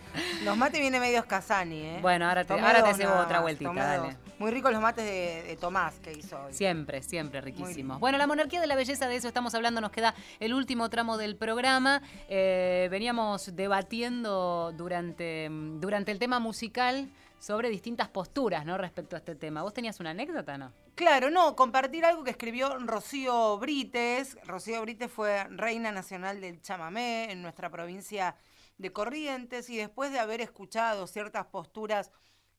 Los 0.43 0.55
mates 0.55 0.79
vienen 0.79 1.01
medio 1.01 1.25
Casani, 1.25 1.81
¿eh? 1.81 1.99
Bueno, 1.99 2.27
ahora 2.27 2.45
te, 2.45 2.53
ahora 2.53 2.83
te 2.83 2.91
hacemos 2.91 3.17
otra 3.17 3.41
vueltita, 3.41 3.73
dale. 3.73 4.15
Muy 4.37 4.51
ricos 4.51 4.71
los 4.71 4.81
mates 4.81 5.03
de, 5.03 5.57
Tomás 5.59 5.99
que 6.01 6.13
hizo 6.13 6.39
hoy. 6.39 6.53
Siempre, 6.53 7.01
siempre 7.01 7.41
riquísimos. 7.41 7.99
Bueno, 7.99 8.19
la 8.19 8.27
monarquía 8.27 8.61
de 8.61 8.67
la 8.67 8.75
belleza, 8.75 9.07
de 9.07 9.15
eso 9.15 9.27
estamos 9.27 9.55
hablando, 9.55 9.81
nos 9.81 9.91
queda 9.91 10.13
el 10.39 10.53
último 10.53 10.87
tramo 10.91 11.17
del 11.17 11.35
programa. 11.35 12.03
Eh, 12.29 12.89
veníamos 12.91 13.55
debatiendo 13.55 14.71
durante, 14.77 15.49
durante 15.49 16.11
el 16.11 16.19
tema 16.19 16.39
musical 16.39 17.09
sobre 17.39 17.69
distintas 17.69 18.09
posturas 18.09 18.65
¿no? 18.65 18.77
respecto 18.77 19.15
a 19.15 19.19
este 19.19 19.35
tema. 19.35 19.63
¿Vos 19.63 19.73
tenías 19.73 19.99
una 19.99 20.11
anécdota, 20.11 20.57
no? 20.57 20.73
Claro, 20.95 21.29
no, 21.29 21.55
compartir 21.55 22.05
algo 22.05 22.23
que 22.23 22.31
escribió 22.31 22.77
Rocío 22.79 23.57
Brites. 23.57 24.37
Rocío 24.45 24.81
Brites 24.81 25.11
fue 25.11 25.45
reina 25.45 25.91
nacional 25.91 26.41
del 26.41 26.61
chamamé 26.61 27.31
en 27.31 27.41
nuestra 27.41 27.69
provincia 27.69 28.35
de 28.77 28.91
Corrientes 28.91 29.69
y 29.69 29.77
después 29.77 30.11
de 30.11 30.19
haber 30.19 30.41
escuchado 30.41 31.07
ciertas 31.07 31.45
posturas 31.47 32.11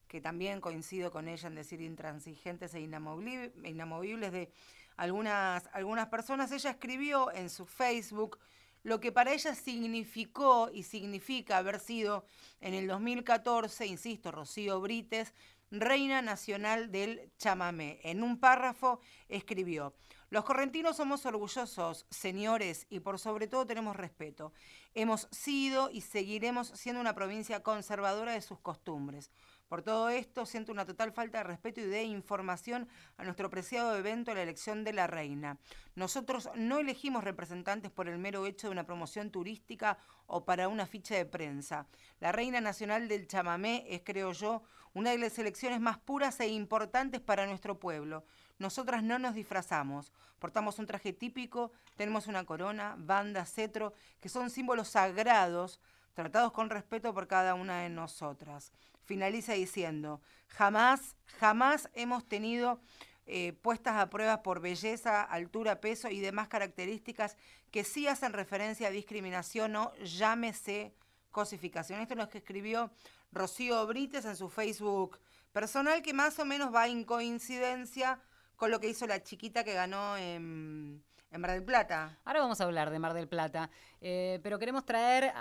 que 0.08 0.20
también 0.20 0.60
coincido 0.60 1.10
con 1.10 1.28
ella 1.28 1.46
en 1.46 1.54
decir 1.54 1.80
intransigentes 1.80 2.74
e 2.74 2.80
inamovibles 2.80 4.32
de 4.32 4.50
algunas, 4.96 5.68
algunas 5.72 6.08
personas, 6.08 6.50
ella 6.52 6.70
escribió 6.70 7.32
en 7.32 7.48
su 7.48 7.64
Facebook 7.64 8.38
lo 8.82 9.00
que 9.00 9.12
para 9.12 9.32
ella 9.32 9.54
significó 9.54 10.70
y 10.72 10.82
significa 10.84 11.58
haber 11.58 11.80
sido 11.80 12.24
en 12.60 12.74
el 12.74 12.86
2014, 12.86 13.86
insisto, 13.86 14.30
Rocío 14.30 14.80
Brites, 14.80 15.34
reina 15.70 16.22
nacional 16.22 16.90
del 16.90 17.30
chamamé. 17.38 18.00
En 18.02 18.22
un 18.22 18.38
párrafo 18.38 19.00
escribió, 19.28 19.94
los 20.30 20.44
correntinos 20.44 20.96
somos 20.96 21.26
orgullosos, 21.26 22.06
señores, 22.08 22.86
y 22.88 23.00
por 23.00 23.18
sobre 23.18 23.48
todo 23.48 23.66
tenemos 23.66 23.96
respeto. 23.96 24.52
Hemos 24.94 25.28
sido 25.32 25.90
y 25.90 26.02
seguiremos 26.02 26.68
siendo 26.68 27.00
una 27.00 27.16
provincia 27.16 27.64
conservadora 27.64 28.32
de 28.32 28.40
sus 28.40 28.60
costumbres. 28.60 29.30
Por 29.70 29.82
todo 29.82 30.08
esto, 30.08 30.46
siento 30.46 30.72
una 30.72 30.84
total 30.84 31.12
falta 31.12 31.38
de 31.38 31.44
respeto 31.44 31.80
y 31.80 31.84
de 31.84 32.02
información 32.02 32.88
a 33.18 33.22
nuestro 33.22 33.50
preciado 33.50 33.96
evento, 33.96 34.34
la 34.34 34.42
elección 34.42 34.82
de 34.82 34.92
la 34.92 35.06
reina. 35.06 35.58
Nosotros 35.94 36.50
no 36.56 36.80
elegimos 36.80 37.22
representantes 37.22 37.92
por 37.92 38.08
el 38.08 38.18
mero 38.18 38.46
hecho 38.46 38.66
de 38.66 38.72
una 38.72 38.84
promoción 38.84 39.30
turística 39.30 39.96
o 40.26 40.44
para 40.44 40.66
una 40.66 40.86
ficha 40.86 41.14
de 41.14 41.24
prensa. 41.24 41.86
La 42.18 42.32
reina 42.32 42.60
nacional 42.60 43.06
del 43.06 43.28
chamamé 43.28 43.84
es, 43.88 44.02
creo 44.04 44.32
yo, 44.32 44.64
una 44.92 45.12
de 45.12 45.18
las 45.18 45.38
elecciones 45.38 45.80
más 45.80 45.98
puras 45.98 46.40
e 46.40 46.48
importantes 46.48 47.20
para 47.20 47.46
nuestro 47.46 47.78
pueblo. 47.78 48.24
Nosotras 48.58 49.04
no 49.04 49.20
nos 49.20 49.36
disfrazamos, 49.36 50.12
portamos 50.40 50.80
un 50.80 50.86
traje 50.86 51.12
típico, 51.12 51.70
tenemos 51.94 52.26
una 52.26 52.44
corona, 52.44 52.96
banda, 52.98 53.46
cetro, 53.46 53.94
que 54.20 54.28
son 54.28 54.50
símbolos 54.50 54.88
sagrados 54.88 55.78
tratados 56.14 56.50
con 56.52 56.70
respeto 56.70 57.14
por 57.14 57.28
cada 57.28 57.54
una 57.54 57.82
de 57.82 57.88
nosotras. 57.88 58.72
Finaliza 59.10 59.54
diciendo, 59.54 60.20
jamás, 60.46 61.16
jamás 61.40 61.90
hemos 61.94 62.28
tenido 62.28 62.80
eh, 63.26 63.54
puestas 63.54 63.96
a 63.96 64.08
prueba 64.08 64.44
por 64.44 64.60
belleza, 64.60 65.20
altura, 65.20 65.80
peso 65.80 66.08
y 66.10 66.20
demás 66.20 66.46
características 66.46 67.36
que 67.72 67.82
sí 67.82 68.06
hacen 68.06 68.32
referencia 68.32 68.86
a 68.86 68.92
discriminación 68.92 69.74
o 69.74 69.92
llámese 69.96 70.94
cosificación. 71.32 72.00
Esto 72.00 72.14
es 72.14 72.18
lo 72.18 72.28
que 72.28 72.38
escribió 72.38 72.92
Rocío 73.32 73.84
Brites 73.88 74.26
en 74.26 74.36
su 74.36 74.48
Facebook 74.48 75.18
personal, 75.50 76.02
que 76.02 76.14
más 76.14 76.38
o 76.38 76.44
menos 76.44 76.72
va 76.72 76.86
en 76.86 77.02
coincidencia 77.02 78.20
con 78.54 78.70
lo 78.70 78.78
que 78.78 78.90
hizo 78.90 79.08
la 79.08 79.24
chiquita 79.24 79.64
que 79.64 79.74
ganó 79.74 80.16
en 80.18 81.02
en 81.30 81.40
Mar 81.40 81.52
del 81.52 81.62
Plata. 81.62 82.18
Ahora 82.24 82.40
vamos 82.40 82.60
a 82.60 82.64
hablar 82.64 82.90
de 82.90 82.98
Mar 82.98 83.14
del 83.14 83.28
Plata, 83.28 83.70
eh, 84.00 84.40
pero 84.42 84.58
queremos 84.58 84.84
traer 84.84 85.32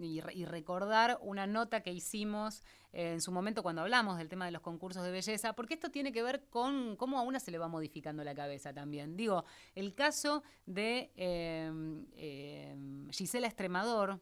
y, 0.00 0.44
recordar 0.44 1.18
una 1.22 1.46
nota 1.46 1.80
que 1.82 1.92
hicimos 1.92 2.62
eh, 2.92 3.12
en 3.12 3.20
su 3.20 3.30
momento 3.30 3.62
cuando 3.62 3.82
hablamos 3.82 4.18
del 4.18 4.28
tema 4.28 4.46
de 4.46 4.50
los 4.50 4.62
concursos 4.62 5.04
de 5.04 5.12
belleza, 5.12 5.52
porque 5.52 5.74
esto 5.74 5.90
tiene 5.90 6.12
que 6.12 6.22
ver 6.22 6.44
con 6.50 6.96
cómo 6.96 7.18
a 7.18 7.22
una 7.22 7.38
se 7.38 7.50
le 7.50 7.58
va 7.58 7.68
modificando 7.68 8.24
la 8.24 8.34
cabeza 8.34 8.72
también. 8.72 9.16
Digo, 9.16 9.44
el 9.74 9.94
caso 9.94 10.42
de 10.66 11.12
eh, 11.16 12.76
Gisela 13.10 13.46
Estremador, 13.46 14.20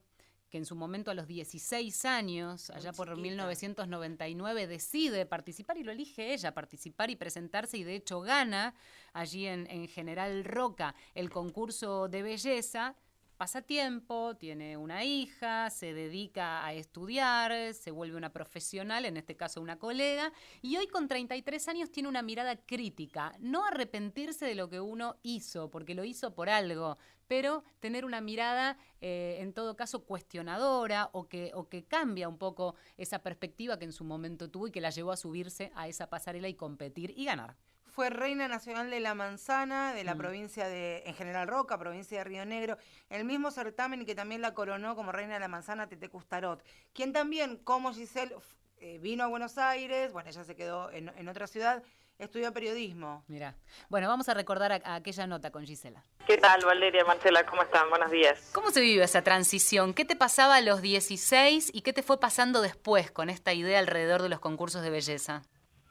que 0.51 0.59
en 0.59 0.65
su 0.65 0.75
momento 0.75 1.11
a 1.11 1.15
los 1.15 1.27
16 1.27 2.05
años, 2.05 2.71
allá 2.71 2.93
por 2.93 3.17
1999, 3.17 4.67
decide 4.67 5.27
participar 5.27 5.77
y 5.79 5.85
lo 5.85 5.93
elige 5.93 6.33
ella, 6.33 6.55
participar 6.55 7.11
y 7.11 7.17
presentarse 7.17 7.79
y 7.79 7.85
de 7.85 7.97
hecho 7.97 8.21
gana 8.21 8.75
allí 9.13 9.47
en, 9.47 9.67
en 9.71 9.89
General 9.89 10.45
Roca 10.45 10.95
el 11.15 11.31
concurso 11.31 12.09
de 12.09 12.23
belleza 12.23 12.97
pasa 13.39 13.63
tiempo, 13.63 14.37
tiene 14.37 14.77
una 14.77 15.05
hija, 15.05 15.71
se 15.71 15.95
dedica 15.95 16.67
a 16.67 16.75
estudiar, 16.75 17.73
se 17.73 17.93
vuelve 17.93 18.17
una 18.17 18.33
profesional, 18.33 19.05
en 19.05 19.17
este 19.17 19.37
caso 19.37 19.63
una 19.63 19.79
colega, 19.79 20.33
y 20.61 20.77
hoy 20.77 20.89
con 20.89 21.07
33 21.07 21.69
años 21.69 21.93
tiene 21.93 22.09
una 22.09 22.21
mirada 22.21 22.57
crítica, 22.57 23.33
no 23.39 23.65
arrepentirse 23.65 24.45
de 24.45 24.57
lo 24.57 24.69
que 24.69 24.81
uno 24.81 25.19
hizo, 25.23 25.71
porque 25.71 25.95
lo 25.95 26.03
hizo 26.03 26.35
por 26.35 26.51
algo, 26.51 26.99
pero 27.29 27.63
tener 27.79 28.05
una 28.05 28.21
mirada 28.21 28.77
eh, 29.01 29.37
en 29.39 29.53
todo 29.53 29.77
caso 29.77 30.05
cuestionadora 30.05 31.09
o 31.13 31.29
que, 31.29 31.53
o 31.55 31.69
que 31.69 31.85
cambia 31.85 32.29
un 32.29 32.39
poco 32.39 32.75
esa 32.97 33.21
perspectiva 33.21 33.79
que 33.79 33.85
en 33.85 33.93
su 33.93 34.03
momento 34.03 34.51
tuvo 34.51 34.67
y 34.67 34.73
que 34.73 34.81
la 34.81 34.91
llevó 34.91 35.13
a 35.13 35.17
subirse 35.17 35.71
a 35.77 35.87
esa 35.87 36.11
pasarela 36.11 36.49
y 36.49 36.55
competir 36.55 37.15
y 37.17 37.27
ganar 37.27 37.57
fue 37.99 38.11
reina 38.11 38.47
nacional 38.47 38.91
de 38.91 39.01
la 39.01 39.17
manzana 39.17 39.93
de 39.93 40.05
la 40.05 40.15
mm. 40.15 40.19
provincia 40.19 40.69
de, 40.69 41.03
en 41.05 41.15
General 41.17 41.49
Roca, 41.49 41.77
provincia 41.79 42.19
de 42.19 42.23
Río 42.23 42.45
Negro, 42.45 42.79
el 43.11 43.25
mismo 43.25 43.51
certamen 43.51 44.07
que 44.07 44.15
también 44.15 44.41
la 44.41 44.55
coronó 44.55 44.95
como 44.95 45.11
reina 45.11 45.35
de 45.35 45.41
la 45.41 45.49
manzana 45.49 45.89
Tete 45.89 46.09
Custarot, 46.09 46.63
quien 46.93 47.13
también, 47.13 47.57
como 47.57 47.93
Giselle, 47.93 48.37
eh, 48.77 48.99
vino 49.01 49.25
a 49.25 49.27
Buenos 49.27 49.59
Aires, 49.59 50.13
bueno, 50.13 50.31
ella 50.31 50.45
se 50.45 50.55
quedó 50.55 50.93
en, 50.93 51.29
otra 51.29 51.49
ciudad, 51.49 51.83
estudió 52.21 52.53
periodismo. 52.53 53.25
Mira, 53.27 53.57
bueno, 53.89 54.07
vamos 54.07 54.29
a 54.29 54.35
recordar 54.35 54.81
aquella 54.85 55.27
nota 55.27 55.51
con 55.51 55.67
Gisela. 55.67 56.05
¿Qué 56.25 56.39
tal, 56.39 56.65
Valeria, 56.65 57.05
Marcela? 57.05 57.45
¿Cómo 57.47 57.63
están? 57.63 57.91
Buenos 57.91 58.13
días. 58.13 58.51
¿Cómo 58.53 58.71
se 58.71 58.81
vive 58.81 59.03
esa 59.03 59.23
transición? 59.23 59.93
¿Qué 59.93 60.05
te 60.05 60.15
pasaba 60.15 60.55
a 60.55 60.61
los 60.61 60.83
16 60.83 61.73
y 61.75 61.81
qué 61.81 61.93
te 61.93 62.05
fue 62.05 62.21
pasando 62.21 62.63
después 62.63 63.11
con 63.11 63.29
esta 63.29 63.55
idea 63.55 63.81
alrededor 63.81 64.23
de 64.23 64.29
los 64.29 64.39
concursos 64.39 64.83
de 64.83 64.91
belleza? 64.91 65.43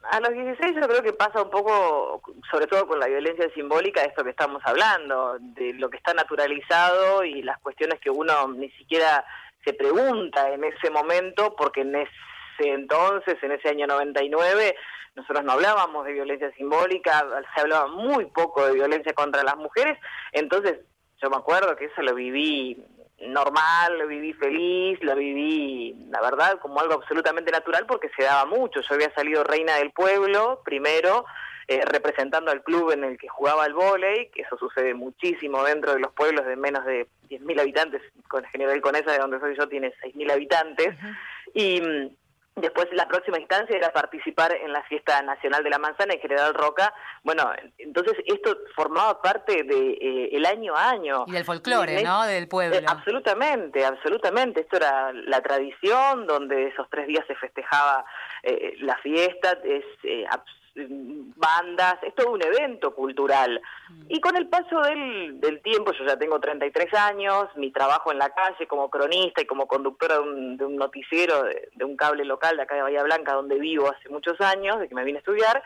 A 0.10 0.20
los 0.22 0.32
16 0.32 0.76
yo 0.76 0.88
creo 0.88 1.04
que 1.04 1.14
pasa 1.14 1.42
un 1.42 1.50
poco, 1.50 2.22
sobre 2.50 2.68
todo 2.68 2.88
con 2.88 3.00
la 3.00 3.08
violencia 3.08 3.50
simbólica, 3.54 4.02
esto 4.02 4.24
que 4.24 4.30
estamos 4.30 4.62
hablando, 4.66 5.38
de 5.40 5.74
lo 5.74 5.90
que 5.90 5.98
está 5.98 6.14
naturalizado 6.14 7.24
y 7.24 7.42
las 7.42 7.60
cuestiones 7.60 8.00
que 8.00 8.10
uno 8.10 8.48
ni 8.50 8.70
siquiera 8.72 9.26
se 9.66 9.74
pregunta 9.74 10.52
en 10.52 10.64
ese 10.64 10.90
momento, 10.90 11.56
porque 11.56 11.82
en 11.82 11.96
ese 11.96 12.12
entonces, 12.60 13.36
en 13.42 13.52
ese 13.52 13.70
año 13.70 13.86
99, 13.86 14.76
nosotros 15.16 15.44
no 15.44 15.54
hablábamos 15.54 16.06
de 16.06 16.14
violencia 16.14 16.52
simbólica, 16.54 17.26
se 17.54 17.62
hablaba 17.62 17.88
muy 17.88 18.26
poco 18.28 18.66
de 18.66 18.74
violencia 18.74 19.14
contra 19.14 19.44
las 19.44 19.58
mujeres, 19.58 19.98
entonces 20.32 20.80
yo 21.22 21.30
me 21.30 21.38
acuerdo 21.38 21.76
que 21.76 21.86
eso 21.86 22.02
lo 22.02 22.14
viví 22.14 22.82
normal, 23.20 23.98
lo 23.98 24.08
viví 24.08 24.34
feliz, 24.34 25.00
lo 25.02 25.16
viví, 25.16 25.96
la 26.10 26.22
verdad, 26.22 26.60
como 26.60 26.80
algo 26.80 26.94
absolutamente 26.94 27.52
natural 27.52 27.86
porque 27.88 28.10
se 28.16 28.24
daba 28.24 28.46
mucho. 28.46 28.82
Yo 28.82 28.96
había 28.96 29.14
salido 29.14 29.44
reina 29.44 29.76
del 29.78 29.92
pueblo 29.92 30.62
primero, 30.64 31.26
eh, 31.68 31.82
representando 31.86 32.52
al 32.52 32.64
club 32.64 32.92
en 32.92 33.04
el 33.04 33.18
que 33.18 33.28
jugaba 33.28 33.66
el 33.66 33.74
vóley, 33.74 34.30
que 34.30 34.44
eso 34.44 34.58
sucede 34.58 34.94
muchísimo 34.94 35.64
dentro 35.64 35.94
de 35.94 36.00
los 36.00 36.14
pueblos 36.14 36.46
de 36.46 36.56
menos 36.56 36.86
de 36.86 37.08
10.000 37.30 37.60
habitantes, 37.60 38.02
con 38.28 38.44
General 38.46 38.80
Conesa, 38.82 39.12
de 39.12 39.20
donde 39.20 39.40
soy 39.40 39.56
yo, 39.58 39.68
tiene 39.68 39.94
6.000 40.02 40.32
habitantes, 40.32 40.96
y 41.54 41.82
mm, 41.82 42.10
Después 42.58 42.88
la 42.92 43.08
próxima 43.08 43.40
instancia 43.40 43.78
era 43.78 43.94
participar 43.94 44.52
en 44.52 44.74
la 44.74 44.82
fiesta 44.84 45.22
nacional 45.22 45.64
de 45.64 45.70
la 45.70 45.78
manzana 45.78 46.16
en 46.16 46.20
General 46.20 46.56
Roca. 46.56 46.92
Bueno, 47.24 47.52
entonces 47.78 48.16
esto 48.26 48.58
formaba 48.76 49.22
parte 49.22 49.62
de 49.64 49.92
eh, 49.92 50.30
el 50.32 50.44
año 50.44 50.76
a 50.76 50.90
año. 50.90 51.26
Y 51.28 51.34
del 51.34 51.46
folclore, 51.46 52.02
¿no? 52.02 52.26
Del 52.26 52.48
pueblo. 52.48 52.78
Eh, 52.78 52.86
absolutamente, 52.88 53.86
absolutamente. 53.86 54.62
Esto 54.62 54.78
era 54.78 55.14
la 55.14 55.40
tradición 55.42 56.26
donde 56.26 56.70
esos 56.70 56.90
tres 56.90 57.06
días 57.06 57.24
se 57.28 57.36
festejaba 57.36 58.04
eh, 58.42 58.74
la 58.80 58.98
fiesta. 58.98 59.60
Es 59.64 59.86
bandas, 61.36 61.96
es 62.04 62.14
todo 62.16 62.32
un 62.32 62.42
evento 62.42 62.94
cultural. 62.94 63.62
Mm. 63.90 64.04
Y 64.10 64.22
con 64.22 64.36
el 64.36 64.48
paso 64.48 64.82
del, 64.82 65.40
del, 65.40 65.62
tiempo, 65.62 65.92
yo 65.94 66.06
ya 66.06 66.18
tengo 66.18 66.40
33 66.40 66.94
años, 66.94 67.48
mi 67.56 67.72
trabajo 67.72 68.12
en 68.12 68.20
la 68.20 68.30
calle 68.30 68.68
como 68.68 68.90
cronista 68.90 69.42
y 69.42 69.46
como 69.46 69.68
conductora 69.68 70.16
de 70.16 70.22
un, 70.22 70.58
de 70.58 70.66
un 70.66 70.76
noticiero 70.76 71.44
de, 71.44 71.70
de, 71.76 71.86
un 71.86 71.96
cable 71.96 72.26
local 72.26 72.58
de 72.58 72.64
acá 72.64 72.76
de 72.76 72.82
Bahía 72.82 73.04
Blanca, 73.04 73.34
donde 73.34 73.60
vivo 73.60 73.90
hace 73.90 74.10
muchos 74.10 74.40
años, 74.42 74.80
de 74.80 74.88
que 74.88 74.96
me 74.96 75.04
vine 75.04 75.18
a 75.18 75.20
estudiar, 75.20 75.64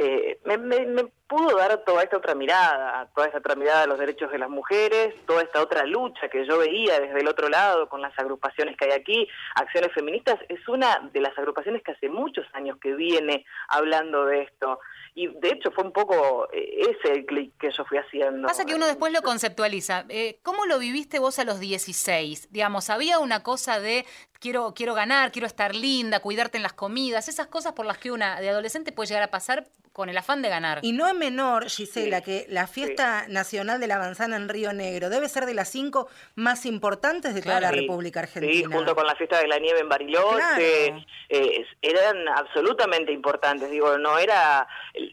eh, 0.00 0.38
me, 0.44 0.56
me, 0.58 1.06
pudo 1.28 1.56
dar 1.56 1.84
toda 1.84 2.02
esta 2.02 2.16
otra 2.16 2.34
mirada, 2.34 3.08
toda 3.14 3.26
esta 3.26 3.38
otra 3.38 3.54
mirada 3.54 3.82
a 3.82 3.86
los 3.86 3.98
derechos 3.98 4.30
de 4.32 4.38
las 4.38 4.48
mujeres, 4.48 5.14
toda 5.26 5.42
esta 5.42 5.60
otra 5.60 5.84
lucha 5.84 6.28
que 6.28 6.46
yo 6.46 6.58
veía 6.58 6.98
desde 6.98 7.20
el 7.20 7.28
otro 7.28 7.48
lado 7.48 7.88
con 7.88 8.00
las 8.00 8.18
agrupaciones 8.18 8.76
que 8.76 8.86
hay 8.86 8.92
aquí, 8.92 9.28
Acciones 9.54 9.92
Feministas, 9.92 10.38
es 10.48 10.66
una 10.68 11.10
de 11.12 11.20
las 11.20 11.36
agrupaciones 11.36 11.82
que 11.82 11.92
hace 11.92 12.08
muchos 12.08 12.46
años 12.54 12.78
que 12.80 12.94
viene 12.94 13.44
hablando 13.68 14.24
de 14.24 14.42
esto 14.42 14.80
y 15.14 15.26
de 15.26 15.48
hecho 15.48 15.70
fue 15.72 15.84
un 15.84 15.92
poco 15.92 16.48
eh, 16.52 16.90
ese 16.90 17.12
el 17.12 17.26
clic 17.26 17.52
que 17.58 17.70
yo 17.76 17.84
fui 17.84 17.98
haciendo. 17.98 18.46
Pasa 18.46 18.64
que 18.64 18.74
uno 18.74 18.86
después 18.86 19.12
lo 19.12 19.20
conceptualiza. 19.22 20.04
Eh, 20.08 20.38
¿Cómo 20.42 20.64
lo 20.64 20.78
viviste 20.78 21.18
vos 21.18 21.38
a 21.38 21.44
los 21.44 21.58
16? 21.60 22.52
Digamos, 22.52 22.88
había 22.88 23.18
una 23.18 23.42
cosa 23.42 23.80
de 23.80 24.06
quiero, 24.38 24.74
quiero 24.74 24.94
ganar, 24.94 25.32
quiero 25.32 25.46
estar 25.46 25.74
linda, 25.74 26.20
cuidarte 26.20 26.56
en 26.56 26.62
las 26.62 26.72
comidas, 26.72 27.28
esas 27.28 27.48
cosas 27.48 27.72
por 27.72 27.84
las 27.84 27.98
que 27.98 28.12
una 28.12 28.40
de 28.40 28.48
adolescente 28.48 28.92
puede 28.92 29.08
llegar 29.08 29.24
a 29.24 29.30
pasar 29.30 29.66
con 29.92 30.08
el 30.08 30.16
afán 30.16 30.42
de 30.42 30.48
ganar. 30.48 30.78
Y 30.82 30.92
no 30.92 31.08
menor, 31.18 31.68
Gisela, 31.68 32.22
que 32.22 32.46
la 32.48 32.66
fiesta 32.66 33.26
nacional 33.28 33.80
de 33.80 33.86
la 33.86 33.98
manzana 33.98 34.36
en 34.36 34.48
Río 34.48 34.72
Negro 34.72 35.10
debe 35.10 35.28
ser 35.28 35.44
de 35.46 35.54
las 35.54 35.68
cinco 35.68 36.08
más 36.34 36.64
importantes 36.64 37.34
de 37.34 37.42
toda 37.42 37.60
la 37.60 37.70
República 37.70 38.20
Argentina. 38.20 38.52
Sí, 38.52 38.64
junto 38.64 38.94
con 38.94 39.06
la 39.06 39.14
fiesta 39.16 39.38
de 39.38 39.48
la 39.48 39.58
nieve 39.58 39.80
en 39.80 39.88
Bariloche, 39.88 40.94
eh, 41.28 41.66
eran 41.82 42.28
absolutamente 42.28 43.12
importantes. 43.12 43.70
Digo, 43.70 43.98
no 43.98 44.18
era 44.18 44.66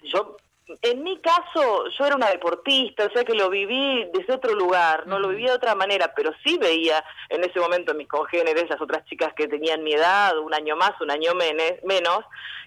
yo 0.03 0.37
en 0.81 1.03
mi 1.03 1.19
caso, 1.19 1.89
yo 1.89 2.05
era 2.05 2.15
una 2.15 2.29
deportista, 2.29 3.05
o 3.05 3.11
sea 3.11 3.23
que 3.23 3.35
lo 3.35 3.49
viví 3.49 4.09
desde 4.13 4.33
otro 4.33 4.53
lugar, 4.53 5.05
no 5.05 5.19
lo 5.19 5.29
vivía 5.29 5.51
de 5.51 5.57
otra 5.57 5.75
manera, 5.75 6.13
pero 6.15 6.31
sí 6.43 6.57
veía 6.57 7.03
en 7.29 7.43
ese 7.43 7.59
momento 7.59 7.93
mis 7.93 8.07
congéneres, 8.07 8.69
las 8.69 8.81
otras 8.81 9.05
chicas 9.05 9.33
que 9.33 9.47
tenían 9.47 9.83
mi 9.83 9.93
edad, 9.93 10.37
un 10.39 10.53
año 10.53 10.75
más, 10.75 10.99
un 11.01 11.11
año 11.11 11.33
menos, 11.35 12.19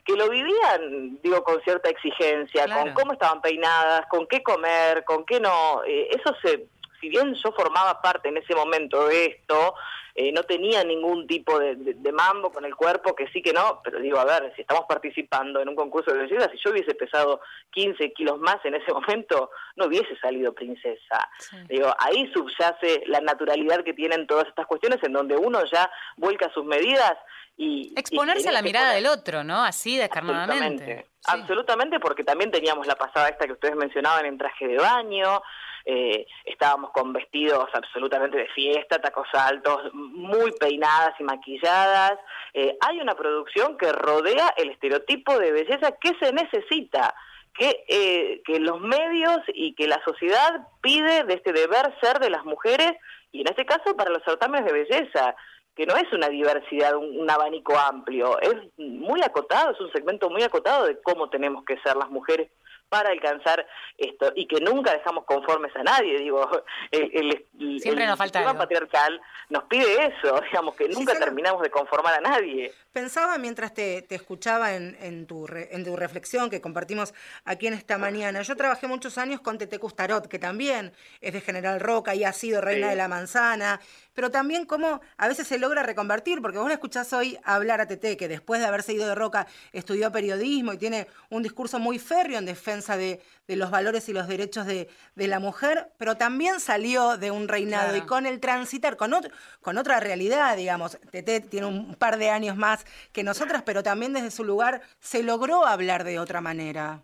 que 0.04 0.14
lo 0.14 0.28
vivían, 0.28 1.18
digo, 1.22 1.42
con 1.42 1.60
cierta 1.62 1.90
exigencia, 1.90 2.66
con 2.72 2.92
cómo 2.94 3.12
estaban 3.12 3.42
peinadas, 3.42 4.06
con 4.08 4.26
qué 4.26 4.42
comer, 4.42 5.04
con 5.04 5.24
qué 5.26 5.40
no. 5.40 5.82
Eh, 5.84 6.08
eso 6.12 6.34
se, 6.40 6.66
si 7.00 7.08
bien 7.08 7.34
yo 7.34 7.52
formaba 7.52 8.00
parte 8.00 8.28
en 8.28 8.36
ese 8.36 8.54
momento 8.54 9.08
de 9.08 9.26
esto, 9.26 9.74
eh, 10.20 10.32
no 10.32 10.42
tenía 10.42 10.82
ningún 10.82 11.28
tipo 11.28 11.60
de, 11.60 11.94
mambo 12.12 12.50
con 12.50 12.64
el 12.64 12.74
cuerpo, 12.74 13.14
que 13.14 13.28
sí 13.28 13.40
que 13.40 13.52
no, 13.52 13.80
pero 13.84 14.00
digo, 14.00 14.18
a 14.18 14.24
ver, 14.24 14.52
si 14.56 14.62
estamos 14.62 14.84
participando 14.88 15.60
en 15.60 15.68
un 15.68 15.76
concurso 15.76 16.12
de 16.12 16.18
belleza, 16.18 16.50
si 16.50 16.58
yo 16.58 16.72
hubiese 16.72 16.96
pesado 16.96 17.40
15 17.70 18.12
kilos 18.14 18.36
más 18.40 18.56
en 18.64 18.74
ese 18.74 18.92
momento, 18.92 19.52
no 19.76 19.84
hubiese 19.84 20.18
salido 20.18 20.52
princesa. 20.52 21.30
Digo, 21.68 21.94
ahí 22.00 22.28
subyace 22.32 23.04
la 23.06 23.20
naturalidad 23.20 23.84
que 23.84 23.94
tienen 23.94 24.26
todas 24.26 24.48
estas 24.48 24.66
cuestiones 24.66 24.98
en 25.04 25.12
donde 25.12 25.36
uno 25.36 25.64
ya 25.66 25.88
vuelca 26.16 26.52
sus 26.52 26.64
medidas 26.64 27.14
y... 27.56 27.92
Exponerse 27.96 28.48
a 28.48 28.52
la 28.52 28.62
mirada 28.62 28.94
del 28.94 29.06
otro, 29.06 29.44
¿no? 29.44 29.62
Así 29.62 29.96
descarnadamente. 29.98 31.06
Absolutamente, 31.26 32.00
porque 32.00 32.24
también 32.24 32.50
teníamos 32.50 32.88
la 32.88 32.96
pasada 32.96 33.28
esta 33.28 33.46
que 33.46 33.52
ustedes 33.52 33.76
mencionaban 33.76 34.26
en 34.26 34.36
traje 34.36 34.66
de 34.66 34.78
baño, 34.78 35.42
eh, 35.90 36.26
estábamos 36.44 36.90
con 36.90 37.14
vestidos 37.14 37.66
absolutamente 37.72 38.36
de 38.36 38.48
fiesta, 38.48 39.00
tacos 39.00 39.26
altos, 39.32 39.90
muy 39.94 40.52
peinadas 40.52 41.18
y 41.18 41.22
maquilladas. 41.22 42.12
Eh, 42.52 42.76
hay 42.86 43.00
una 43.00 43.14
producción 43.14 43.78
que 43.78 43.90
rodea 43.90 44.52
el 44.58 44.68
estereotipo 44.68 45.38
de 45.38 45.50
belleza 45.50 45.92
que 45.92 46.12
se 46.20 46.30
necesita. 46.34 47.14
Que, 47.54 47.84
eh, 47.88 48.42
que 48.44 48.60
los 48.60 48.80
medios 48.80 49.38
y 49.48 49.74
que 49.74 49.88
la 49.88 50.00
sociedad 50.04 50.68
pide 50.80 51.24
de 51.24 51.34
este 51.34 51.52
deber 51.52 51.92
ser 52.00 52.20
de 52.20 52.30
las 52.30 52.44
mujeres 52.44 52.92
y 53.32 53.40
en 53.40 53.48
este 53.48 53.66
caso 53.66 53.96
para 53.96 54.12
los 54.12 54.22
certámenes 54.22 54.64
de 54.64 54.84
belleza 54.84 55.34
que 55.74 55.84
no 55.84 55.96
es 55.96 56.12
una 56.12 56.28
diversidad, 56.28 56.94
un, 56.94 57.28
abanico 57.28 57.76
amplio, 57.76 58.38
es 58.40 58.54
muy 58.76 59.22
acotado, 59.22 59.72
es 59.72 59.80
un 59.80 59.90
segmento 59.90 60.30
muy 60.30 60.44
acotado 60.44 60.86
de 60.86 61.00
cómo 61.00 61.30
tenemos 61.30 61.64
que 61.64 61.78
ser 61.78 61.96
las 61.96 62.10
mujeres 62.10 62.48
para 62.88 63.10
alcanzar 63.10 63.66
esto 63.96 64.32
y 64.34 64.46
que 64.46 64.60
nunca 64.60 64.92
dejamos 64.92 65.24
conformes 65.24 65.74
a 65.76 65.82
nadie 65.82 66.18
digo 66.18 66.48
el, 66.90 67.46
sistema 67.80 68.54
patriarcal 68.56 69.20
nos 69.50 69.64
pide 69.64 70.06
eso 70.06 70.40
digamos 70.50 70.74
que 70.74 70.88
nunca 70.88 71.18
terminamos 71.18 71.62
de 71.62 71.70
conformar 71.70 72.14
a 72.14 72.20
nadie 72.20 72.72
pensaba 72.98 73.38
mientras 73.38 73.72
te, 73.74 74.04
escuchaba 74.12 74.74
en, 74.74 75.26
tu 75.26 75.46
en 75.52 75.84
tu 75.84 75.94
reflexión 75.94 76.50
que 76.50 76.60
compartimos 76.60 77.14
aquí 77.44 77.68
en 77.68 77.74
esta 77.74 77.96
mañana. 77.96 78.42
Yo 78.42 78.56
trabajé 78.56 78.88
muchos 78.88 79.18
años 79.18 79.40
con 79.40 79.56
Tete 79.56 79.78
Custarot 79.78 80.26
que 80.26 80.40
también 80.40 80.92
es 81.20 81.32
de 81.32 81.40
General 81.40 81.78
Roca 81.78 82.16
y 82.16 82.24
ha 82.24 82.32
sido 82.32 82.60
reina 82.60 82.90
de 82.90 82.96
la 82.96 83.06
manzana 83.06 83.78
pero 84.18 84.32
también 84.32 84.66
cómo 84.66 85.00
a 85.16 85.28
veces 85.28 85.46
se 85.46 85.60
logra 85.60 85.84
reconvertir, 85.84 86.42
porque 86.42 86.58
vos 86.58 86.66
la 86.66 86.74
escuchás 86.74 87.12
hoy 87.12 87.38
hablar 87.44 87.80
a 87.80 87.86
Tete, 87.86 88.16
que 88.16 88.26
después 88.26 88.60
de 88.60 88.66
haberse 88.66 88.92
ido 88.92 89.06
de 89.06 89.14
Roca 89.14 89.46
estudió 89.72 90.10
periodismo 90.10 90.72
y 90.72 90.76
tiene 90.76 91.06
un 91.30 91.44
discurso 91.44 91.78
muy 91.78 92.00
férreo 92.00 92.40
en 92.40 92.44
defensa 92.44 92.96
de, 92.96 93.20
los 93.46 93.70
valores 93.70 94.08
y 94.08 94.12
los 94.12 94.26
derechos 94.26 94.66
de, 94.66 94.88
la 95.14 95.38
mujer, 95.38 95.92
pero 95.98 96.16
también 96.16 96.58
salió 96.58 97.16
de 97.16 97.30
un 97.30 97.46
reinado 97.46 97.96
y 97.96 98.00
con 98.00 98.26
el 98.26 98.40
transitar, 98.40 98.96
con, 98.96 99.14
con 99.60 99.78
otra 99.78 100.00
realidad, 100.00 100.56
digamos. 100.56 100.98
Tete 101.12 101.40
tiene 101.40 101.68
un 101.68 101.94
par 101.94 102.18
de 102.18 102.30
años 102.30 102.56
más 102.56 102.84
que 103.12 103.22
nosotras, 103.22 103.62
pero 103.64 103.82
también 103.82 104.12
desde 104.12 104.30
su 104.30 104.44
lugar 104.44 104.82
se 105.00 105.22
logró 105.22 105.66
hablar 105.66 106.04
de 106.04 106.18
otra 106.18 106.40
manera. 106.40 107.02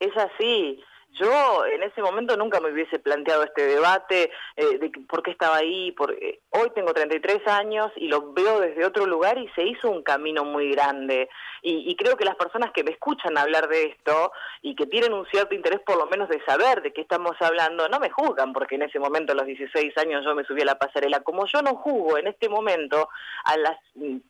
Es 0.00 0.16
así. 0.16 0.82
Yo 1.14 1.64
en 1.66 1.82
ese 1.82 2.02
momento 2.02 2.36
nunca 2.36 2.60
me 2.60 2.72
hubiese 2.72 2.98
planteado 2.98 3.44
este 3.44 3.66
debate 3.66 4.30
eh, 4.56 4.78
de 4.78 4.90
por 5.08 5.22
qué 5.22 5.30
estaba 5.30 5.56
ahí. 5.56 5.92
Porque 5.92 6.28
eh, 6.28 6.40
hoy 6.50 6.70
tengo 6.74 6.92
33 6.92 7.46
años 7.46 7.92
y 7.96 8.08
lo 8.08 8.32
veo 8.32 8.60
desde 8.60 8.84
otro 8.84 9.06
lugar 9.06 9.38
y 9.38 9.48
se 9.50 9.62
hizo 9.62 9.90
un 9.90 10.02
camino 10.02 10.44
muy 10.44 10.72
grande. 10.72 11.28
Y, 11.66 11.96
creo 11.96 12.16
que 12.18 12.26
las 12.26 12.36
personas 12.36 12.72
que 12.72 12.84
me 12.84 12.90
escuchan 12.90 13.38
hablar 13.38 13.68
de 13.68 13.84
esto 13.84 14.32
y 14.60 14.74
que 14.74 14.84
tienen 14.84 15.14
un 15.14 15.24
cierto 15.30 15.54
interés 15.54 15.80
por 15.80 15.96
lo 15.96 16.04
menos 16.06 16.28
de 16.28 16.44
saber 16.44 16.82
de 16.82 16.92
qué 16.92 17.00
estamos 17.00 17.36
hablando, 17.40 17.88
no 17.88 18.00
me 18.00 18.10
juzgan 18.10 18.52
porque 18.52 18.74
en 18.74 18.82
ese 18.82 18.98
momento 18.98 19.32
a 19.32 19.36
los 19.36 19.46
16 19.46 19.96
años 19.96 20.24
yo 20.26 20.34
me 20.34 20.44
subí 20.44 20.60
a 20.60 20.66
la 20.66 20.78
pasarela. 20.78 21.20
Como 21.20 21.46
yo 21.46 21.62
no 21.62 21.76
juzgo 21.76 22.18
en 22.18 22.26
este 22.26 22.50
momento 22.50 23.08
a 23.44 23.56
las 23.56 23.78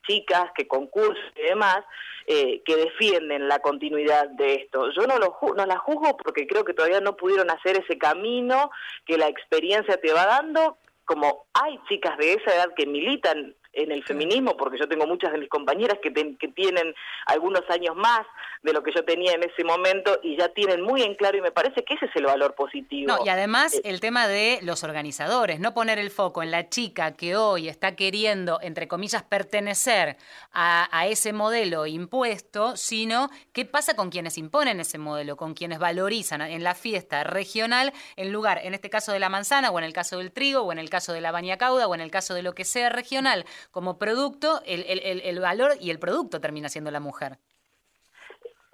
chicas 0.07 0.53
que 0.55 0.69
concursan 0.69 1.33
y 1.35 1.43
demás, 1.43 1.85
eh, 2.27 2.63
que 2.65 2.77
defienden 2.77 3.49
la 3.49 3.59
continuidad 3.59 4.29
de 4.31 4.55
esto. 4.55 4.91
Yo 4.93 5.07
no, 5.07 5.19
lo, 5.19 5.37
no 5.57 5.67
la 5.67 5.77
juzgo 5.77 6.17
porque 6.17 6.47
creo 6.47 6.65
que 6.65 6.73
todavía 6.75 7.01
no 7.01 7.17
pudieron 7.17 7.51
hacer 7.51 7.77
ese 7.77 7.99
camino 7.99 8.71
que 9.07 9.17
la 9.17 9.29
experiencia 9.29 9.97
te 9.97 10.13
va 10.13 10.27
dando, 10.27 10.79
como 11.05 11.47
hay 11.55 11.79
chicas 11.89 12.17
de 12.19 12.35
esa 12.35 12.55
edad 12.55 12.75
que 12.77 12.87
militan 12.87 13.55
en 13.75 13.93
el 13.93 14.05
feminismo, 14.05 14.57
porque 14.57 14.79
yo 14.79 14.89
tengo 14.89 15.07
muchas 15.07 15.33
de 15.33 15.39
mis 15.39 15.49
compañeras 15.49 15.99
que, 16.03 16.13
que 16.13 16.49
tienen 16.49 16.95
algunos 17.27 17.63
años 17.71 17.97
más 17.97 18.27
de 18.63 18.73
lo 18.73 18.83
que 18.83 18.93
yo 18.95 19.05
tenía 19.05 19.33
en 19.33 19.43
ese 19.43 19.63
momento 19.63 20.19
y 20.23 20.37
ya 20.37 20.49
tienen 20.49 20.83
muy 20.83 21.03
en 21.03 21.15
claro 21.15 21.37
y 21.37 21.43
me 21.43 21.53
parece 21.53 21.85
que 21.85 21.95
ese 21.95 22.07
es 22.07 22.17
el 22.17 22.25
valor 22.25 22.55
positivo. 22.55 23.15
No, 23.15 23.25
y 23.25 23.29
además 23.29 23.75
eh, 23.75 23.83
el 23.85 24.01
tema 24.01 24.27
de 24.27 24.59
los 24.63 24.85
organizadores, 24.85 25.61
no 25.61 25.75
poner 25.75 25.99
el 25.99 26.11
foco 26.11 26.43
en 26.43 26.51
la 26.51 26.69
chica 26.71 27.13
que 27.13 27.37
hoy 27.37 27.69
está 27.69 27.95
queriendo, 27.95 28.59
entre 28.63 28.89
comillas, 28.89 29.23
pertenecer 29.23 30.17
a, 30.53 30.89
a 30.91 31.07
ese 31.07 31.33
modelo 31.33 31.87
impuesto, 31.87 32.77
sino 32.77 33.29
qué 33.53 33.65
pasa 33.65 33.95
con 33.97 34.11
quienes 34.11 34.39
imponen 34.39 34.81
ese 34.81 34.99
modelo, 34.99 35.37
con 35.37 35.55
quienes 35.55 35.79
valorizan 35.79 36.41
en 36.41 36.65
la 36.65 36.75
fiesta 36.75 37.25
regional 37.25 37.93
en 38.17 38.33
lugar, 38.33 38.61
en 38.63 38.75
este 38.75 38.91
caso 38.91 39.13
de 39.13 39.19
la 39.19 39.29
manzana, 39.29 39.71
o 39.71 39.79
en 39.79 39.85
el 39.85 39.93
caso 39.93 40.19
del 40.19 40.33
trigo, 40.33 40.63
o 40.63 40.73
en 40.73 40.79
el 40.79 40.91
caso 40.91 41.13
de 41.13 41.21
la 41.21 41.33
baña 41.33 41.59
cauda, 41.59 41.87
o 41.87 41.95
en 41.95 42.01
el 42.01 42.11
caso 42.11 42.35
de 42.35 42.43
lo 42.43 42.55
que 42.55 42.65
sea 42.65 42.89
regional, 42.89 43.45
como 43.71 43.99
producto, 43.99 44.63
el, 44.65 44.85
el, 44.87 45.21
el 45.21 45.41
valor 45.41 45.77
y 45.81 45.91
el 45.91 45.99
producto 45.99 46.41
termina 46.41 46.69
siendo 46.69 46.91
la 46.91 47.01
mujer. 47.01 47.39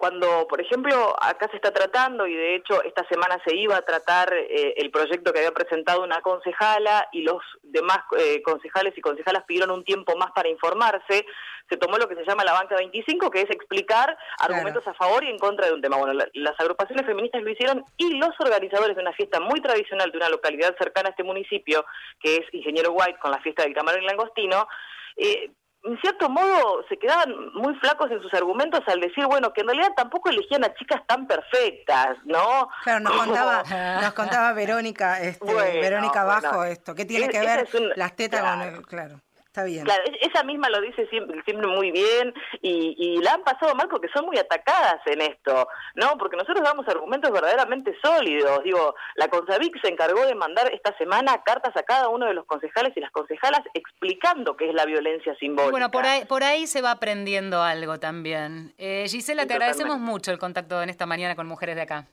Cuando, 0.01 0.47
por 0.47 0.59
ejemplo, 0.59 1.15
acá 1.21 1.47
se 1.51 1.57
está 1.57 1.71
tratando, 1.71 2.25
y 2.25 2.33
de 2.33 2.55
hecho 2.55 2.81
esta 2.81 3.07
semana 3.07 3.39
se 3.45 3.55
iba 3.55 3.77
a 3.77 3.83
tratar 3.83 4.33
eh, 4.33 4.73
el 4.77 4.89
proyecto 4.89 5.31
que 5.31 5.37
había 5.37 5.51
presentado 5.51 6.01
una 6.01 6.21
concejala 6.21 7.07
y 7.11 7.21
los 7.21 7.37
demás 7.61 7.99
eh, 8.17 8.41
concejales 8.41 8.97
y 8.97 9.01
concejalas 9.01 9.43
pidieron 9.43 9.69
un 9.69 9.83
tiempo 9.83 10.17
más 10.17 10.31
para 10.31 10.49
informarse, 10.49 11.23
se 11.69 11.77
tomó 11.77 11.99
lo 11.99 12.07
que 12.07 12.15
se 12.15 12.25
llama 12.25 12.43
la 12.43 12.53
banca 12.53 12.77
25, 12.77 13.29
que 13.29 13.41
es 13.41 13.51
explicar 13.51 14.17
argumentos 14.39 14.87
a 14.87 14.95
favor 14.95 15.23
y 15.23 15.29
en 15.29 15.37
contra 15.37 15.67
de 15.67 15.73
un 15.73 15.81
tema. 15.83 15.97
Bueno, 15.97 16.19
las 16.33 16.59
agrupaciones 16.59 17.05
feministas 17.05 17.43
lo 17.43 17.51
hicieron 17.51 17.85
y 17.95 18.17
los 18.17 18.31
organizadores 18.39 18.95
de 18.95 19.03
una 19.03 19.13
fiesta 19.13 19.39
muy 19.39 19.61
tradicional 19.61 20.09
de 20.09 20.17
una 20.17 20.29
localidad 20.29 20.75
cercana 20.79 21.09
a 21.09 21.11
este 21.11 21.23
municipio, 21.23 21.85
que 22.19 22.37
es 22.37 22.53
Ingeniero 22.53 22.93
White, 22.93 23.19
con 23.19 23.29
la 23.29 23.39
fiesta 23.41 23.61
del 23.61 23.75
Camarón 23.75 24.01
y 24.01 24.07
Langostino, 24.07 24.67
eh, 25.15 25.51
en 25.83 25.99
cierto 25.99 26.29
modo 26.29 26.83
se 26.87 26.97
quedaban 26.97 27.33
muy 27.53 27.73
flacos 27.75 28.11
en 28.11 28.21
sus 28.21 28.33
argumentos 28.33 28.81
al 28.87 28.99
decir, 28.99 29.25
bueno, 29.25 29.51
que 29.51 29.61
en 29.61 29.67
realidad 29.67 29.91
tampoco 29.95 30.29
elegían 30.29 30.63
a 30.63 30.73
chicas 30.75 31.01
tan 31.07 31.27
perfectas, 31.27 32.17
¿no? 32.25 32.69
Claro, 32.83 32.99
nos 32.99 33.13
contaba, 33.25 33.63
nos 34.01 34.13
contaba 34.13 34.53
Verónica, 34.53 35.19
este, 35.21 35.53
Verónica 35.53 36.23
Bajo 36.23 36.63
esto, 36.63 36.93
¿qué 36.93 37.05
tiene 37.05 37.29
que 37.29 37.39
ver 37.39 37.67
las 37.95 38.15
tetas 38.15 38.41
con 38.41 38.61
el, 38.61 38.81
claro? 38.85 39.21
Está 39.51 39.65
bien. 39.65 39.83
Claro, 39.83 40.01
esa 40.21 40.43
misma 40.45 40.69
lo 40.69 40.79
dice 40.79 41.05
siempre, 41.07 41.43
siempre 41.43 41.67
muy 41.67 41.91
bien 41.91 42.33
y, 42.61 42.95
y, 42.97 43.17
la 43.17 43.33
han 43.33 43.43
pasado 43.43 43.75
mal 43.75 43.89
porque 43.89 44.07
son 44.15 44.25
muy 44.25 44.37
atacadas 44.37 45.01
en 45.07 45.19
esto, 45.19 45.67
¿no? 45.95 46.17
Porque 46.17 46.37
nosotros 46.37 46.63
damos 46.63 46.87
argumentos 46.87 47.29
verdaderamente 47.29 47.93
sólidos. 48.01 48.63
Digo, 48.63 48.95
la 49.15 49.27
Consavic 49.27 49.77
se 49.81 49.89
encargó 49.89 50.25
de 50.25 50.35
mandar 50.35 50.73
esta 50.73 50.97
semana 50.97 51.43
cartas 51.43 51.75
a 51.75 51.83
cada 51.83 52.07
uno 52.07 52.27
de 52.27 52.33
los 52.33 52.45
concejales 52.45 52.95
y 52.95 53.01
las 53.01 53.11
concejalas 53.11 53.59
explicando 53.73 54.55
qué 54.55 54.69
es 54.69 54.73
la 54.73 54.85
violencia 54.85 55.35
simbólica. 55.35 55.71
Bueno, 55.71 55.91
por 55.91 56.05
ahí, 56.05 56.23
por 56.23 56.45
ahí 56.45 56.65
se 56.65 56.81
va 56.81 56.91
aprendiendo 56.91 57.61
algo 57.61 57.99
también. 57.99 58.73
Eh, 58.77 59.05
Gisela, 59.09 59.47
te 59.47 59.55
agradecemos 59.55 59.99
mucho 59.99 60.31
el 60.31 60.39
contacto 60.39 60.81
en 60.81 60.89
esta 60.89 61.05
mañana 61.05 61.35
con 61.35 61.45
Mujeres 61.45 61.75
de 61.75 61.81
Acá. 61.81 62.07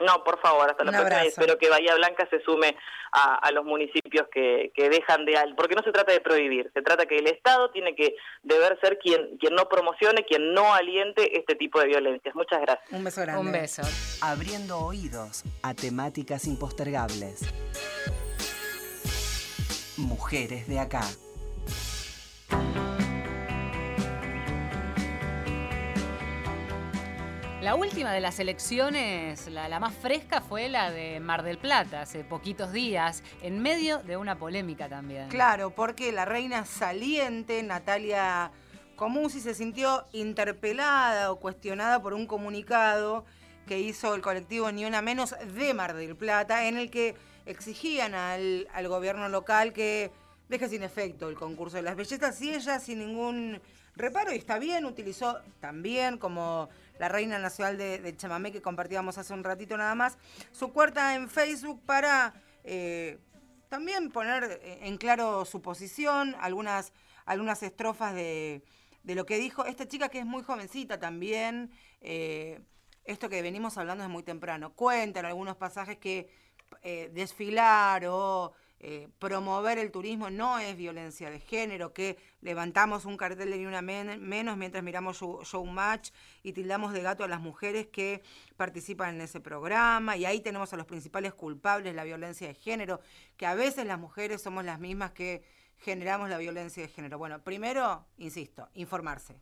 No, 0.00 0.24
por 0.24 0.40
favor, 0.40 0.70
hasta 0.70 0.84
la 0.84 0.92
próxima 0.92 1.24
y 1.24 1.28
espero 1.28 1.58
que 1.58 1.68
Bahía 1.68 1.94
Blanca 1.94 2.26
se 2.30 2.40
sume 2.40 2.76
a, 3.12 3.50
los 3.52 3.64
municipios 3.64 4.26
que, 4.32 4.72
dejan 4.76 5.24
de... 5.24 5.34
Porque 5.56 5.74
no 5.74 5.82
se 5.82 5.92
trata 5.92 6.12
de 6.12 6.20
prohibir, 6.20 6.70
se 6.72 6.82
trata 6.82 7.06
que 7.06 7.18
el 7.18 7.26
Estado 7.26 7.70
tiene 7.70 7.94
que 7.94 8.14
deber 8.42 8.78
ser 8.80 8.98
quien, 8.98 9.36
quien 9.38 9.54
no 9.54 9.68
promocione, 9.68 10.24
quien 10.24 10.54
no 10.54 10.72
aliente 10.74 11.38
este 11.38 11.54
tipo 11.54 11.80
de 11.80 11.86
violencias. 11.86 12.34
Muchas 12.34 12.60
gracias. 12.60 12.90
Un 12.90 13.04
beso 13.04 13.20
grande. 13.20 13.40
Un 13.40 13.52
beso. 13.52 13.82
Abriendo 14.22 14.78
oídos 14.78 15.44
a 15.62 15.74
temáticas 15.74 16.46
impostergables. 16.46 17.42
Mujeres 19.98 20.66
de 20.66 20.78
acá. 20.78 21.02
La 27.60 27.74
última 27.74 28.10
de 28.14 28.20
las 28.20 28.40
elecciones, 28.40 29.46
la, 29.48 29.78
más 29.78 29.94
fresca, 29.94 30.40
fue 30.40 30.70
la 30.70 30.90
de 30.90 31.20
Mar 31.20 31.42
del 31.42 31.58
Plata, 31.58 32.00
hace 32.00 32.24
poquitos 32.24 32.72
días, 32.72 33.22
en 33.42 33.60
medio 33.60 33.98
de 33.98 34.16
una 34.16 34.38
polémica 34.38 34.88
también. 34.88 35.28
Claro, 35.28 35.68
porque 35.68 36.10
la 36.10 36.24
reina 36.24 36.64
saliente, 36.64 37.62
Natalia 37.62 38.50
Comusi, 38.96 39.40
se 39.40 39.52
sintió 39.52 40.06
interpelada 40.12 41.30
o 41.30 41.36
cuestionada 41.36 42.00
por 42.00 42.14
un 42.14 42.26
comunicado 42.26 43.26
que 43.66 43.78
hizo 43.78 44.14
el 44.14 44.22
colectivo 44.22 44.72
Ni 44.72 44.86
Una 44.86 45.02
Menos 45.02 45.34
de 45.54 45.74
Mar 45.74 45.94
del 45.94 46.16
Plata, 46.16 46.66
en 46.66 46.78
el 46.78 46.90
que 46.90 47.14
exigían 47.44 48.14
al, 48.14 48.68
al 48.72 48.88
gobierno 48.88 49.28
local 49.28 49.74
que 49.74 50.10
deje 50.48 50.66
sin 50.70 50.82
efecto 50.82 51.28
el 51.28 51.34
concurso 51.34 51.76
de 51.76 51.82
las 51.82 51.94
bellezas 51.94 52.40
y 52.40 52.54
ella 52.54 52.80
sin 52.80 53.00
ningún 53.00 53.60
reparo, 53.96 54.32
y 54.32 54.36
está 54.36 54.58
bien, 54.58 54.86
utilizó 54.86 55.38
también 55.60 56.16
como 56.16 56.68
la 57.00 57.08
reina 57.08 57.38
nacional 57.38 57.78
de, 57.78 58.14
chamamé 58.18 58.52
que 58.52 58.60
compartíamos 58.60 59.16
hace 59.16 59.32
un 59.32 59.42
ratito 59.42 59.74
nada 59.78 59.94
más, 59.94 60.18
su 60.52 60.70
cuenta 60.70 61.14
en 61.14 61.30
Facebook 61.30 61.80
para 61.86 62.34
eh, 62.62 63.18
también 63.70 64.10
poner 64.10 64.60
en 64.62 64.98
claro 64.98 65.46
su 65.46 65.62
posición, 65.62 66.36
algunas, 66.40 66.92
algunas 67.24 67.62
estrofas 67.62 68.14
de, 68.14 68.62
de 69.02 69.14
lo 69.14 69.24
que 69.24 69.38
dijo 69.38 69.64
esta 69.64 69.88
chica 69.88 70.10
que 70.10 70.18
es 70.18 70.26
muy 70.26 70.42
jovencita 70.42 71.00
también. 71.00 71.70
eh, 72.02 72.60
esto 73.04 73.30
que 73.30 73.40
venimos 73.40 73.78
hablando 73.78 74.04
es 74.04 74.10
muy 74.10 74.22
temprano. 74.22 74.74
Cuentan 74.74 75.24
algunos 75.24 75.56
pasajes 75.56 75.96
que 75.96 76.28
eh, 76.82 77.10
desfilar 77.14 78.04
o 78.06 78.52
eh, 78.80 79.08
promover 79.18 79.78
el 79.78 79.90
turismo 79.90 80.30
no 80.30 80.58
es 80.58 80.76
violencia 80.76 81.30
de 81.30 81.38
género, 81.38 81.92
que 81.92 82.18
levantamos 82.40 83.04
un 83.04 83.16
cartel 83.16 83.50
de 83.50 83.58
ni 83.58 83.66
una 83.66 83.82
men- 83.82 84.20
menos 84.20 84.56
mientras 84.56 84.82
miramos 84.82 85.18
show, 85.18 85.42
Showmatch 85.44 86.10
y 86.42 86.52
tildamos 86.52 86.92
de 86.92 87.02
gato 87.02 87.22
a 87.22 87.28
las 87.28 87.40
mujeres 87.40 87.86
que 87.88 88.22
participan 88.56 89.14
en 89.16 89.20
ese 89.20 89.40
programa 89.40 90.16
y 90.16 90.24
ahí 90.24 90.40
tenemos 90.40 90.72
a 90.72 90.76
los 90.76 90.86
principales 90.86 91.34
culpables 91.34 91.92
de 91.92 91.96
la 91.96 92.04
violencia 92.04 92.48
de 92.48 92.54
género, 92.54 93.00
que 93.36 93.46
a 93.46 93.54
veces 93.54 93.86
las 93.86 93.98
mujeres 93.98 94.42
somos 94.42 94.64
las 94.64 94.80
mismas 94.80 95.12
que 95.12 95.42
generamos 95.76 96.28
la 96.28 96.38
violencia 96.38 96.82
de 96.82 96.88
género. 96.88 97.18
Bueno, 97.18 97.42
primero, 97.42 98.06
insisto, 98.18 98.68
informarse. 98.74 99.36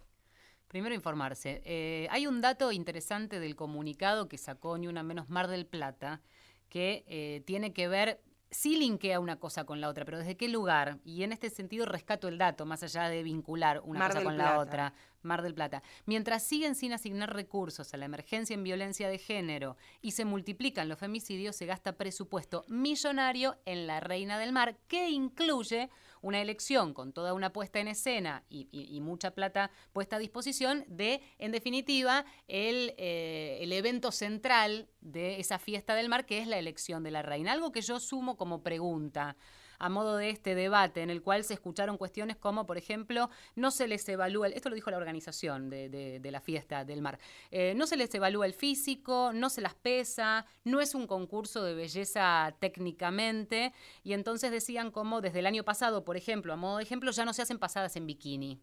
Primero 0.68 0.94
informarse. 0.94 1.62
Eh, 1.64 2.08
hay 2.10 2.26
un 2.26 2.40
dato 2.40 2.72
interesante 2.72 3.40
del 3.40 3.56
comunicado 3.56 4.28
que 4.28 4.36
sacó 4.36 4.76
Ni 4.76 4.86
Una 4.86 5.02
Menos 5.02 5.30
Mar 5.30 5.48
del 5.48 5.64
Plata 5.64 6.20
que 6.68 7.04
eh, 7.06 7.42
tiene 7.46 7.72
que 7.72 7.88
ver, 7.88 8.20
sí 8.50 8.76
linkea 8.76 9.20
una 9.20 9.38
cosa 9.38 9.64
con 9.64 9.80
la 9.80 9.88
otra, 9.88 10.04
pero 10.04 10.18
¿desde 10.18 10.36
qué 10.36 10.48
lugar? 10.48 10.98
Y 11.04 11.22
en 11.22 11.32
este 11.32 11.50
sentido 11.50 11.86
rescato 11.86 12.28
el 12.28 12.38
dato, 12.38 12.66
más 12.66 12.82
allá 12.82 13.08
de 13.08 13.22
vincular 13.22 13.80
una 13.84 13.98
Mar 14.00 14.12
cosa 14.12 14.24
con 14.24 14.34
Plata. 14.34 14.52
la 14.52 14.58
otra. 14.58 14.94
Mar 15.22 15.42
del 15.42 15.54
Plata. 15.54 15.82
Mientras 16.06 16.44
siguen 16.44 16.74
sin 16.74 16.92
asignar 16.92 17.34
recursos 17.34 17.92
a 17.92 17.96
la 17.96 18.04
emergencia 18.04 18.54
en 18.54 18.62
violencia 18.62 19.08
de 19.08 19.18
género 19.18 19.76
y 20.00 20.12
se 20.12 20.24
multiplican 20.24 20.88
los 20.88 20.98
femicidios, 20.98 21.56
se 21.56 21.66
gasta 21.66 21.96
presupuesto 21.96 22.64
millonario 22.68 23.56
en 23.64 23.86
la 23.86 24.00
Reina 24.00 24.38
del 24.38 24.52
Mar, 24.52 24.76
que 24.86 25.10
incluye 25.10 25.90
una 26.22 26.40
elección 26.40 26.94
con 26.94 27.12
toda 27.12 27.34
una 27.34 27.52
puesta 27.52 27.78
en 27.80 27.88
escena 27.88 28.44
y, 28.48 28.68
y- 28.72 28.94
y 28.96 29.00
mucha 29.00 29.30
plata 29.32 29.70
puesta 29.92 30.16
a 30.16 30.18
disposición 30.18 30.84
de, 30.88 31.20
en 31.38 31.52
definitiva, 31.52 32.24
el, 32.48 32.94
eh, 32.98 33.58
el 33.60 33.72
evento 33.72 34.12
central 34.12 34.88
de 35.00 35.40
esa 35.40 35.58
fiesta 35.58 35.94
del 35.94 36.08
mar, 36.08 36.26
que 36.26 36.38
es 36.38 36.46
la 36.46 36.58
elección 36.58 37.02
de 37.02 37.10
la 37.10 37.22
reina. 37.22 37.52
Algo 37.52 37.72
que 37.72 37.82
yo 37.82 38.00
sumo 38.00 38.36
como 38.36 38.62
pregunta 38.62 39.36
a 39.78 39.88
modo 39.88 40.16
de 40.16 40.30
este 40.30 40.54
debate 40.54 41.02
en 41.02 41.10
el 41.10 41.22
cual 41.22 41.44
se 41.44 41.54
escucharon 41.54 41.96
cuestiones 41.96 42.36
como, 42.36 42.66
por 42.66 42.78
ejemplo, 42.78 43.30
no 43.56 43.70
se 43.70 43.88
les 43.88 44.08
evalúa, 44.08 44.46
el- 44.46 44.52
esto 44.54 44.68
lo 44.68 44.74
dijo 44.74 44.90
la 44.90 44.96
organización 44.96 45.70
de, 45.70 45.88
de- 45.88 46.20
de 46.20 46.30
la 46.30 46.40
fiesta 46.40 46.84
del 46.84 47.02
mar, 47.02 47.18
eh, 47.50 47.74
no 47.76 47.86
se 47.86 47.96
les 47.96 48.14
evalúa 48.14 48.46
el 48.46 48.54
físico, 48.54 49.32
no 49.32 49.50
se 49.50 49.60
las 49.60 49.74
pesa, 49.74 50.46
no 50.64 50.80
es 50.80 50.94
un 50.94 51.06
concurso 51.06 51.62
de 51.62 51.74
belleza 51.74 52.54
técnicamente, 52.60 53.72
y 54.02 54.12
entonces 54.12 54.50
decían 54.50 54.90
como 54.90 55.20
desde 55.20 55.40
el 55.40 55.46
año 55.46 55.64
pasado, 55.64 56.04
por 56.04 56.16
ejemplo, 56.16 56.52
a 56.52 56.56
modo 56.56 56.78
de 56.78 56.82
ejemplo, 56.82 57.10
ya 57.10 57.24
no 57.24 57.32
se 57.32 57.42
hacen 57.42 57.58
pasadas 57.58 57.96
en 57.96 58.06
bikini. 58.06 58.60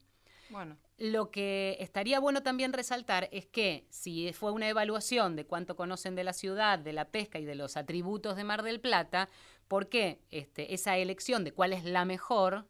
Bueno. 0.49 0.78
Lo 0.99 1.32
que 1.32 1.76
estaría 1.80 2.20
bueno 2.20 2.43
también 2.43 2.72
resaltar 2.72 3.28
es 3.32 3.47
que 3.47 3.88
si 3.89 4.32
fue 4.32 4.51
una 4.51 4.70
evaluación 4.70 5.36
de 5.36 5.45
cuánto 5.45 5.76
conocen 5.76 6.16
de 6.16 6.24
la 6.24 6.34
ciudad, 6.34 6.78
de 6.78 6.93
la 6.93 7.05
pesca 7.09 7.39
y 7.39 7.45
de 7.45 7.55
los 7.55 7.78
atributos 7.78 8.38
de 8.38 8.43
Mar 8.43 8.61
del 8.61 8.80
Plata, 8.80 9.28
¿por 9.68 9.89
qué 9.89 10.20
este, 10.32 10.74
esa 10.74 10.97
elección 10.97 11.43
de 11.43 11.51
cuál 11.53 11.74
es 11.74 11.84
la 11.84 12.05
mejor, 12.05 12.68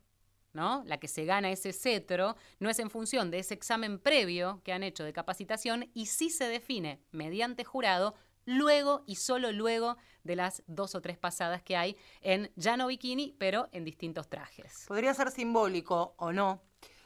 ¿no? 0.53 0.83
la 0.85 0.97
que 0.99 1.07
se 1.07 1.25
gana 1.25 1.51
ese 1.51 1.73
cetro, 1.73 2.35
no 2.59 2.69
es 2.69 2.79
en 2.79 2.89
función 2.89 3.29
de 3.31 3.39
ese 3.39 3.53
examen 3.53 3.99
previo 3.99 4.61
que 4.63 4.71
han 4.73 4.83
hecho 4.83 5.03
de 5.03 5.11
capacitación 5.13 5.89
y 5.93 6.05
sí 6.05 6.29
se 6.29 6.47
define 6.47 7.01
mediante 7.11 7.63
jurado 7.63 8.15
luego 8.45 9.03
y 9.07 9.15
solo 9.15 9.51
luego 9.51 9.97
de 10.23 10.35
las 10.35 10.63
dos 10.67 10.95
o 10.95 11.01
tres 11.01 11.17
pasadas 11.17 11.61
que 11.63 11.75
hay 11.75 11.97
en 12.21 12.51
ya 12.55 12.77
no 12.77 12.87
bikini, 12.87 13.35
pero 13.37 13.67
en 13.71 13.83
distintos 13.83 14.29
trajes. 14.29 14.85
Podría 14.87 15.13
ser 15.13 15.31
simbólico 15.31 16.15
o 16.17 16.31
no. 16.31 16.61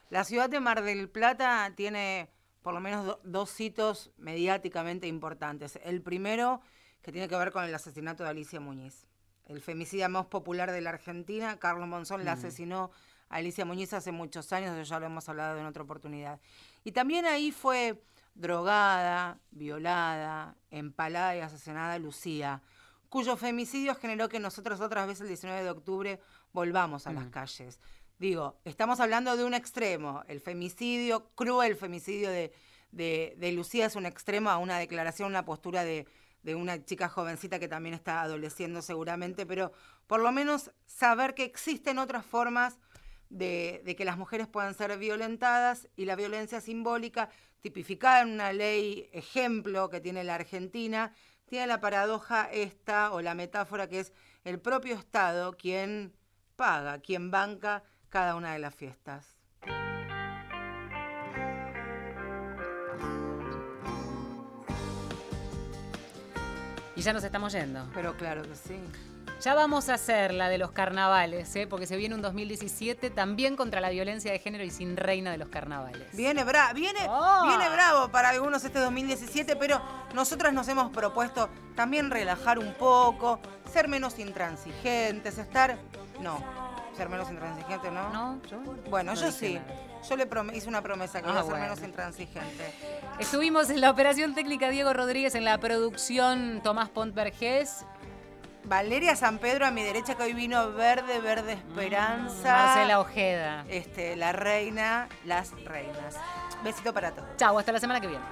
La 0.10 0.24
ciudad 0.24 0.50
de 0.50 0.60
Mar 0.60 0.84
del 0.84 1.10
Plata 1.10 1.72
tiene 1.76 2.30
por 2.62 2.74
lo 2.74 2.82
menos 2.82 3.06
do- 3.06 3.22
dos 3.24 3.60
hitos 3.60 4.12
mediáticamente 4.18 5.08
importantes. 5.08 5.80
El 5.84 6.02
primero, 6.02 6.62
que 7.02 7.12
tiene 7.12 7.28
que 7.30 7.36
ver 7.38 7.52
con 7.52 7.64
el 7.64 7.74
asesinato 7.74 8.24
de 8.24 8.30
Alicia 8.30 8.60
Muñiz. 8.60 9.08
El 9.50 9.60
femicida 9.62 10.08
más 10.08 10.28
popular 10.28 10.72
de 10.72 10.80
la 10.80 10.92
Argentina, 10.92 11.58
Carlos 11.60 11.88
Monzón, 11.88 12.24
la 12.24 12.36
Mm. 12.36 12.40
asesinó 12.40 12.92
a 13.30 13.36
Alicia 13.38 13.66
Muñiz 13.66 13.92
hace 13.94 14.12
muchos 14.12 14.54
años, 14.54 14.76
eso 14.78 14.90
ya 14.90 15.00
lo 15.00 15.08
hemos 15.08 15.28
hablado 15.28 15.60
en 15.60 15.66
otra 15.66 15.84
oportunidad. 15.84 16.40
Y 16.84 16.92
también 16.94 17.26
ahí 17.26 17.52
fue 17.52 18.02
drogada, 18.36 19.40
violada, 19.52 20.56
empalada 20.72 21.36
y 21.36 21.40
asesinada 21.42 22.00
Lucía, 22.00 22.62
cuyo 23.10 23.36
femicidio 23.38 23.96
generó 23.96 24.30
que 24.30 24.40
nosotros 24.40 24.80
otras 24.82 25.08
veces 25.08 25.22
el 25.22 25.28
19 25.30 25.64
de 25.64 25.70
octubre 25.72 26.20
volvamos 26.54 27.06
a 27.08 27.12
las 27.14 27.26
Mm. 27.26 27.30
calles. 27.32 27.80
Digo, 28.20 28.60
estamos 28.66 29.00
hablando 29.00 29.36
de 29.38 29.46
un 29.46 29.54
extremo, 29.54 30.24
el 30.28 30.42
femicidio, 30.42 31.30
cruel 31.36 31.76
femicidio 31.76 32.30
de, 32.30 32.54
de, 32.92 33.36
de 33.38 33.52
Lucía 33.52 33.86
es 33.86 33.96
un 33.96 34.06
extremo 34.06 34.50
a 34.50 34.58
una 34.58 34.78
declaración, 34.78 35.30
una 35.30 35.46
postura 35.46 35.84
de, 35.84 36.06
de 36.44 36.56
una 36.56 36.84
chica 36.84 37.10
jovencita 37.10 37.60
que 37.60 37.68
también 37.68 37.96
está 37.96 38.22
adoleciendo 38.22 38.82
seguramente, 38.82 39.46
pero 39.46 39.72
por 40.08 40.22
lo 40.22 40.32
menos 40.32 40.72
saber 40.86 41.34
que 41.36 41.44
existen 41.44 42.00
otras 42.00 42.26
formas 42.26 42.80
de, 43.30 43.82
de 43.86 43.96
que 43.96 44.06
las 44.06 44.18
mujeres 44.18 44.48
puedan 44.48 44.74
ser 44.74 44.98
violentadas 44.98 45.88
y 45.96 46.06
la 46.06 46.16
violencia 46.16 46.62
simbólica, 46.62 47.30
tipificada 47.62 48.22
en 48.22 48.30
una 48.30 48.54
ley 48.54 49.10
ejemplo 49.12 49.90
que 49.90 50.02
tiene 50.02 50.24
la 50.24 50.36
Argentina, 50.36 51.14
tiene 51.46 51.68
la 51.68 51.82
paradoja 51.82 52.50
esta 52.52 53.12
o 53.12 53.22
la 53.22 53.36
metáfora 53.36 53.90
que 53.90 54.00
es 54.00 54.14
el 54.44 54.60
propio 54.60 54.96
Estado 54.96 55.54
quien 55.54 56.16
paga, 56.56 57.00
quien 57.00 57.32
banca 57.32 57.84
cada 58.10 58.36
una 58.36 58.54
de 58.54 58.60
las 58.60 58.76
fiestas. 58.76 59.39
Y 67.00 67.02
ya 67.02 67.14
nos 67.14 67.24
estamos 67.24 67.54
yendo. 67.54 67.88
Pero 67.94 68.18
claro 68.18 68.42
que 68.42 68.56
sí. 68.56 68.78
Ya 69.40 69.54
vamos 69.54 69.88
a 69.88 69.94
hacer 69.94 70.34
la 70.34 70.50
de 70.50 70.58
los 70.58 70.72
carnavales, 70.72 71.56
¿eh? 71.56 71.66
porque 71.66 71.88
se 71.88 71.96
viene 71.96 72.14
un 72.14 72.22
2017 72.22 73.10
también 73.10 73.56
contra 73.56 73.80
la 73.80 73.90
violencia 73.90 74.34
de 74.34 74.40
género 74.40 74.66
y 74.66 74.70
sin 74.70 74.98
reina 74.98 75.32
de 75.32 75.38
los 75.38 75.48
carnavales. 75.48 76.12
Viene, 76.12 76.44
bra 76.44 76.74
viene, 76.74 77.00
Oh. 77.08 77.46
viene 77.48 77.70
bravo 77.70 78.10
para 78.10 78.32
algunos 78.32 78.66
este 78.66 78.80
2017, 78.80 79.56
pero 79.56 79.82
nosotras 80.14 80.52
nos 80.52 80.68
hemos 80.68 80.92
propuesto 80.92 81.50
también 81.74 82.12
relajar 82.12 82.60
un 82.60 82.74
poco, 82.74 83.40
ser 83.72 83.88
menos 83.88 84.20
intransigentes, 84.20 85.38
estar... 85.38 85.78
No, 86.20 86.44
ser 87.00 87.10
menos 87.10 87.30
intransigente, 87.32 87.90
¿no? 87.92 88.10
No, 88.10 88.42
yo 88.44 88.60
Bueno, 88.90 89.14
no 89.16 89.22
yo 89.22 89.32
sí. 89.32 89.54
nada. 89.56 89.66
Yo 90.10 90.16
le 90.18 90.28
hice 90.58 90.68
una 90.70 90.82
promesa 90.82 91.22
que 91.22 91.28
Ah, 91.28 91.32
iba 91.32 91.40
a 91.40 91.44
ser 91.44 91.52
bueno. 91.52 91.66
menos 91.66 91.82
intransigente. 91.82 92.74
Estuvimos 93.20 93.70
en 93.70 93.80
la 93.82 93.90
operación 93.90 94.36
técnica 94.36 94.70
Diego 94.70 94.92
Rodríguez, 94.94 95.34
en 95.36 95.46
la 95.46 95.58
producción 95.60 96.60
Tomás 96.64 96.90
Pont 96.90 97.14
Vergés. 97.16 97.86
Valeria 98.66 99.16
San 99.16 99.40
Pedro 99.40 99.66
a 99.66 99.72
mi 99.72 99.82
derecha, 99.82 100.16
que 100.16 100.24
hoy 100.24 100.34
vino 100.34 100.72
Verde, 100.74 101.20
Verde 101.22 101.54
Esperanza. 101.54 102.52
Marcela 102.52 103.00
Ojeda. 103.00 103.66
Este, 103.70 104.16
la 104.18 104.32
reina, 104.34 105.08
las 105.26 105.52
reinas. 105.64 106.16
Besito 106.64 106.94
para 106.94 107.12
todos. 107.12 107.30
Chau, 107.38 107.58
hasta 107.58 107.72
la 107.72 107.80
semana 107.80 108.02
que 108.02 108.08
viene. 108.08 108.24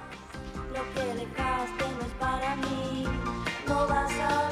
Lo 0.74 0.84
que 0.94 1.06
dejaste 1.24 1.84
no 1.98 2.00
es 2.06 2.12
para 2.20 2.56
mí. 2.56 3.04
No 3.66 3.86
vas 3.86 4.12
a 4.12 4.47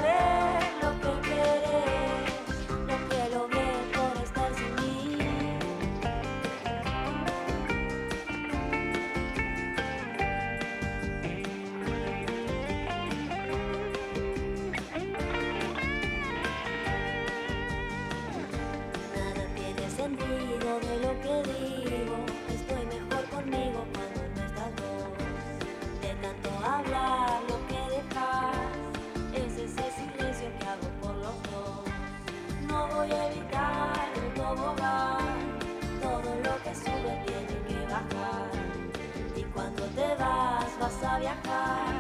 viajar. 41.18 41.94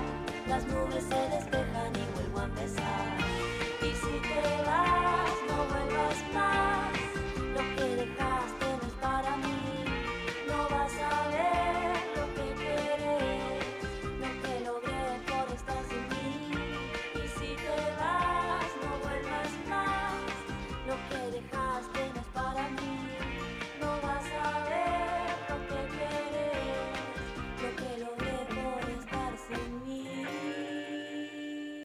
Las 0.48 0.64
nubes 0.66 1.04
se 1.04 1.36
despejan 1.36 1.92
y 1.94 2.14
vuelvo 2.14 2.40
a 2.40 2.44
empezar. 2.44 3.05